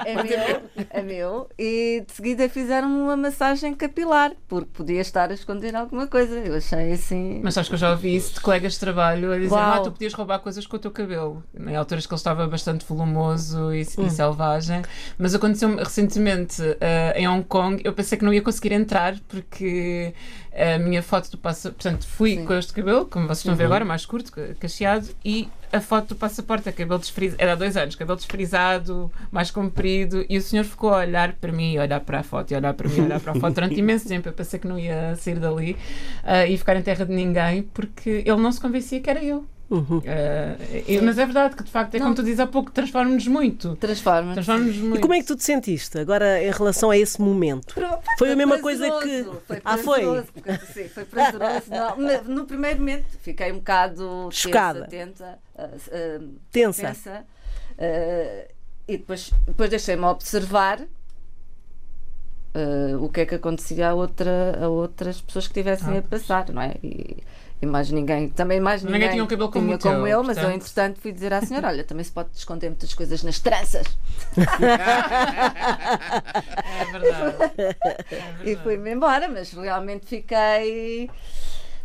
É 0.05 0.23
meu. 0.23 0.63
É 0.91 1.03
meu. 1.03 1.49
E 1.59 2.05
de 2.07 2.13
seguida 2.13 2.49
fizeram-me 2.49 3.01
uma 3.01 3.17
massagem 3.17 3.75
capilar, 3.75 4.33
porque 4.49 4.71
podia 4.73 5.01
estar 5.01 5.31
a 5.31 5.35
esconder 5.35 5.75
alguma 5.77 6.07
coisa. 6.07 6.39
Eu 6.39 6.57
achei 6.57 6.93
assim. 6.93 7.41
Mas 7.43 7.55
sabes 7.55 7.69
que 7.69 7.75
eu 7.75 7.79
já 7.79 7.91
ouvi 7.91 8.15
isso 8.17 8.35
de 8.35 8.41
colegas 8.41 8.75
de 8.75 8.81
trabalho 8.81 9.33
a 9.33 9.39
dizer: 9.39 9.55
Uau. 9.55 9.75
ah, 9.75 9.81
tu 9.81 9.93
podias 9.93 10.15
roubar 10.15 10.39
coisas 10.41 10.67
com 10.67 10.77
o 10.77 10.81
teu 10.81 10.91
cabelo. 10.91 11.43
Em 11.59 11.77
alturas 11.77 12.07
que 12.07 12.13
ele 12.13 12.19
estava 12.19 12.47
bastante 12.47 12.85
volumoso 12.87 13.73
e, 13.75 13.83
Hum. 13.99 14.07
e 14.07 14.11
selvagem. 14.11 14.83
Mas 15.19 15.35
aconteceu 15.35 15.77
recentemente 15.77 16.63
eh, 16.81 17.13
em 17.17 17.29
Hong 17.29 17.45
Kong. 17.45 17.81
Eu 17.85 17.93
pensei 17.93 18.17
que 18.17 18.25
não 18.25 18.33
ia 18.33 18.43
conseguir 18.43 18.73
entrar 18.73 19.19
porque 19.29 20.15
a 20.53 20.79
minha 20.79 21.03
foto 21.03 21.31
do 21.31 21.39
passaporte. 21.39 21.83
Portanto, 21.83 22.07
fui 22.07 22.37
Sim. 22.37 22.45
com 22.45 22.55
este 22.55 22.73
cabelo, 22.73 23.07
como 23.07 23.27
vocês 23.27 23.39
estão 23.39 23.53
a 23.53 23.57
ver 23.57 23.65
agora, 23.65 23.85
mais 23.85 24.05
curto, 24.05 24.33
ca- 24.33 24.55
cacheado, 24.59 25.09
e 25.25 25.49
a 25.73 25.81
foto 25.81 26.09
do 26.09 26.17
passaporte 26.17 26.69
é 26.69 26.73
cabelo 26.73 26.99
desfrisado. 26.99 27.41
Era 27.41 27.53
há 27.53 27.55
dois 27.55 27.77
anos, 27.77 27.95
cabelo 27.95 28.17
desfrisado, 28.17 29.11
mais 29.31 29.51
comprido, 29.51 30.25
e 30.29 30.37
o 30.37 30.43
senhor 30.43 30.65
ficou 30.65 30.93
a 30.93 30.99
olhar 30.99 31.35
para 31.35 31.53
mim, 31.53 31.77
a 31.77 31.83
olhar 31.83 32.01
para 32.01 32.21
a 32.21 32.23
foto, 32.23 32.51
e 32.51 32.55
a 32.55 32.59
olhar 32.59 32.75
para 32.75 32.89
mim, 32.89 33.01
a 33.01 33.05
olhar 33.05 33.21
para 33.21 33.33
a 33.33 33.35
foto 33.37 33.55
durante 33.55 33.75
imenso 33.79 34.09
tempo. 34.09 34.29
Eu 34.29 34.33
pensei 34.33 34.59
que 34.59 34.67
não 34.67 34.79
ia 34.79 35.15
sair 35.17 35.39
dali 35.39 35.77
ah, 36.25 36.47
e 36.47 36.57
ficar 36.59 36.77
em 36.77 36.83
terra 36.83 37.05
de 37.07 37.13
ninguém, 37.13 37.63
porque 37.63 38.11
ele 38.27 38.37
não 38.41 38.51
se 38.51 38.61
convencia 38.61 39.01
que 39.01 39.09
era 39.09 39.23
eu. 39.23 39.47
Uhum. 39.71 40.03
E- 40.89 41.01
mas 41.01 41.17
é 41.17 41.25
verdade 41.25 41.55
que, 41.55 41.63
de 41.63 41.71
facto, 41.71 41.95
é 41.95 41.99
Não. 41.99 42.07
como 42.07 42.17
tu 42.17 42.25
dizes 42.25 42.41
há 42.41 42.47
pouco, 42.47 42.73
transforma-nos 42.73 43.27
muito. 43.29 43.77
Transforma. 43.77 44.33
Transforma-nos 44.35 44.77
muito. 44.79 44.97
e 44.97 45.01
como 45.01 45.15
é 45.15 45.21
que 45.21 45.27
tu 45.27 45.37
te 45.37 45.45
sentiste 45.45 45.97
agora 45.97 46.43
em 46.43 46.51
relação 46.51 46.91
a 46.91 46.99
esse 46.99 47.21
momento 47.21 47.77
Foi 48.19 48.33
a 48.33 48.37
mesma 48.37 48.59
coisa 48.59 48.91
que- 49.01 49.25
Foi 49.47 49.61
Ah, 49.65 49.79
foi? 49.79 50.23
porque, 50.25 50.53
sim, 50.73 50.89
foi 50.89 51.05
prazeroso. 51.05 51.63
Não, 51.71 51.97
mas 51.97 52.27
no 52.27 52.45
primeiro 52.47 52.81
momento 52.81 53.07
fiquei 53.23 53.53
um 53.53 53.59
bocado 53.59 54.25
tensa, 54.31 54.37
Chocada. 54.43 54.87
tenta, 54.89 55.39
ah, 55.57 55.69
ah, 55.93 56.21
tensa 56.51 56.87
tensa. 56.89 57.25
ah, 57.79 58.45
e 58.89 58.97
depois, 58.99 59.31
depois 59.47 59.71
deixei-me 59.71 60.03
observar 60.05 60.81
o 63.01 63.09
que 63.09 63.21
é 63.21 63.27
que 63.27 63.37
acontecia 63.37 63.91
a, 63.91 63.95
outra, 63.95 64.59
a 64.61 64.69
outras 64.69 65.21
pessoas 65.21 65.47
que 65.47 65.53
estivessem 65.61 65.97
Ah, 65.97 66.01
a 66.01 66.03
passar, 66.03 66.51
não 66.51 66.61
é? 66.61 66.75
E, 66.83 67.19
e 67.63 67.67
mais 67.67 67.91
ninguém, 67.91 68.29
também 68.29 68.59
mais 68.61 68.83
Ninguém 68.83 69.01
ninguém, 69.01 69.11
tinha 69.11 69.25
um 69.25 69.27
cabelo 69.27 69.51
como 69.51 69.65
tinha 69.67 69.77
o 69.77 69.79
teu, 69.79 69.93
como 69.93 70.07
eu, 70.07 70.23
mas 70.25 70.41
eu, 70.43 70.51
portanto. 70.51 70.63
entretanto, 70.63 71.01
fui 71.01 71.13
dizer 71.13 71.33
à 71.33 71.43
senhora: 71.43 71.69
olha, 71.69 71.85
também 71.85 72.05
se 72.05 72.13
pode 72.13 72.31
esconder 72.35 72.69
muitas 72.71 72.95
coisas 72.95 73.23
nas 73.23 73.39
tranças. 73.39 73.87
É 76.65 76.85
verdade. 76.87 77.37
É 78.11 78.29
E 78.45 78.55
verdade. 78.55 78.57
fui-me 78.63 78.93
embora, 78.93 79.29
mas 79.29 79.53
realmente 79.53 80.07
fiquei. 80.07 81.11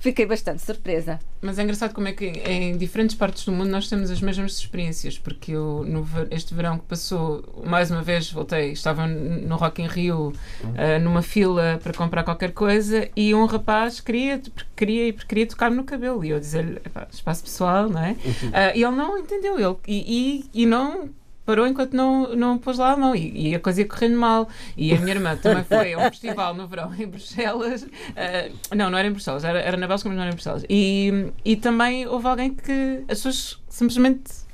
Fiquei 0.06 0.28
bastante 0.28 0.62
surpresa. 0.62 1.18
Mas 1.42 1.58
é 1.58 1.64
engraçado 1.64 1.92
como 1.92 2.08
é 2.08 2.14
que 2.14 2.26
em 2.28 2.78
diferentes 2.78 3.16
partes 3.16 3.44
do 3.44 3.52
mundo 3.52 3.72
nós 3.72 3.90
temos 3.90 4.12
as 4.12 4.22
mesmas 4.22 4.52
experiências, 4.56 5.18
porque 5.18 5.52
eu, 5.54 5.84
no 5.88 6.04
ver- 6.04 6.28
este 6.30 6.54
verão 6.54 6.78
que 6.78 6.86
passou, 6.86 7.64
mais 7.66 7.90
uma 7.90 8.04
vez 8.04 8.32
voltei, 8.32 8.72
estava 8.72 9.08
no 9.08 9.56
Rock 9.56 9.82
in 9.82 9.88
Rio, 9.88 10.32
ah, 10.78 11.00
numa 11.00 11.24
fila 11.24 11.80
para 11.82 11.92
comprar 11.92 12.24
qualquer 12.24 12.52
coisa, 12.52 13.10
e 13.16 13.34
um 13.34 13.46
rapaz 13.48 14.00
queria, 14.00 14.40
queria, 14.76 15.12
queria 15.12 15.48
tocar-me 15.48 15.76
no 15.76 15.84
cabelo, 15.84 16.24
e 16.24 16.30
eu 16.30 16.40
dizer-lhe, 16.40 16.78
"Epá, 16.86 17.08
espaço 17.12 17.42
pessoal, 17.44 17.90
não 17.90 18.00
é? 18.04 18.16
Ah, 18.54 18.76
e 18.76 18.84
ele 18.84 18.96
não 18.96 19.18
entendeu, 19.18 19.58
ele, 19.60 19.76
e, 19.88 20.46
e, 20.54 20.62
e 20.62 20.66
não 20.68 21.10
parou 21.46 21.68
enquanto 21.68 21.94
não, 21.94 22.36
não 22.36 22.58
pôs 22.58 22.78
lá 22.78 22.92
a 22.92 22.98
mão 22.98 23.16
e, 23.16 23.50
e 23.50 23.56
a 23.56 23.60
coisa 23.60 23.82
ia 23.82 23.88
correndo 23.88 24.18
mal. 24.18 24.50
E 24.76 24.94
a 24.94 25.00
minha 25.00 25.16
irmã 25.16 25.36
também 25.36 25.64
foi 25.64 25.94
a 25.94 26.00
um 26.00 26.02
festival 26.10 26.54
no 26.54 26.68
verão 26.68 26.94
em 26.94 27.08
Bruxelas. 27.08 27.86
ah, 28.16 28.76
não, 28.76 28.90
não 28.90 28.98
era 28.98 29.08
em 29.08 29.12
Bruxelas, 29.12 29.44
era, 29.44 29.60
era 29.60 29.78
na 29.78 29.88
Bélgica, 29.88 30.10
mas 30.10 30.16
não 30.18 30.24
era 30.24 30.32
em 30.32 30.36
Bruxelas. 30.36 30.66
E, 30.70 31.32
e 31.44 31.56
também 31.56 32.08
houve 32.08 32.28
alguém 32.28 32.54
que 32.54 33.04
as 33.08 33.20
pessoas 33.20 33.60
simplesmente 33.70 34.45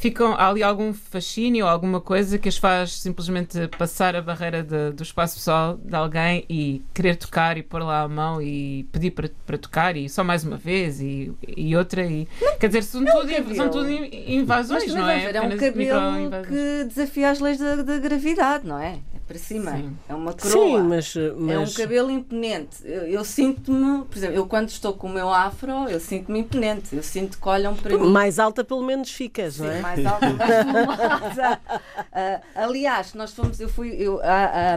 ficam 0.00 0.32
há 0.34 0.48
ali 0.48 0.62
algum 0.62 0.92
fascínio 0.94 1.66
ou 1.66 1.70
alguma 1.70 2.00
coisa 2.00 2.38
que 2.38 2.48
as 2.48 2.56
faz 2.56 2.92
simplesmente 2.98 3.68
passar 3.78 4.16
a 4.16 4.22
barreira 4.22 4.62
de- 4.62 4.92
do 4.92 5.02
espaço 5.02 5.34
pessoal 5.36 5.76
de 5.76 5.94
alguém 5.94 6.44
e 6.48 6.82
querer 6.94 7.16
tocar 7.16 7.58
e 7.58 7.62
pôr 7.62 7.82
lá 7.82 8.00
a 8.02 8.08
mão 8.08 8.40
e 8.40 8.84
pedir 8.90 9.10
para, 9.10 9.30
para 9.46 9.58
tocar 9.58 9.96
e 9.96 10.08
só 10.08 10.24
mais 10.24 10.42
uma 10.42 10.56
vez 10.56 11.00
e, 11.02 11.30
e 11.56 11.76
outra 11.76 12.04
e 12.06 12.26
quer 12.58 12.68
dizer 12.68 12.82
são 12.82 13.04
tudo, 13.04 13.28
cabelo. 13.28 13.54
são 13.54 13.68
tudo 13.70 13.88
Mas 13.90 14.10
invasões 14.26 14.94
não 14.94 15.08
é 15.08 15.18
ver, 15.18 15.36
é 15.36 15.40
um 15.42 15.56
cabelo 15.56 16.42
que 16.46 16.84
desafia 16.88 17.30
as 17.30 17.38
leis 17.40 17.58
da, 17.58 17.76
da 17.76 17.98
gravidade, 17.98 18.66
não 18.66 18.78
é? 18.78 18.98
Para 19.30 19.38
cima. 19.38 19.76
Sim. 19.76 19.96
É 20.08 20.14
uma 20.14 20.32
coroa. 20.32 20.50
sim 20.50 20.82
mas, 20.82 21.14
É 21.14 21.30
um 21.30 21.60
mas 21.60 21.76
cabelo 21.76 22.10
imponente. 22.10 22.78
Eu, 22.84 23.02
eu 23.02 23.24
sinto-me, 23.24 24.04
por 24.04 24.18
exemplo, 24.18 24.34
eu 24.34 24.44
quando 24.44 24.70
estou 24.70 24.92
com 24.92 25.06
o 25.06 25.10
meu 25.10 25.32
afro, 25.32 25.88
eu 25.88 26.00
sinto-me 26.00 26.40
imponente. 26.40 26.96
Eu 26.96 27.02
sinto 27.04 27.38
que 27.38 27.48
olham 27.48 27.76
para 27.76 27.96
mim. 27.96 28.10
mais 28.10 28.40
alta 28.40 28.64
pelo 28.64 28.82
menos 28.82 29.12
ficas 29.12 29.60
não 29.60 29.68
Sim, 29.70 29.76
é 29.76 29.80
mais 29.80 30.04
alta, 30.04 30.30
mais 30.30 30.50
famosa. 30.64 31.60
Ah, 32.12 32.40
aliás, 32.56 33.14
nós 33.14 33.32
fomos, 33.32 33.60
eu 33.60 33.68
fui, 33.68 33.90
eu, 33.92 34.20
a, 34.20 34.74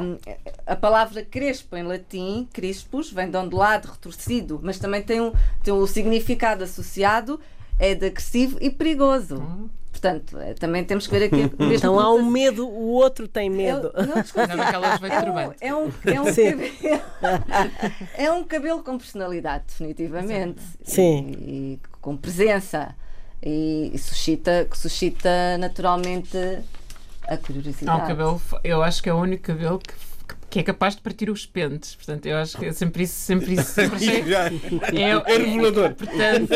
a, 0.67 0.73
a 0.73 0.75
palavra 0.75 1.23
crespo 1.23 1.75
em 1.75 1.81
latim, 1.81 2.47
crispus, 2.53 3.11
vem 3.11 3.27
de 3.31 3.35
ondulado, 3.35 3.87
retorcido, 3.87 4.59
mas 4.61 4.77
também 4.77 5.01
tem 5.01 5.19
um, 5.19 5.33
tem 5.63 5.73
um 5.73 5.87
significado 5.87 6.63
associado, 6.63 7.39
é 7.79 7.95
de 7.95 8.05
agressivo 8.05 8.59
e 8.61 8.69
perigoso. 8.69 9.37
Hum. 9.37 9.67
Portanto, 10.03 10.37
eh, 10.37 10.53
também 10.55 10.83
temos 10.83 11.07
que 11.07 11.17
ver 11.17 11.25
aqui. 11.27 11.49
mesmo 11.57 11.73
então 11.75 11.97
há 11.97 12.13
um 12.13 12.25
medo 12.25 12.67
o 12.67 12.89
outro 12.89 13.25
tem 13.25 13.49
medo 13.49 13.89
Eu- 13.95 14.05
não, 14.05 14.21
desculpa, 14.21 14.47
veio 14.47 15.21
de 15.21 15.65
é 15.65 15.73
um, 15.73 15.83
é 15.85 15.87
um, 15.87 15.91
é 16.05 16.19
um 16.21 16.33
Sim. 16.33 16.51
cabelo. 16.51 17.03
é 18.17 18.31
um 18.33 18.43
cabelo 18.43 18.83
com 18.83 18.97
personalidade, 18.97 19.63
definitivamente. 19.67 20.61
Sim. 20.83 21.31
E, 21.39 21.73
e 21.73 21.79
com 22.01 22.17
presença. 22.17 22.93
E, 23.41 23.91
e 23.93 23.97
suscita, 23.97 24.67
que 24.69 24.77
suscita 24.77 25.57
naturalmente 25.57 26.37
a 27.27 27.37
curiosidade. 27.37 28.01
Há 28.01 28.03
um 28.03 28.07
cabelo, 28.07 28.41
eu 28.63 28.83
acho 28.83 29.01
que 29.01 29.09
é 29.09 29.13
o 29.13 29.17
único 29.17 29.43
cabelo 29.43 29.79
que, 29.79 29.93
que 30.53 30.59
é 30.59 30.63
capaz 30.63 30.95
de 30.95 31.01
partir 31.01 31.31
os 31.31 31.47
pentes. 31.47 31.95
Portanto, 31.95 32.27
eu 32.27 32.37
acho 32.37 32.55
que 32.59 32.65
eu 32.65 32.73
sempre 32.73 33.03
isso, 33.05 33.15
sempre 33.15 33.53
isso, 33.53 33.63
sempre 33.73 33.95
achei. 33.95 34.23
Já. 34.23 34.45
É, 34.45 35.33
É 35.33 35.37
revelador. 35.37 35.95
Portanto, 35.95 36.49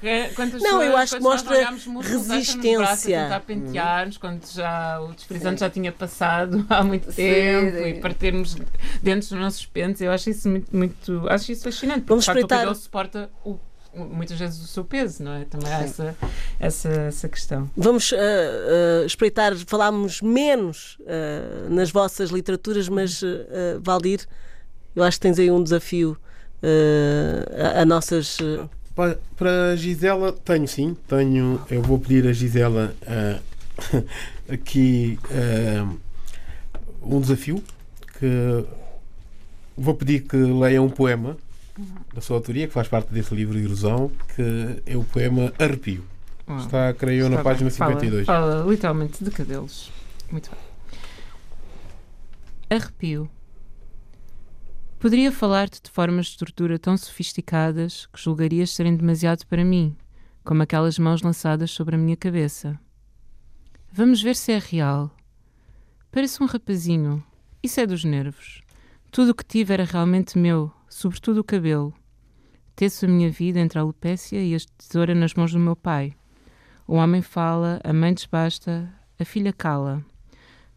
que- 0.00 0.28
quantas 0.36 0.62
Não, 0.62 0.80
eu 0.80 0.92
pessoas, 0.92 1.02
acho 1.02 1.14
que 1.16 1.20
quando 1.20 1.24
nós 1.32 1.42
mostra 1.42 1.70
músculos, 1.72 2.28
resistência. 2.28 3.20
a 3.20 3.24
tentar 3.24 3.40
pentear-nos 3.40 4.16
quando 4.16 4.46
já 4.46 5.00
o 5.00 5.12
desfrizante 5.12 5.60
já 5.60 5.68
tinha 5.70 5.90
passado 5.90 6.64
há 6.70 6.84
muito 6.84 7.10
Sim, 7.10 7.16
tempo 7.16 7.76
sim. 7.78 7.84
e 7.88 7.94
partirmos 7.94 8.56
dentro 9.02 9.28
dos 9.28 9.38
nossos 9.40 9.66
pentes. 9.66 10.00
Eu 10.00 10.12
acho 10.12 10.30
isso 10.30 10.48
muito, 10.48 10.76
muito 10.76 11.26
acho 11.28 11.50
isso 11.50 11.64
fascinante. 11.64 12.00
Porque 12.02 12.08
Vamos 12.10 12.24
de 12.24 12.26
facto, 12.26 12.38
espreitar- 12.38 12.58
o 12.58 12.60
cabelo 12.68 12.76
suporta 12.76 13.30
o- 13.44 13.58
muitas 13.96 14.38
vezes 14.38 14.62
o 14.62 14.66
seu 14.66 14.84
peso, 14.84 15.22
não 15.22 15.32
é? 15.32 15.44
Também 15.44 15.72
há 15.72 15.80
essa, 15.82 16.16
essa, 16.58 16.88
essa 16.88 17.28
questão. 17.28 17.70
Vamos 17.76 18.12
ah, 18.12 18.16
ah, 19.02 19.06
espreitar, 19.06 19.54
falámos 19.66 20.20
menos 20.20 20.98
ah, 21.06 21.68
nas 21.70 21.90
vossas 21.90 22.30
literaturas, 22.30 22.88
mas 22.88 23.22
ah, 23.22 23.78
Valdir, 23.80 24.26
eu 24.96 25.02
acho 25.02 25.18
que 25.18 25.22
tens 25.22 25.38
aí 25.38 25.50
um 25.50 25.62
desafio 25.62 26.16
a, 27.76 27.82
a 27.82 27.84
nossas. 27.84 28.38
ah, 28.40 28.68
Pa- 28.94 29.16
Para 29.36 29.70
a 29.72 29.76
Gisela, 29.76 30.32
tenho 30.32 30.68
sim, 30.68 30.96
tenho. 31.08 31.60
Eu 31.70 31.82
vou 31.82 31.98
pedir 31.98 32.26
a 32.28 32.32
Gisela 32.32 32.94
aqui 34.48 35.18
um 37.02 37.20
desafio 37.20 37.62
que 38.18 38.64
vou 39.76 39.94
pedir 39.94 40.20
que 40.20 40.36
leia 40.36 40.80
um 40.80 40.88
poema 40.88 41.36
da 42.14 42.20
sua 42.20 42.36
autoria, 42.36 42.66
que 42.66 42.72
faz 42.72 42.88
parte 42.88 43.12
desse 43.12 43.34
livro 43.34 43.58
Ilusão, 43.58 44.10
que 44.34 44.82
é 44.86 44.96
o 44.96 45.04
poema 45.04 45.52
Arrepio. 45.58 46.04
Uau. 46.48 46.58
Está, 46.58 46.92
creio, 46.94 47.24
na 47.28 47.36
Está 47.36 47.42
página 47.44 47.70
bem. 47.70 47.78
Fala- 47.78 47.92
52. 47.92 48.26
Fala, 48.26 48.70
literalmente 48.70 49.24
de 49.24 49.30
cabelos. 49.30 49.90
Muito 50.30 50.50
bem. 50.50 50.58
Arrepio. 52.70 53.28
Poderia 54.98 55.30
falar-te 55.30 55.82
de 55.82 55.90
formas 55.90 56.26
de 56.26 56.38
tortura 56.38 56.78
tão 56.78 56.96
sofisticadas 56.96 58.06
que 58.06 58.20
julgarias 58.20 58.70
serem 58.70 58.96
demasiado 58.96 59.44
para 59.46 59.64
mim, 59.64 59.94
como 60.42 60.62
aquelas 60.62 60.98
mãos 60.98 61.22
lançadas 61.22 61.70
sobre 61.70 61.94
a 61.94 61.98
minha 61.98 62.16
cabeça. 62.16 62.78
Vamos 63.92 64.22
ver 64.22 64.34
se 64.34 64.52
é 64.52 64.58
real. 64.58 65.10
Parece 66.10 66.42
um 66.42 66.46
rapazinho. 66.46 67.22
Isso 67.62 67.80
é 67.80 67.86
dos 67.86 68.02
nervos. 68.04 68.62
Tudo 69.10 69.30
o 69.30 69.34
que 69.34 69.44
tive 69.44 69.72
era 69.74 69.84
realmente 69.84 70.38
meu, 70.38 70.72
sobretudo 70.94 71.40
o 71.40 71.44
cabelo. 71.44 71.92
Teço 72.76 73.04
a 73.04 73.08
minha 73.08 73.28
vida 73.28 73.58
entre 73.58 73.76
a 73.76 73.82
alopécia 73.82 74.40
e 74.40 74.54
a 74.54 74.58
tesoura 74.78 75.12
nas 75.12 75.34
mãos 75.34 75.50
do 75.50 75.58
meu 75.58 75.74
pai. 75.74 76.14
O 76.86 76.94
homem 76.94 77.20
fala, 77.20 77.80
a 77.82 77.92
mãe 77.92 78.14
desbasta, 78.14 78.88
a 79.18 79.24
filha 79.24 79.52
cala. 79.52 80.04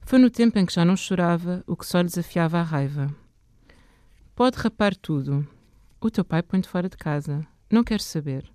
Foi 0.01 0.17
no 0.17 0.31
tempo 0.31 0.57
em 0.57 0.65
que 0.65 0.73
já 0.73 0.83
não 0.83 0.95
chorava, 0.95 1.63
o 1.67 1.75
que 1.75 1.85
só 1.85 2.01
desafiava 2.01 2.57
a 2.57 2.63
raiva. 2.63 3.13
Pode 4.33 4.57
rapar 4.57 4.95
tudo. 4.95 5.47
O 6.01 6.09
teu 6.09 6.25
pai 6.25 6.41
põe-te 6.41 6.67
fora 6.67 6.89
de 6.89 6.97
casa. 6.97 7.45
Não 7.71 7.83
quero 7.83 8.01
saber. 8.01 8.49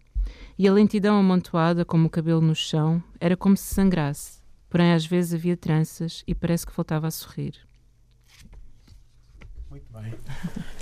E 0.59 0.67
a 0.67 0.73
lentidão 0.73 1.17
amontoada, 1.17 1.85
como 1.85 2.09
o 2.09 2.11
cabelo 2.11 2.41
no 2.41 2.57
chão, 2.57 3.01
era 3.21 3.37
como 3.37 3.57
se 3.57 3.73
sangrasse. 3.73 4.41
Porém, 4.69 4.93
às 4.93 5.07
vezes 5.07 5.33
havia 5.33 5.57
tranças 5.57 6.25
e 6.27 6.35
parece 6.35 6.67
que 6.67 6.75
voltava 6.75 7.07
a 7.07 7.11
sorrir. 7.13 7.55
Muito 9.73 9.87
bem. 9.91 10.13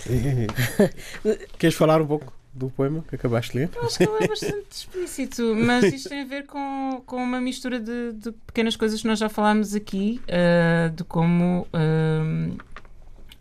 Queres 1.58 1.76
falar 1.76 2.02
um 2.02 2.06
pouco 2.06 2.32
do 2.52 2.68
poema 2.70 3.04
que 3.08 3.14
acabaste 3.14 3.52
de 3.52 3.58
ler? 3.58 3.70
Eu 3.76 3.82
acho 3.84 3.98
que 3.98 4.02
ele 4.02 4.24
é 4.24 4.26
bastante 4.28 4.66
explícito, 4.72 5.54
mas 5.54 5.84
isto 5.84 6.08
tem 6.08 6.22
a 6.22 6.24
ver 6.24 6.44
com, 6.46 7.00
com 7.06 7.22
uma 7.22 7.40
mistura 7.40 7.78
de, 7.78 8.12
de 8.14 8.32
pequenas 8.32 8.74
coisas 8.74 9.00
que 9.00 9.06
nós 9.06 9.20
já 9.20 9.28
falámos 9.28 9.76
aqui, 9.76 10.20
ah, 10.28 10.88
de 10.88 11.04
como 11.04 11.68
ah, 11.72 12.56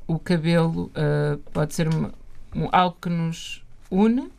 o 0.08 0.20
cabelo 0.20 0.92
ah, 0.94 1.40
pode 1.52 1.74
ser 1.74 1.88
uma- 1.92 2.14
um- 2.56 2.70
algo 2.72 2.96
que 3.02 3.10
nos 3.10 3.64
une, 3.90 4.32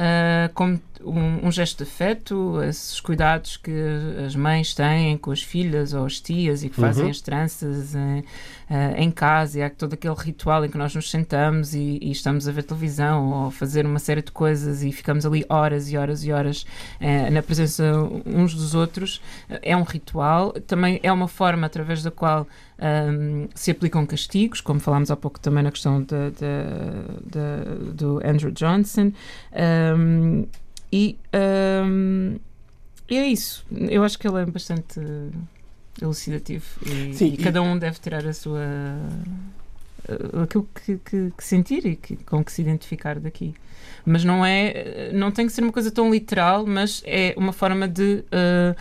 ah, 0.00 0.48
como 0.54 0.80
um, 1.00 1.46
um 1.48 1.50
gesto 1.52 1.82
de 1.84 1.90
afeto, 1.90 2.62
esses 2.62 3.00
cuidados 3.00 3.56
que 3.56 3.72
as 4.24 4.36
mães 4.36 4.72
têm 4.74 5.18
com 5.18 5.32
as 5.32 5.42
filhas 5.42 5.92
ou 5.92 6.04
as 6.06 6.20
tias 6.20 6.62
e 6.62 6.68
que 6.68 6.76
fazem 6.76 7.04
Uhum. 7.04 7.10
as 7.10 7.20
tranças 7.20 7.94
em, 7.96 8.24
ah, 8.70 8.92
em 8.96 9.10
casa, 9.10 9.58
e 9.58 9.62
há 9.62 9.68
todo 9.70 9.94
aquele 9.94 10.14
ritual 10.14 10.64
em 10.64 10.68
que 10.70 10.78
nós 10.78 10.94
nos 10.94 11.10
sentamos 11.10 11.74
e, 11.74 11.98
e 12.00 12.12
estamos 12.12 12.46
a 12.46 12.52
ver 12.52 12.62
televisão 12.62 13.30
ou 13.32 13.46
a 13.48 13.50
fazer 13.50 13.84
uma 13.86 13.98
série 13.98 14.22
de 14.22 14.30
coisas 14.30 14.82
e 14.84 14.92
ficamos 14.92 15.26
ali 15.26 15.44
horas 15.48 15.90
e 15.90 15.96
horas 15.96 16.22
e 16.24 16.30
horas 16.30 16.64
eh, 17.00 17.28
na 17.30 17.42
presença 17.42 17.84
uns 18.24 18.54
dos 18.54 18.74
outros. 18.74 19.20
É 19.62 19.76
um 19.76 19.82
ritual, 19.82 20.52
também 20.66 21.00
é 21.02 21.10
uma 21.12 21.26
forma 21.28 21.66
através 21.66 22.02
da 22.04 22.10
qual 22.10 22.46
ahm, 22.78 23.46
se 23.54 23.70
aplicam 23.70 24.04
castigos, 24.06 24.60
como 24.60 24.78
falámos 24.80 25.10
há 25.10 25.16
pouco 25.16 25.38
também 25.40 25.62
na 25.62 25.70
questão 25.70 26.00
de- 26.02 26.30
de- 26.30 27.30
de- 27.30 27.92
do 27.92 28.20
Andrew 28.24 28.50
Johnson. 28.52 29.12
Ahm, 29.52 30.44
e, 30.92 31.18
e 33.10 33.16
é 33.16 33.26
isso. 33.26 33.64
Eu 33.72 34.02
acho 34.04 34.18
que 34.18 34.26
ele 34.28 34.40
é 34.40 34.46
bastante 34.46 35.00
elucidativo 36.00 36.64
e, 36.86 37.14
Sim, 37.14 37.34
e 37.34 37.36
cada 37.36 37.60
um 37.60 37.76
deve 37.78 37.98
tirar 37.98 38.24
a 38.26 38.32
sua 38.32 38.60
eh, 40.08 40.42
aquilo 40.42 40.68
que, 40.84 40.96
que- 40.98 41.32
que 41.36 41.44
sentir 41.44 41.84
e 41.86 41.96
que- 41.96 42.16
com 42.16 42.42
que 42.44 42.52
se 42.52 42.62
identificar 42.62 43.18
daqui. 43.18 43.54
Mas 44.06 44.24
não 44.24 44.44
é, 44.46 45.10
não 45.12 45.30
tem 45.30 45.46
que 45.46 45.52
ser 45.52 45.62
uma 45.62 45.72
coisa 45.72 45.90
tão 45.90 46.10
literal, 46.10 46.64
mas 46.66 47.02
é 47.04 47.34
uma 47.36 47.52
forma 47.52 47.86
de 47.88 48.24
eh, 48.30 48.74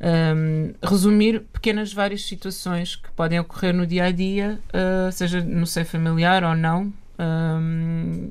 um, 0.00 0.72
resumir 0.82 1.40
pequenas 1.52 1.92
várias 1.92 2.24
situações 2.24 2.96
que 2.96 3.10
podem 3.12 3.38
ocorrer 3.40 3.74
no 3.74 3.86
dia 3.86 4.04
a 4.04 4.10
dia, 4.10 4.58
uh, 4.68 5.10
seja 5.12 5.40
no 5.40 5.66
seio 5.66 5.86
familiar 5.86 6.44
ou 6.44 6.54
não, 6.54 6.92
um, 7.18 8.30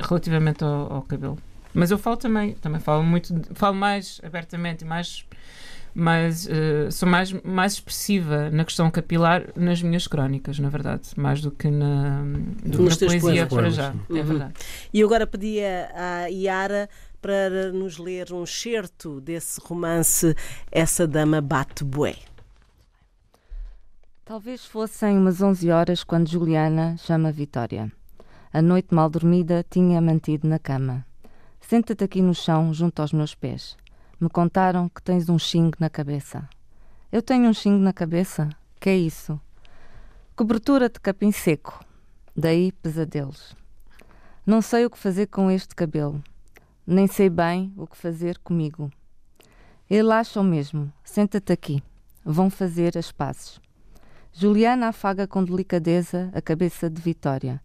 relativamente 0.00 0.64
ao, 0.64 0.92
ao 0.94 1.02
cabelo. 1.02 1.38
Mas 1.72 1.90
eu 1.90 1.98
falo 1.98 2.16
também, 2.16 2.52
também 2.54 2.80
falo 2.80 3.02
muito, 3.02 3.34
falo 3.54 3.74
mais 3.74 4.20
abertamente 4.24 4.84
e 4.84 4.86
mais, 4.86 5.24
mais 5.94 6.46
uh, 6.46 6.90
sou 6.90 7.08
mais, 7.08 7.32
mais 7.42 7.72
expressiva 7.74 8.48
na 8.50 8.64
questão 8.64 8.88
capilar 8.90 9.42
nas 9.56 9.82
minhas 9.82 10.06
crónicas, 10.06 10.58
na 10.58 10.68
verdade, 10.68 11.02
mais 11.16 11.40
do 11.40 11.50
que 11.50 11.68
na, 11.68 12.22
do 12.64 12.78
que 12.78 13.04
na 13.04 13.08
poesia 13.10 13.46
para 13.46 13.70
já. 13.70 13.92
É 14.08 14.12
Uhum. 14.14 14.22
verdade. 14.24 14.52
E 14.92 15.00
eu 15.00 15.06
agora 15.08 15.26
pedia 15.26 15.90
à 15.94 16.26
Yara 16.28 16.88
para 17.24 17.72
nos 17.72 17.96
ler 17.96 18.34
um 18.34 18.44
excerto 18.44 19.18
desse 19.18 19.58
romance 19.58 20.36
Essa 20.70 21.06
Dama 21.06 21.40
Bate 21.40 21.82
Bué. 21.82 22.16
Talvez 24.26 24.66
fossem 24.66 25.16
umas 25.16 25.40
11 25.40 25.70
horas 25.70 26.04
quando 26.04 26.28
Juliana 26.28 26.98
chama 26.98 27.32
Vitória. 27.32 27.90
A 28.52 28.60
noite 28.60 28.94
mal 28.94 29.08
dormida 29.08 29.64
tinha 29.70 30.02
mantido 30.02 30.46
na 30.46 30.58
cama. 30.58 31.06
Senta-te 31.62 32.04
aqui 32.04 32.20
no 32.20 32.34
chão, 32.34 32.74
junto 32.74 33.00
aos 33.00 33.14
meus 33.14 33.34
pés. 33.34 33.74
Me 34.20 34.28
contaram 34.28 34.86
que 34.86 35.00
tens 35.00 35.26
um 35.30 35.38
xingue 35.38 35.78
na 35.80 35.88
cabeça. 35.88 36.46
Eu 37.10 37.22
tenho 37.22 37.48
um 37.48 37.54
xingue 37.54 37.82
na 37.82 37.94
cabeça? 37.94 38.50
Que 38.78 38.90
é 38.90 38.96
isso? 38.98 39.40
Cobertura 40.36 40.90
de 40.90 41.00
capim 41.00 41.32
seco. 41.32 41.82
Daí 42.36 42.70
pesadelos. 42.70 43.56
Não 44.44 44.60
sei 44.60 44.84
o 44.84 44.90
que 44.90 44.98
fazer 44.98 45.28
com 45.28 45.50
este 45.50 45.74
cabelo. 45.74 46.22
Nem 46.86 47.06
sei 47.06 47.30
bem 47.30 47.72
o 47.76 47.86
que 47.86 47.96
fazer 47.96 48.38
comigo. 48.38 48.90
Ele 49.88 50.12
acha 50.12 50.40
o 50.40 50.44
mesmo. 50.44 50.92
Senta-te 51.02 51.52
aqui. 51.52 51.82
Vão 52.24 52.50
fazer 52.50 52.98
as 52.98 53.10
pazes. 53.10 53.58
Juliana 54.32 54.88
afaga 54.88 55.26
com 55.26 55.42
delicadeza 55.42 56.30
a 56.34 56.42
cabeça 56.42 56.90
de 56.90 57.00
Vitória. 57.00 57.62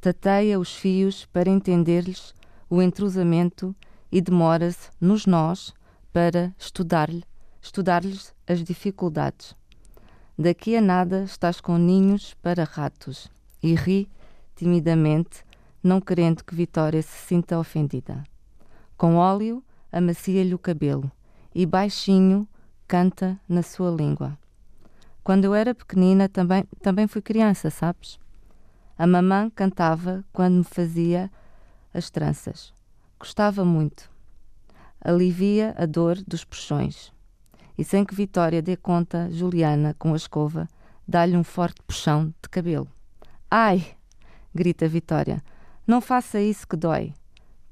Tateia 0.00 0.58
os 0.58 0.74
fios 0.74 1.24
para 1.26 1.48
entender-lhes 1.48 2.34
o 2.68 2.82
entrusamento 2.82 3.74
e 4.12 4.20
demora-se 4.20 4.90
nos 5.00 5.26
nós 5.26 5.72
para 6.12 6.52
estudar-lhe, 6.58 7.24
estudar-lhes 7.60 8.34
as 8.46 8.62
dificuldades. 8.62 9.54
Daqui 10.36 10.76
a 10.76 10.80
nada 10.80 11.22
estás 11.24 11.60
com 11.60 11.78
ninhos 11.78 12.34
para 12.34 12.64
ratos 12.64 13.30
e 13.62 13.74
ri 13.74 14.08
timidamente, 14.54 15.44
não 15.82 16.00
querendo 16.00 16.44
que 16.44 16.54
Vitória 16.54 17.00
se 17.00 17.26
sinta 17.26 17.58
ofendida. 17.58 18.24
Com 18.98 19.14
óleo, 19.14 19.62
amacia-lhe 19.92 20.52
o 20.52 20.58
cabelo 20.58 21.08
e 21.54 21.64
baixinho 21.64 22.48
canta 22.88 23.40
na 23.48 23.62
sua 23.62 23.92
língua. 23.92 24.36
Quando 25.22 25.44
eu 25.44 25.54
era 25.54 25.72
pequenina 25.72 26.28
também, 26.28 26.64
também 26.82 27.06
fui 27.06 27.22
criança, 27.22 27.70
sabes? 27.70 28.18
A 28.98 29.06
mamã 29.06 29.50
cantava 29.54 30.24
quando 30.32 30.56
me 30.56 30.64
fazia 30.64 31.30
as 31.94 32.10
tranças. 32.10 32.74
Gostava 33.20 33.64
muito. 33.64 34.10
Alivia 35.00 35.76
a 35.78 35.86
dor 35.86 36.16
dos 36.26 36.44
puxões. 36.44 37.12
E 37.78 37.84
sem 37.84 38.04
que 38.04 38.16
Vitória 38.16 38.60
dê 38.60 38.76
conta, 38.76 39.30
Juliana, 39.30 39.94
com 39.96 40.12
a 40.12 40.16
escova, 40.16 40.68
dá-lhe 41.06 41.36
um 41.36 41.44
forte 41.44 41.80
puxão 41.86 42.34
de 42.42 42.48
cabelo. 42.50 42.88
Ai! 43.48 43.94
grita 44.52 44.88
Vitória. 44.88 45.40
Não 45.86 46.00
faça 46.00 46.40
isso 46.40 46.66
que 46.66 46.76
dói. 46.76 47.14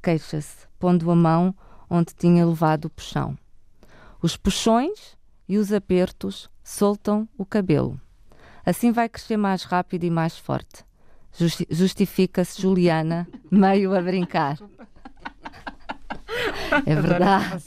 Queixa-se, 0.01 0.66
pondo 0.87 1.11
a 1.11 1.17
mão 1.17 1.53
onde 1.91 2.15
tinha 2.15 2.47
levado 2.47 2.85
o 2.85 2.91
puxão. 2.91 3.37
Os 4.23 4.37
puxões 4.37 5.17
e 5.49 5.59
os 5.59 5.73
apertos 5.73 6.49
soltam 6.63 7.29
o 7.37 7.45
cabelo. 7.45 8.01
Assim 8.65 8.93
vai 8.93 9.09
crescer 9.09 9.37
mais 9.37 9.65
rápido 9.65 10.05
e 10.05 10.11
mais 10.11 10.39
forte. 10.39 10.85
Justi- 11.37 11.67
Justifica-se 11.69 12.63
Juliana, 12.63 13.27
meio 13.51 13.97
a 13.97 14.01
brincar. 14.01 14.59
É 16.87 16.95
verdade. 16.95 17.65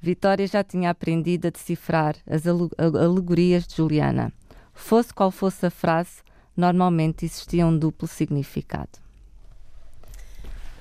Vitória 0.00 0.46
já 0.46 0.64
tinha 0.64 0.88
aprendido 0.88 1.48
a 1.48 1.50
decifrar 1.50 2.16
as 2.26 2.44
alegorias 2.46 3.66
de 3.66 3.76
Juliana. 3.76 4.32
Fosse 4.72 5.12
qual 5.12 5.30
fosse 5.30 5.66
a 5.66 5.70
frase, 5.70 6.22
normalmente 6.56 7.26
existia 7.26 7.66
um 7.66 7.78
duplo 7.78 8.08
significado. 8.08 9.04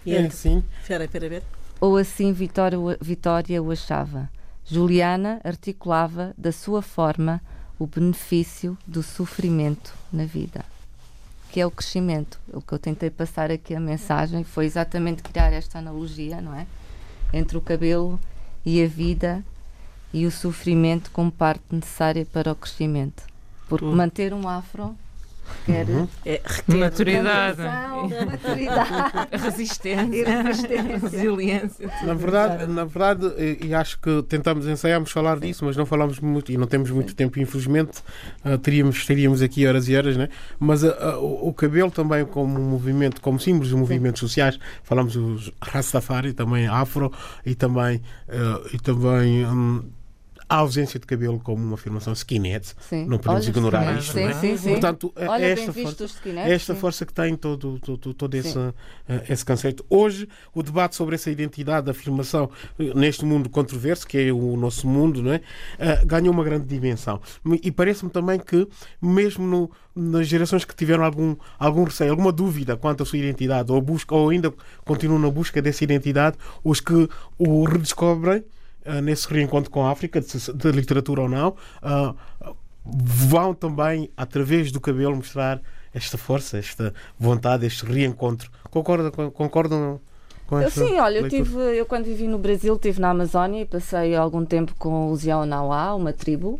E 0.06 0.16
É, 0.16 0.30
sim. 0.30 0.64
espera, 0.82 1.06
espera, 1.06 1.30
ver. 1.30 1.44
Ou 1.82 1.98
assim 1.98 2.32
Vitória, 2.32 2.80
o- 2.80 2.96
Vitória 3.02 3.62
o 3.62 3.72
achava. 3.72 4.30
Juliana 4.66 5.40
articulava 5.44 6.34
da 6.38 6.52
sua 6.52 6.82
forma 6.82 7.42
o 7.78 7.86
benefício 7.86 8.78
do 8.88 9.04
sofrimento 9.04 9.94
na 10.12 10.26
vida, 10.26 10.64
que 11.52 11.60
é 11.60 11.66
o 11.66 11.72
crescimento. 11.72 12.40
O 12.52 12.62
que 12.62 12.74
eu 12.74 12.80
tentei 12.80 13.10
passar 13.10 13.52
aqui 13.52 13.76
a 13.76 13.80
mensagem 13.80 14.44
foi 14.44 14.66
exatamente 14.66 15.22
criar 15.22 15.52
esta 15.52 15.80
analogia, 15.80 16.42
não 16.42 16.54
é? 16.56 16.66
Entre 17.34 17.58
o 17.58 17.62
cabelo 17.62 18.20
e 18.66 18.82
a 18.84 18.88
vida 18.88 19.44
e 20.14 20.26
o 20.26 20.32
sofrimento 20.32 21.12
como 21.12 21.32
parte 21.32 21.64
necessária 21.72 22.26
para 22.26 22.52
o 22.52 22.56
crescimento. 22.56 23.24
Porque 23.68 23.86
manter 23.86 24.34
um 24.34 24.48
afro 24.48 24.96
Quer 25.66 25.88
É, 26.26 26.42
reter. 26.44 26.78
Maturidade, 26.78 27.62
maturidade. 28.26 29.28
resistência, 29.44 30.42
resiliência. 31.02 31.90
Na 32.04 32.14
verdade, 32.14 32.68
na 32.68 32.86
verdade, 32.86 33.34
e, 33.64 33.74
acho 33.74 34.00
que 34.00 34.24
tentamos, 34.24 34.68
ensaiamos 34.68 35.12
falar 35.12 35.40
disso, 35.40 35.66
mas 35.66 35.76
não 35.76 35.86
falamos 35.86 36.20
muito 36.20 36.52
e 36.52 36.58
não 36.58 36.68
temos 36.68 36.92
muito 36.92 37.16
tempo, 37.16 37.40
infelizmente. 37.40 38.04
Ah, 38.44 38.58
teríamos, 38.58 38.96
estaríamos 38.96 39.42
aqui 39.42 39.66
horas 39.66 39.90
e 39.90 39.96
horas, 39.96 40.16
né? 40.18 40.30
Mas 40.60 40.84
ah, 40.84 40.96
ah, 41.00 41.18
o, 41.20 41.54
cabelo 41.54 41.90
também 41.90 42.26
como 42.26 42.60
movimento, 42.60 43.22
como 43.22 43.40
símbolos 43.40 43.70
de 43.70 43.76
movimentos 43.76 44.20
sociais, 44.20 44.60
falamos 44.84 45.14
dos 45.16 45.52
Rastafari, 45.62 46.34
também 46.34 46.68
afro 46.68 47.12
e 47.46 47.56
também, 47.56 48.02
e 48.74 48.78
também 48.80 49.46
hum, 49.46 49.84
a 50.56 50.60
ausência 50.60 51.00
de 51.00 51.06
cabelo 51.06 51.40
como 51.40 51.64
uma 51.64 51.76
afirmação 51.76 52.14
skinhead. 52.14 52.66
Sim. 52.90 53.06
Não 53.06 53.18
podemos 53.18 53.44
Olha, 53.46 53.50
ignorar 53.52 53.98
isto. 53.98 54.14
sim, 54.14 54.22
não 54.24 54.30
é? 54.30 54.34
sim, 54.34 54.58
sim. 54.58 54.70
Portanto, 54.72 55.14
Olha, 55.16 55.46
esta 55.46 55.74
força- 55.74 56.06
esta 56.48 56.76
força 56.76 57.06
que 57.06 57.14
tem 57.14 57.36
todo, 57.36 57.80
todo, 57.80 58.14
todo 58.14 58.36
esse, 58.36 58.58
eh, 59.08 59.24
esse 59.30 59.46
conceito. 59.46 59.86
Hoje, 59.90 60.28
o 60.54 60.64
debate 60.64 60.96
sobre 60.96 61.16
essa 61.16 61.30
identidade, 61.30 61.88
a 61.90 61.92
afirmação 61.92 62.50
eh, 62.80 62.94
neste 62.96 63.26
mundo 63.26 63.50
controverso, 63.50 64.08
que 64.08 64.18
é 64.18 64.32
o 64.32 64.56
nosso 64.58 64.88
mundo, 64.88 65.22
não 65.22 65.34
é? 65.34 65.42
Eh, 65.80 66.04
ganhou 66.06 66.34
uma 66.34 66.44
grande 66.44 66.66
dimensão. 66.66 67.22
E 67.62 67.72
parece-me 67.72 68.10
também 68.12 68.40
que, 68.40 68.68
mesmo 69.02 69.46
no- 69.46 69.72
nas 69.96 70.28
gerações 70.28 70.66
que 70.66 70.76
tiveram 70.76 71.04
algum, 71.06 71.36
algum 71.58 71.84
receio, 71.84 72.12
alguma 72.12 72.32
dúvida 72.32 72.76
quanto 72.76 73.04
à 73.04 73.06
sua 73.06 73.18
identidade, 73.20 73.72
ou, 73.72 73.80
busca, 73.82 74.14
ou 74.14 74.30
ainda 74.30 74.54
continuam 74.84 75.20
na 75.20 75.30
busca 75.30 75.62
dessa 75.62 75.84
identidade, 75.84 76.38
os 76.64 76.80
que 76.82 77.08
o 77.38 77.64
redescobrem. 77.64 78.44
Eh, 78.86 79.02
nesse 79.02 79.28
reencontro 79.28 79.70
com 79.72 79.86
a 79.86 79.92
África, 79.92 80.22
de, 80.22 80.54
de 80.54 80.72
literatura 80.72 81.24
ou 81.24 81.30
não, 81.30 81.56
ah, 81.82 82.14
vão 82.86 83.54
também, 83.54 84.10
através 84.16 84.72
do 84.72 84.80
cabelo, 84.80 85.16
mostrar 85.16 85.62
esta 85.94 86.18
força, 86.18 86.58
esta 86.58 86.94
vontade, 87.20 87.66
este 87.66 87.86
reencontro. 87.86 88.52
Concordam, 88.70 89.32
concordam 89.32 90.00
com 90.46 90.60
esta 90.60 90.86
sim, 90.86 91.00
olha, 91.00 91.20
eu, 91.20 91.30
tive, 91.30 91.58
eu 91.58 91.86
quando 91.86 92.06
vivi 92.06 92.28
no 92.28 92.38
Brasil, 92.38 92.76
estive 92.76 93.00
na 93.00 93.10
Amazónia 93.10 93.62
e 93.62 93.66
passei 93.66 94.16
algum 94.16 94.46
tempo 94.46 94.76
com 94.78 95.10
os 95.12 95.24
Yaunauá, 95.24 95.96
uma 95.96 96.14
tribo, 96.14 96.60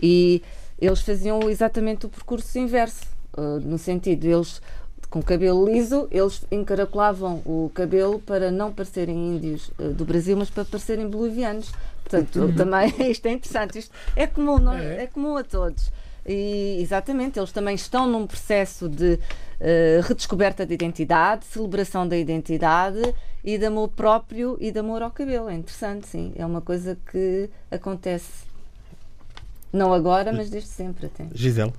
e 0.00 0.42
eles 0.80 1.00
faziam 1.00 1.50
exatamente 1.50 2.06
o 2.06 2.08
percurso 2.08 2.58
inverso, 2.58 3.04
uh, 3.36 3.60
no 3.60 3.76
sentido, 3.76 4.24
eles 4.24 4.62
com 5.10 5.22
cabelo 5.22 5.64
liso, 5.66 6.06
eles 6.10 6.44
encaracolavam 6.50 7.42
o 7.46 7.70
cabelo 7.74 8.18
para 8.20 8.50
não 8.50 8.72
parecerem 8.72 9.16
índios 9.16 9.70
uh, 9.78 9.92
do 9.92 10.04
Brasil, 10.04 10.36
mas 10.36 10.50
para 10.50 10.64
parecerem 10.64 11.08
bolivianos. 11.08 11.72
Portanto, 12.04 12.52
também 12.56 12.92
isto 13.10 13.26
é 13.26 13.32
interessante, 13.32 13.78
isto 13.78 13.94
é 14.14 14.26
comum, 14.26 14.58
não 14.58 14.74
é? 14.74 15.04
é 15.04 15.06
comum 15.06 15.36
a 15.36 15.44
todos. 15.44 15.90
E 16.26 16.76
exatamente, 16.80 17.38
eles 17.38 17.52
também 17.52 17.74
estão 17.74 18.06
num 18.06 18.26
processo 18.26 18.86
de 18.86 19.18
eh, 19.60 20.00
redescoberta 20.04 20.64
de 20.64 20.74
identidade, 20.74 21.44
celebração 21.46 22.06
da 22.06 22.16
identidade 22.16 23.14
e 23.42 23.58
de 23.58 23.64
amor 23.64 23.88
próprio 23.88 24.56
e 24.60 24.70
de 24.70 24.78
amor 24.78 25.02
ao 25.02 25.10
cabelo. 25.10 25.48
É 25.48 25.54
interessante, 25.54 26.06
sim. 26.06 26.32
É 26.36 26.46
uma 26.46 26.60
coisa 26.60 26.96
que 27.10 27.50
acontece. 27.70 28.46
Não 29.72 29.92
agora, 29.92 30.32
mas 30.32 30.48
desde 30.48 30.68
sempre 30.68 31.06
até. 31.06 31.26
Gisele. 31.34 31.72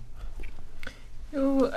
Eu 1.32 1.70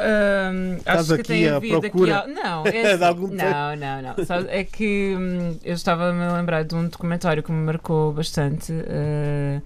Estás 0.79 0.99
acho 1.01 1.15
que 1.15 1.21
aqui 1.21 1.29
tem 1.29 1.49
havido 1.49 1.81
procura 1.81 2.19
aqui. 2.21 2.31
Não, 2.33 2.65
é 2.67 2.97
não, 2.97 3.77
não, 3.77 4.03
não. 4.03 4.25
Só 4.25 4.37
é 4.49 4.65
que 4.65 5.15
hum, 5.17 5.59
eu 5.63 5.75
estava-me 5.75 6.23
a 6.23 6.33
lembrar 6.33 6.65
de 6.65 6.75
um 6.75 6.89
documentário 6.89 7.43
que 7.43 7.53
me 7.53 7.65
marcou 7.65 8.13
bastante 8.13 8.73
eh, 8.73 9.61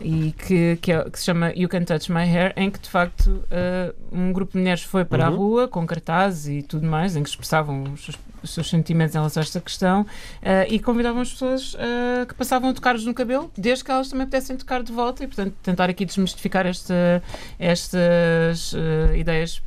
e 0.00 0.32
que, 0.32 0.76
que, 0.80 0.92
é- 0.92 1.08
que 1.10 1.18
se 1.18 1.24
chama 1.26 1.52
You 1.54 1.68
Can 1.68 1.84
Touch 1.84 2.10
My 2.10 2.22
Hair, 2.22 2.52
em 2.56 2.70
que 2.70 2.78
de 2.78 2.88
facto 2.88 3.44
eh, 3.50 3.92
um 4.10 4.32
grupo 4.32 4.52
de 4.52 4.58
mulheres 4.58 4.82
foi 4.82 5.04
para 5.04 5.28
Uhum. 5.28 5.34
a 5.34 5.36
rua 5.36 5.68
com 5.68 5.86
cartazes 5.86 6.46
e 6.48 6.62
tudo 6.62 6.86
mais, 6.86 7.14
em 7.16 7.22
que 7.22 7.28
expressavam 7.28 7.84
os 7.92 8.04
seus, 8.04 8.18
os 8.42 8.50
seus 8.54 8.68
sentimentos 8.70 9.14
em 9.14 9.18
relação 9.18 9.40
a 9.40 9.44
esta 9.44 9.60
questão 9.60 10.06
eh, 10.42 10.66
e 10.68 10.78
convidavam 10.80 11.20
as 11.22 11.30
pessoas 11.30 11.76
eh, 11.78 12.26
que 12.26 12.34
passavam 12.34 12.70
a 12.70 12.72
tocar-lhes 12.72 13.04
no 13.04 13.14
cabelo, 13.14 13.50
desde 13.56 13.84
que 13.84 13.90
elas 13.90 14.08
também 14.08 14.26
pudessem 14.26 14.56
tocar 14.56 14.82
de 14.82 14.92
volta 14.92 15.22
e, 15.22 15.26
portanto, 15.26 15.54
tentar 15.62 15.88
aqui 15.90 16.04
desmistificar 16.04 16.66
esta, 16.66 17.22
estas 17.58 18.74
ideias 19.16 19.62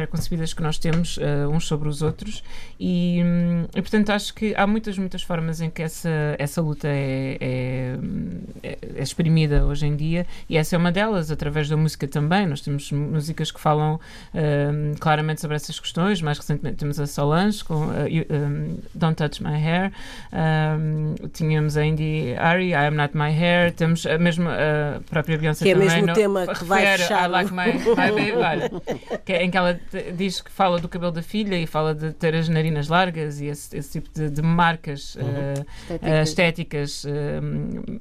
pré-concebidas 0.00 0.54
que 0.54 0.62
nós 0.62 0.78
temos 0.78 1.18
eh, 1.20 1.46
uns 1.46 1.66
sobre 1.66 1.88
os 1.88 2.00
outros. 2.00 2.42
E, 2.78 3.20
hum, 3.24 3.66
e, 3.74 3.82
portanto 3.82 4.10
acho 4.10 4.32
que 4.34 4.54
há 4.56 4.66
muitas 4.66 4.96
muitas 4.96 5.22
formas 5.22 5.60
em 5.60 5.68
que 5.68 5.82
essa 5.82 6.08
essa 6.38 6.62
luta 6.62 6.88
é, 6.88 7.36
é, 7.40 7.98
é- 8.62 9.02
exprimida 9.02 9.64
hoje 9.66 9.86
em 9.86 9.94
dia. 9.96 10.26
E 10.48 10.56
essa 10.56 10.74
é 10.76 10.78
uma 10.78 10.90
delas 10.90 11.30
através 11.30 11.68
da 11.68 11.76
música 11.76 12.08
também. 12.08 12.46
Nós 12.46 12.60
temos 12.62 12.90
músicas 12.92 13.50
que 13.50 13.60
falam 13.60 14.00
hum, 14.34 14.94
claramente 14.98 15.40
sobre 15.42 15.56
essas 15.56 15.78
questões. 15.78 16.22
Mais 16.22 16.38
recentemente 16.38 16.76
temos 16.78 16.98
a 16.98 17.06
Solange 17.06 17.62
com 17.62 17.92
eh, 17.92 18.08
You- 18.08 18.26
hum, 18.30 18.78
Don't 18.94 19.16
Touch 19.16 19.42
My 19.42 19.54
Hair. 19.62 19.92
Hum, 20.32 21.14
tínhamos 21.32 21.76
a 21.76 21.84
Indy 21.84 22.34
Ari 22.38 22.68
I 22.70 22.74
Am 22.74 22.94
Not 22.96 23.14
My 23.16 23.30
Hair. 23.30 23.72
Temos 23.74 24.06
a 24.06 24.16
mesma 24.18 24.50
a 24.96 25.00
própria 25.10 25.36
Beyoncé 25.36 25.64
Que 25.64 25.70
é 25.70 25.74
também 25.74 25.88
mesmo 25.88 26.06
no- 26.06 26.14
tema 26.14 26.46
que 26.46 26.64
vai 26.64 26.86
fechar 26.96 27.28
I 27.28 27.32
Like 27.32 27.52
My, 27.52 27.72
my 27.72 27.94
Baby 27.94 28.32
Olha, 28.32 28.70
que 29.24 29.32
é 29.32 29.44
em 29.44 29.50
que 29.50 29.56
ela 29.56 29.74
diz 30.16 30.40
que 30.40 30.50
fala 30.50 30.78
do 30.78 30.88
cabelo 30.88 31.12
da 31.12 31.22
filha 31.22 31.56
e 31.56 31.66
fala 31.66 31.94
de 31.94 32.12
ter 32.12 32.34
as 32.34 32.48
narinas 32.48 32.88
largas 32.88 33.40
e 33.40 33.46
esse, 33.46 33.76
esse 33.76 34.00
tipo 34.00 34.10
de, 34.14 34.30
de 34.30 34.42
marcas 34.42 35.16
eh, 35.18 35.64
eh, 36.02 36.22
estéticas. 36.22 37.04
eh, 37.06 37.40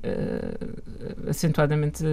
eh, 0.03 1.29
acentuadamente 1.29 2.03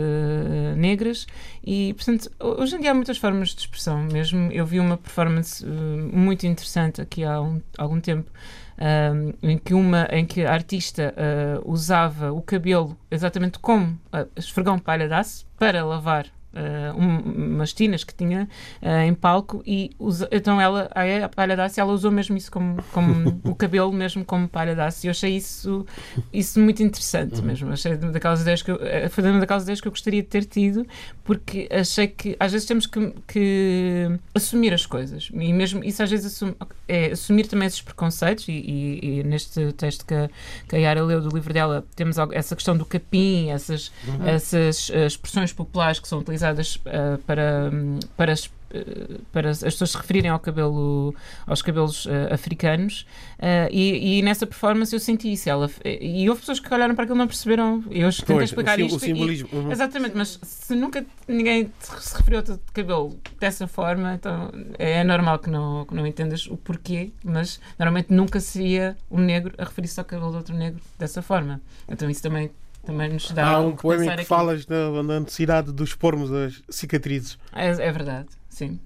negras. 0.76 1.26
E 1.64 1.94
portanto 1.94 2.30
hoje 2.40 2.76
em 2.76 2.80
dia 2.80 2.90
há 2.90 2.94
muitas 2.94 3.18
formas 3.18 3.50
de 3.50 3.60
expressão. 3.60 4.02
Mesmo 4.04 4.50
eu 4.52 4.64
vi 4.66 4.80
uma 4.80 4.96
performance 4.96 5.64
muito 5.66 6.46
interessante 6.46 7.00
aqui 7.00 7.24
há 7.24 7.40
um- 7.40 7.60
algum 7.78 8.00
tempo 8.00 8.30
um, 8.78 9.50
em 9.50 9.58
que 9.58 9.72
uma 9.74 10.06
em 10.10 10.24
que 10.26 10.44
a 10.44 10.52
artista 10.52 11.14
uh, 11.16 11.70
usava 11.70 12.30
o 12.32 12.42
cabelo 12.42 12.96
exatamente 13.10 13.58
como 13.58 13.92
uh, 14.12 14.28
esfregão 14.36 14.78
palha 14.78 15.08
de 15.08 15.14
aço 15.14 15.46
para 15.58 15.82
lavar 15.84 16.26
uh, 16.56 16.98
um- 17.00 17.54
umas 17.56 17.72
tinas 17.72 18.02
que 18.04 18.14
tinha 18.14 18.48
uh, 18.82 18.88
em 19.06 19.14
palco 19.14 19.62
e 19.66 19.90
usa, 19.98 20.28
então 20.32 20.60
ela 20.60 20.90
a, 20.94 21.24
a 21.24 21.28
palha 21.28 21.54
de 21.54 21.62
aço 21.62 21.80
ela 21.80 21.92
usou 21.92 22.10
mesmo 22.10 22.36
isso 22.36 22.50
como, 22.50 22.82
como 22.92 23.40
o 23.44 23.54
cabelo 23.54 23.92
mesmo 23.92 24.24
como 24.24 24.48
palha 24.48 24.72
e 25.02 25.06
eu 25.06 25.10
achei 25.10 25.36
isso 25.36 25.84
isso 26.32 26.58
muito 26.60 26.82
interessante 26.82 27.40
mesmo. 27.42 27.72
Achei 27.72 27.96
daquelas 27.96 28.40
ideias 28.42 28.62
que 28.62 28.70
eu, 28.70 28.78
eh, 28.82 29.08
foi 29.08 29.22
uma 29.24 29.40
daquelas 29.40 29.62
ideias 29.64 29.80
que 29.80 29.88
eu 29.88 29.92
gostaria 29.92 30.22
de 30.22 30.28
ter 30.28 30.44
tido 30.44 30.86
porque 31.24 31.68
achei 31.70 32.06
que 32.08 32.36
às 32.38 32.52
vezes 32.52 32.66
temos 32.66 32.86
que, 32.86 33.12
que 33.26 34.08
assumir 34.34 34.72
as 34.72 34.86
coisas. 34.86 35.28
E 35.32 35.52
mesmo 35.52 35.82
isso 35.84 36.02
às 36.02 36.10
vezes 36.10 36.26
assum- 36.34 36.54
é 36.88 37.12
assumir 37.12 37.46
também 37.46 37.66
esses 37.66 37.82
preconceitos 37.82 38.48
e, 38.48 38.52
e- 38.52 39.18
e 39.20 39.24
neste 39.24 39.72
texto 39.72 40.04
que 40.06 40.14
a, 40.14 40.30
que 40.68 40.76
a 40.76 40.78
Yara 40.78 41.02
leu 41.02 41.20
do 41.20 41.34
livro 41.34 41.52
dela 41.52 41.84
temos 41.94 42.16
essa 42.32 42.54
questão 42.54 42.76
do 42.76 42.84
capim 42.84 43.50
essas, 43.50 43.90
essas 44.24 44.90
eh, 44.90 45.06
expressões 45.06 45.52
populares 45.52 45.98
que 45.98 46.06
são 46.08 46.18
utilizadas 46.18 46.45
eh, 46.86 47.18
para, 47.26 47.70
hum, 47.72 47.98
para 48.16 48.32
as 48.32 48.50
eh, 48.70 49.18
para 49.32 49.50
as 49.50 49.60
pessoas 49.60 49.90
se 49.90 49.96
referirem 49.96 50.30
ao 50.30 50.38
cabelo, 50.40 51.14
aos 51.46 51.62
cabelos 51.62 52.06
eh, 52.06 52.34
africanos. 52.34 53.06
Eh, 53.38 53.68
e, 53.70 54.18
e 54.18 54.22
nessa 54.22 54.46
performance 54.46 54.92
eu 54.92 54.98
senti 55.00 55.32
isso. 55.32 55.48
Ela, 55.48 55.70
e 55.84 56.28
houve 56.28 56.40
pessoas 56.40 56.58
que 56.58 56.72
olharam 56.72 56.94
para 56.94 57.04
aquilo 57.04 57.16
e 57.16 57.20
não 57.20 57.26
perceberam. 57.26 57.84
Eu 57.90 58.10
tentei 58.10 58.24
Pois, 58.26 58.40
o 58.40 58.44
explicar 58.44 58.78
o 58.78 58.82
isto 58.82 58.96
e- 58.96 59.00
simbolismo, 59.00 59.48
uhum. 59.52 59.70
exatamente, 59.70 60.16
mas 60.16 60.38
se 60.42 60.74
nunca 60.74 61.04
ninguém 61.28 61.70
se 61.78 62.16
referiu 62.16 62.38
ao 62.38 62.44
teu 62.44 62.60
cabelo 62.72 63.18
dessa 63.40 63.66
forma 63.66 64.14
então 64.14 64.50
é 64.78 65.02
normal 65.02 65.38
que 65.38 65.50
não, 65.50 65.84
que 65.84 65.94
não 65.94 66.06
entendas 66.06 66.46
o 66.46 66.56
porquê 66.56 67.10
mas 67.24 67.60
normalmente 67.78 68.12
nunca 68.12 68.40
seria 68.40 68.96
um 69.10 69.18
negro 69.18 69.52
a 69.58 69.64
referir-se 69.64 69.98
ao 69.98 70.04
cabelo 70.04 70.30
de 70.30 70.36
outro 70.36 70.54
negro 70.54 70.80
dessa 70.98 71.22
forma. 71.22 71.60
Então 71.88 72.08
isso 72.08 72.22
também 72.22 72.50
também 72.86 73.12
nos 73.12 73.30
dá 73.32 73.48
Há 73.48 73.60
um 73.60 73.72
que 73.74 73.82
poema 73.82 74.04
que 74.04 74.10
aqui. 74.10 74.24
falas 74.24 74.64
da, 74.64 75.02
da 75.02 75.20
necessidade 75.20 75.72
de 75.72 75.82
expormos 75.82 76.32
as 76.32 76.62
cicatrizes. 76.70 77.36
É, 77.52 77.68
é 77.68 77.92
verdade, 77.92 78.28
sim. 78.48 78.78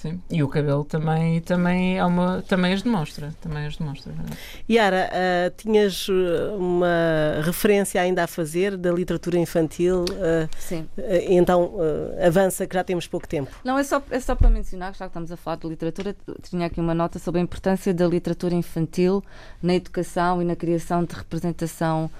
Sim. 0.00 0.18
E 0.30 0.42
o 0.42 0.48
cabelo 0.48 0.82
também, 0.82 1.42
também, 1.42 1.98
é 1.98 2.04
uma, 2.06 2.40
também 2.48 2.72
as 2.72 2.80
demonstra. 2.80 3.34
Também 3.38 3.66
as 3.66 3.76
demonstra, 3.76 4.10
é 4.10 4.16
verdade. 4.16 4.38
Yara, 4.68 5.10
ah, 5.12 5.52
tinhas 5.54 6.06
ah, 6.08 6.56
uma 6.56 7.42
referência 7.42 8.00
ainda 8.00 8.24
a 8.24 8.26
fazer 8.26 8.78
da 8.78 8.90
literatura 8.90 9.36
infantil, 9.36 10.06
ah, 10.12 10.48
Sim. 10.58 10.88
ah, 10.96 11.02
então 11.28 11.74
avança 12.26 12.66
que 12.66 12.74
já 12.74 12.82
temos 12.82 13.06
pouco 13.06 13.28
tempo. 13.28 13.50
Não, 13.62 13.76
é 13.76 13.84
só, 13.84 14.02
é 14.10 14.18
só 14.18 14.34
para 14.34 14.48
mencionar, 14.48 14.94
já 14.94 15.04
que 15.04 15.10
estamos 15.10 15.30
a 15.30 15.36
falar 15.36 15.56
de 15.56 15.68
literatura, 15.68 16.16
tinha 16.44 16.64
aqui 16.64 16.80
uma 16.80 16.94
nota 16.94 17.18
sobre 17.18 17.42
a 17.42 17.44
importância 17.44 17.92
da 17.92 18.06
literatura 18.06 18.54
infantil 18.54 19.22
na 19.62 19.74
educação 19.74 20.40
e 20.40 20.46
na 20.46 20.56
criação 20.56 21.04
de 21.04 21.14
representação 21.14 22.10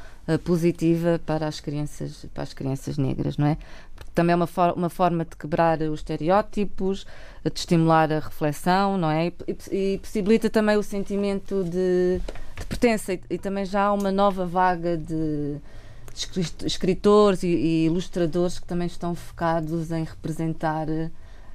positiva 0.45 1.21
para 1.27 1.47
as 1.47 1.61
crianças, 1.61 2.27
para 2.33 2.43
as 2.43 2.53
crianças 2.55 2.97
negras, 2.99 3.37
não 3.37 3.47
é? 3.47 3.57
Porque 3.97 4.11
também 4.15 4.33
é 4.33 4.37
uma, 4.37 4.47
for- 4.47 4.75
uma 4.77 4.89
forma 4.89 5.25
de 5.25 5.37
quebrar 5.37 5.81
os 5.83 6.01
estereótipos, 6.01 7.07
de 7.45 7.53
estimular 7.55 8.13
a 8.13 8.21
reflexão, 8.21 8.97
não 8.97 9.11
é? 9.11 9.33
E, 9.47 9.95
e 9.95 9.99
possibilita 9.99 10.49
também 10.49 10.77
o 10.77 10.83
sentimento 10.83 11.65
de, 11.65 12.21
de 12.59 12.67
pertença 12.69 13.13
e, 13.15 13.21
e 13.31 13.39
também 13.39 13.65
já 13.65 13.85
há 13.85 13.93
uma 13.93 14.13
nova 14.13 14.47
vaga 14.47 14.97
de, 14.97 15.57
de 16.13 16.17
escri- 16.17 16.67
escritores 16.67 17.43
e, 17.43 17.87
ilustradores 17.87 18.59
que 18.59 18.67
também 18.67 18.87
estão 18.87 19.15
focados 19.15 19.91
em 19.91 20.05
representar 20.05 20.89
eh, 20.89 21.11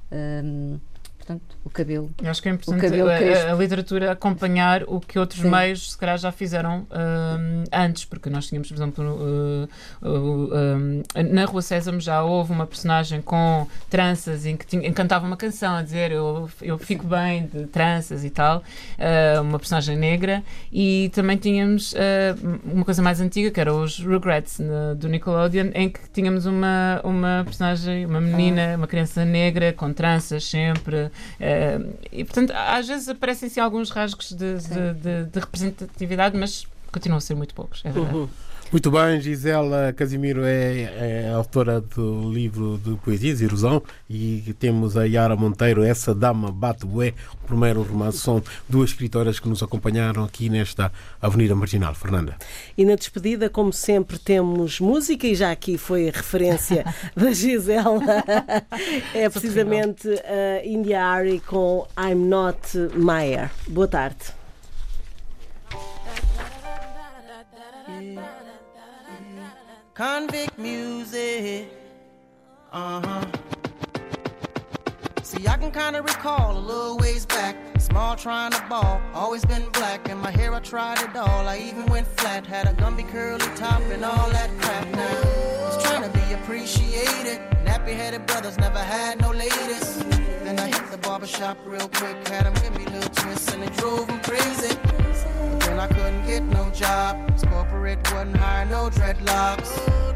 Um, 0.08 0.78
portanto, 1.26 1.56
o 1.64 1.70
cabelo. 1.70 2.10
Eu 2.22 2.30
acho 2.30 2.40
que 2.40 2.48
é 2.48 2.52
importante 2.52 2.86
a, 2.86 3.48
a, 3.48 3.52
a, 3.52 3.56
literatura 3.56 4.12
acompanhar 4.12 4.84
o 4.86 5.00
que 5.00 5.18
outros 5.18 5.40
Sim. 5.40 5.50
meios, 5.50 5.92
se 5.92 5.98
calhar, 5.98 6.16
já 6.16 6.30
fizeram 6.30 6.82
uh, 6.82 7.64
antes, 7.72 8.04
porque 8.04 8.30
nós 8.30 8.46
tínhamos, 8.46 8.68
por 8.68 8.74
exemplo, 8.74 9.04
uh, 9.04 9.68
uh, 10.02 11.32
na 11.32 11.44
Rua 11.44 11.62
Sésamo 11.62 12.00
já 12.00 12.22
houve 12.22 12.52
uma 12.52 12.66
personagem 12.66 13.20
com 13.20 13.66
tranças 13.90 14.46
em 14.46 14.56
que 14.56 14.64
tinha, 14.66 14.90
cantava 14.92 15.26
uma 15.26 15.36
canção 15.36 15.74
a 15.74 15.82
dizer 15.82 16.12
eu, 16.12 16.48
eu 16.62 16.78
fico 16.78 17.06
bem 17.06 17.46
de 17.46 17.66
tranças 17.66 18.24
e 18.24 18.30
tal, 18.30 18.62
ah, 18.98 19.40
uma 19.40 19.58
personagem 19.58 19.96
negra, 19.96 20.42
e 20.72 21.10
também 21.14 21.36
tínhamos 21.36 21.94
ah, 21.96 22.36
uma 22.64 22.84
coisa 22.84 23.02
mais 23.02 23.20
antiga 23.20 23.50
que 23.50 23.60
era 23.60 23.74
os 23.74 23.98
Regrets 23.98 24.58
na, 24.58 24.94
do 24.94 25.08
Nickelodeon, 25.08 25.70
em 25.74 25.88
que 25.88 26.00
tínhamos 26.12 26.46
uma, 26.46 27.00
uma 27.02 27.42
personagem, 27.44 28.06
uma 28.06 28.20
menina, 28.20 28.74
ah. 28.74 28.76
uma 28.76 28.86
criança 28.86 29.24
negra 29.24 29.72
com 29.72 29.92
tranças 29.92 30.44
sempre 30.44 31.06
Uh, 31.06 31.10
e, 32.12 32.24
portanto, 32.24 32.52
às 32.54 32.86
vezes 32.88 33.08
aparecem-se 33.08 33.60
alguns 33.60 33.90
rasgos 33.90 34.30
de, 34.30 34.58
de, 34.58 34.94
de, 34.94 35.24
de, 35.24 35.38
representatividade, 35.38 36.36
mas 36.36 36.66
continuam 36.92 37.18
a 37.18 37.20
ser 37.20 37.34
muito 37.34 37.54
poucos, 37.54 37.82
é 37.84 37.90
verdade. 37.90 38.16
Uhum. 38.16 38.28
Muito 38.72 38.90
bem, 38.90 39.20
Gisela 39.20 39.92
Casimiro 39.92 40.42
é, 40.44 40.82
é, 41.26 41.32
autora 41.32 41.80
do 41.80 42.30
livro 42.32 42.78
de 42.84 42.96
poesias, 42.96 43.40
Erosão, 43.40 43.80
e 44.10 44.54
temos 44.58 44.96
a 44.96 45.04
Yara 45.04 45.36
Monteiro, 45.36 45.84
Essa 45.84 46.12
Dama 46.12 46.50
Bate 46.50 46.84
Bué, 46.84 47.14
o 47.42 47.46
primeiro 47.46 47.82
romance. 47.82 48.18
São 48.18 48.42
duas 48.68 48.90
escritoras 48.90 49.38
que 49.38 49.48
nos 49.48 49.62
acompanharam 49.62 50.24
aqui 50.24 50.48
nesta 50.48 50.92
Avenida 51.22 51.54
Marginal. 51.54 51.94
Fernanda. 51.94 52.36
E 52.76 52.84
na 52.84 52.96
despedida, 52.96 53.48
como 53.48 53.72
sempre, 53.72 54.18
temos 54.18 54.80
música, 54.80 55.28
e 55.28 55.34
já 55.36 55.52
aqui 55.52 55.78
foi 55.78 56.08
a 56.08 56.12
referência 56.12 56.84
da 57.14 57.32
Gisela. 57.32 58.02
é 59.14 59.28
precisamente 59.28 60.08
a 60.08 60.66
India 60.66 61.04
Ari 61.04 61.40
com 61.40 61.86
I'm 61.96 62.26
Not 62.26 62.76
Meyer. 62.96 63.48
Boa 63.68 63.86
tarde. 63.86 64.35
Convict 69.96 70.58
music. 70.58 71.70
Uh 72.70 73.00
huh. 73.00 73.24
See, 75.22 75.48
I 75.48 75.56
can 75.56 75.70
kinda 75.70 76.02
recall 76.02 76.58
a 76.58 76.60
little 76.60 76.98
ways 76.98 77.24
back. 77.24 77.56
Small 77.78 78.14
trying 78.14 78.52
to 78.52 78.62
ball, 78.68 79.00
always 79.14 79.42
been 79.46 79.66
black. 79.70 80.06
And 80.10 80.20
my 80.20 80.30
hair, 80.30 80.52
I 80.52 80.60
tried 80.60 81.00
it 81.00 81.16
all. 81.16 81.48
I 81.48 81.56
even 81.56 81.86
went 81.86 82.06
flat, 82.08 82.44
had 82.44 82.66
a 82.66 82.74
Gumby 82.74 83.08
curly 83.08 83.46
top 83.56 83.80
and 83.84 84.04
all 84.04 84.28
that 84.32 84.50
crap. 84.60 84.86
Now, 84.88 85.64
was 85.64 85.82
trying 85.82 86.02
to 86.02 86.10
be 86.10 86.34
appreciated. 86.34 87.40
Nappy 87.64 87.96
headed 87.96 88.26
brothers 88.26 88.58
never 88.58 88.80
had 88.80 89.18
no 89.22 89.30
ladies. 89.30 90.04
Then 90.44 90.60
I 90.60 90.66
hit 90.66 90.90
the 90.90 90.98
barbershop 90.98 91.56
real 91.64 91.88
quick, 91.88 92.28
had 92.28 92.44
them 92.44 92.52
give 92.62 92.76
me 92.76 92.84
little 92.84 93.14
twists, 93.14 93.50
and 93.54 93.64
it 93.64 93.74
drove 93.78 94.06
them 94.08 94.20
crazy. 94.20 94.76
I 95.68 95.88
couldn't 95.88 96.26
get 96.26 96.42
no 96.44 96.70
job. 96.70 97.16
Corporate 97.50 97.98
wouldn't 98.12 98.36
hire 98.36 98.66
no 98.66 98.88
dreadlocks. 98.90 99.70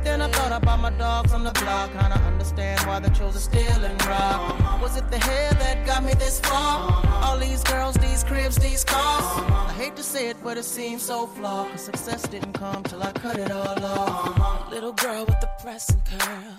Then 0.05 0.23
I 0.23 0.29
thought 0.29 0.53
about 0.53 0.81
my 0.81 0.91
dogs 0.91 1.33
on 1.33 1.45
the 1.45 1.53
block. 1.53 1.91
Kinda 1.93 2.19
understand 2.27 2.81
why 2.87 3.01
they 3.01 3.11
chose 3.11 3.35
to 3.35 3.41
steal 3.41 3.85
and 3.85 4.07
rob. 4.07 4.83
Was 4.83 4.97
it 4.97 5.11
the 5.11 5.19
hair 5.19 5.51
that 5.55 5.87
got 5.87 6.03
me 6.05 6.15
this 6.15 6.41
far? 6.41 7.03
All 7.23 7.39
these 7.39 7.63
girls, 7.65 7.97
these 7.97 8.25
cribs, 8.25 8.57
these 8.57 8.85
cars. 8.85 9.25
I 9.71 9.73
hate 9.77 9.97
to 9.97 10.03
say 10.03 10.29
it, 10.29 10.37
but 10.43 10.57
it 10.57 10.65
seems 10.65 11.03
so 11.03 11.27
flawed. 11.27 11.71
Cause 11.71 11.85
success 11.85 12.23
didn't 12.23 12.55
come 12.55 12.83
till 12.85 13.03
I 13.03 13.13
cut 13.13 13.39
it 13.39 13.51
all 13.51 13.85
off. 13.85 14.71
Little 14.71 14.93
girl 14.93 15.25
with 15.27 15.41
the 15.41 15.51
pressing 15.63 16.03
curl. 16.11 16.57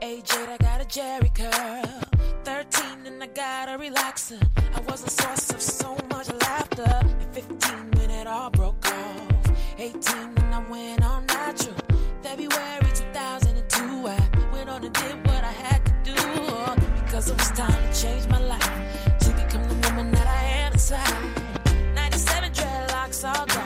8, 0.00 0.32
I 0.48 0.56
got 0.58 0.80
a 0.80 0.84
Jerry 0.84 1.30
curl. 1.34 2.07
13 2.48 3.04
and 3.04 3.22
I 3.22 3.26
got 3.26 3.68
a 3.68 3.76
relaxer. 3.76 4.40
I 4.74 4.80
was 4.90 5.04
a 5.04 5.10
source 5.10 5.50
of 5.50 5.60
so 5.60 5.98
much 6.08 6.32
laughter. 6.32 6.82
At 6.82 7.34
15, 7.34 8.26
all 8.26 8.48
broke 8.48 8.86
off. 8.86 9.52
18 9.76 9.92
and 10.16 10.54
I 10.54 10.70
went 10.70 11.04
on 11.04 11.26
natural. 11.26 11.76
February 12.22 12.90
2002, 12.94 14.08
I 14.08 14.18
went 14.50 14.70
on 14.70 14.82
and 14.82 14.94
did 14.94 15.16
what 15.26 15.44
I 15.44 15.52
had 15.52 15.84
to 15.84 15.92
do. 16.04 16.14
Because 17.04 17.28
it 17.28 17.36
was 17.36 17.50
time 17.50 17.70
to 17.70 18.02
change 18.02 18.26
my 18.28 18.40
life. 18.40 19.18
To 19.24 19.30
become 19.32 19.64
the 19.68 19.76
woman 19.86 20.10
that 20.12 20.26
I 20.26 20.42
am 20.64 20.72
inside. 20.72 21.94
97 21.94 22.52
dreadlocks 22.52 23.28
all 23.28 23.44
gone. 23.44 23.57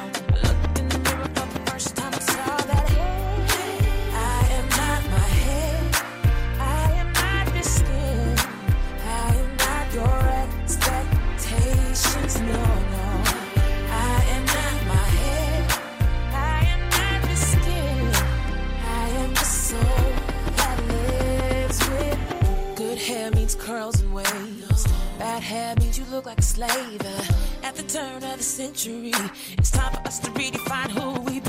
Look 26.12 26.26
like 26.26 26.38
a 26.38 26.42
slave 26.42 27.00
uh, 27.00 27.66
at 27.66 27.74
the 27.74 27.82
turn 27.84 28.22
of 28.22 28.36
the 28.36 28.42
century. 28.42 29.12
It's 29.56 29.70
time 29.70 29.92
for 29.92 30.06
us 30.06 30.18
to 30.20 30.30
redefine 30.32 30.90
who 30.90 31.20
we 31.22 31.40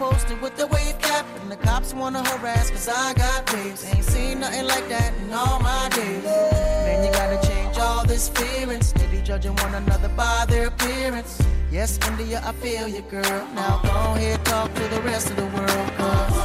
posted 0.00 0.40
with 0.40 0.56
the 0.56 0.66
wave 0.68 0.98
cap. 0.98 1.26
And 1.42 1.50
the 1.50 1.56
cops 1.56 1.92
wanna 1.94 2.22
harass 2.24 2.70
cause 2.70 2.88
I 2.88 3.12
got 3.14 3.46
babes. 3.52 3.84
Ain't 3.84 4.04
seen 4.04 4.40
nothing 4.40 4.66
like 4.66 4.88
that 4.88 5.12
in 5.22 5.32
all 5.32 5.60
my 5.60 5.88
days. 5.90 6.24
Man, 6.24 7.04
you 7.04 7.12
gotta 7.12 7.38
change 7.46 7.78
all 7.78 8.04
this 8.06 8.28
feelings. 8.30 8.92
They 8.94 9.06
be 9.06 9.20
judging 9.22 9.54
one 9.56 9.74
another 9.74 10.08
by 10.08 10.46
their 10.48 10.68
appearance. 10.68 11.42
Yes, 11.70 11.98
India, 12.08 12.42
I 12.44 12.52
feel 12.52 12.88
you, 12.88 13.02
girl. 13.02 13.42
Now 13.54 13.80
go 13.82 13.96
ahead, 14.16 14.44
talk 14.44 14.72
to 14.74 14.84
the 14.94 15.00
rest 15.02 15.30
of 15.30 15.36
the 15.36 15.48
world, 15.56 15.90
cause. 15.98 16.36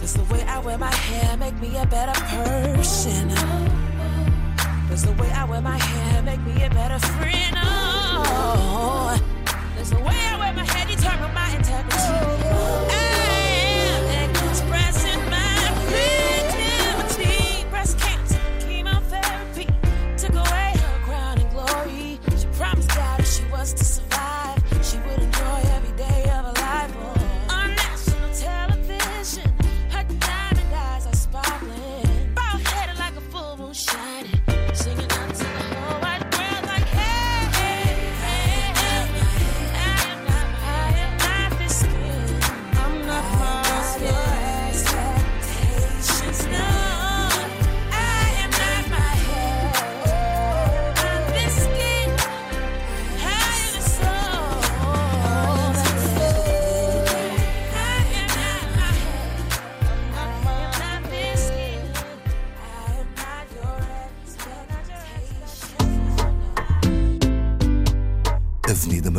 Does 0.00 0.14
the 0.14 0.26
way 0.32 0.42
I 0.44 0.58
wear 0.60 0.78
my 0.78 0.94
hair 0.94 1.36
make 1.36 1.58
me 1.60 1.76
a 1.76 1.86
better 1.86 2.18
person? 2.32 3.28
Does 4.88 5.04
the 5.04 5.12
way 5.20 5.30
I 5.32 5.44
wear 5.44 5.60
my 5.60 5.78
hair 5.78 6.22
make 6.22 6.42
me 6.48 6.64
a 6.64 6.70
better 6.70 6.98
friend? 6.98 7.54
Oh. 7.58 9.20
It's 9.78 9.90
the 9.90 9.96
way 9.96 10.18
I 10.32 10.36
wear 10.38 10.52
my 10.54 10.64
head 10.64 10.77
determine 11.08 11.32
my 11.32 11.56
integrity. 11.56 13.07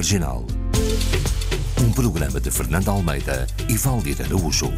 Marginal. 0.09 0.43
Um 1.79 1.91
programa 1.91 2.39
de 2.39 2.49
Fernando 2.49 2.89
Almeida 2.89 3.45
e 3.69 3.77
Valdir 3.77 4.19
Araújo. 4.23 4.73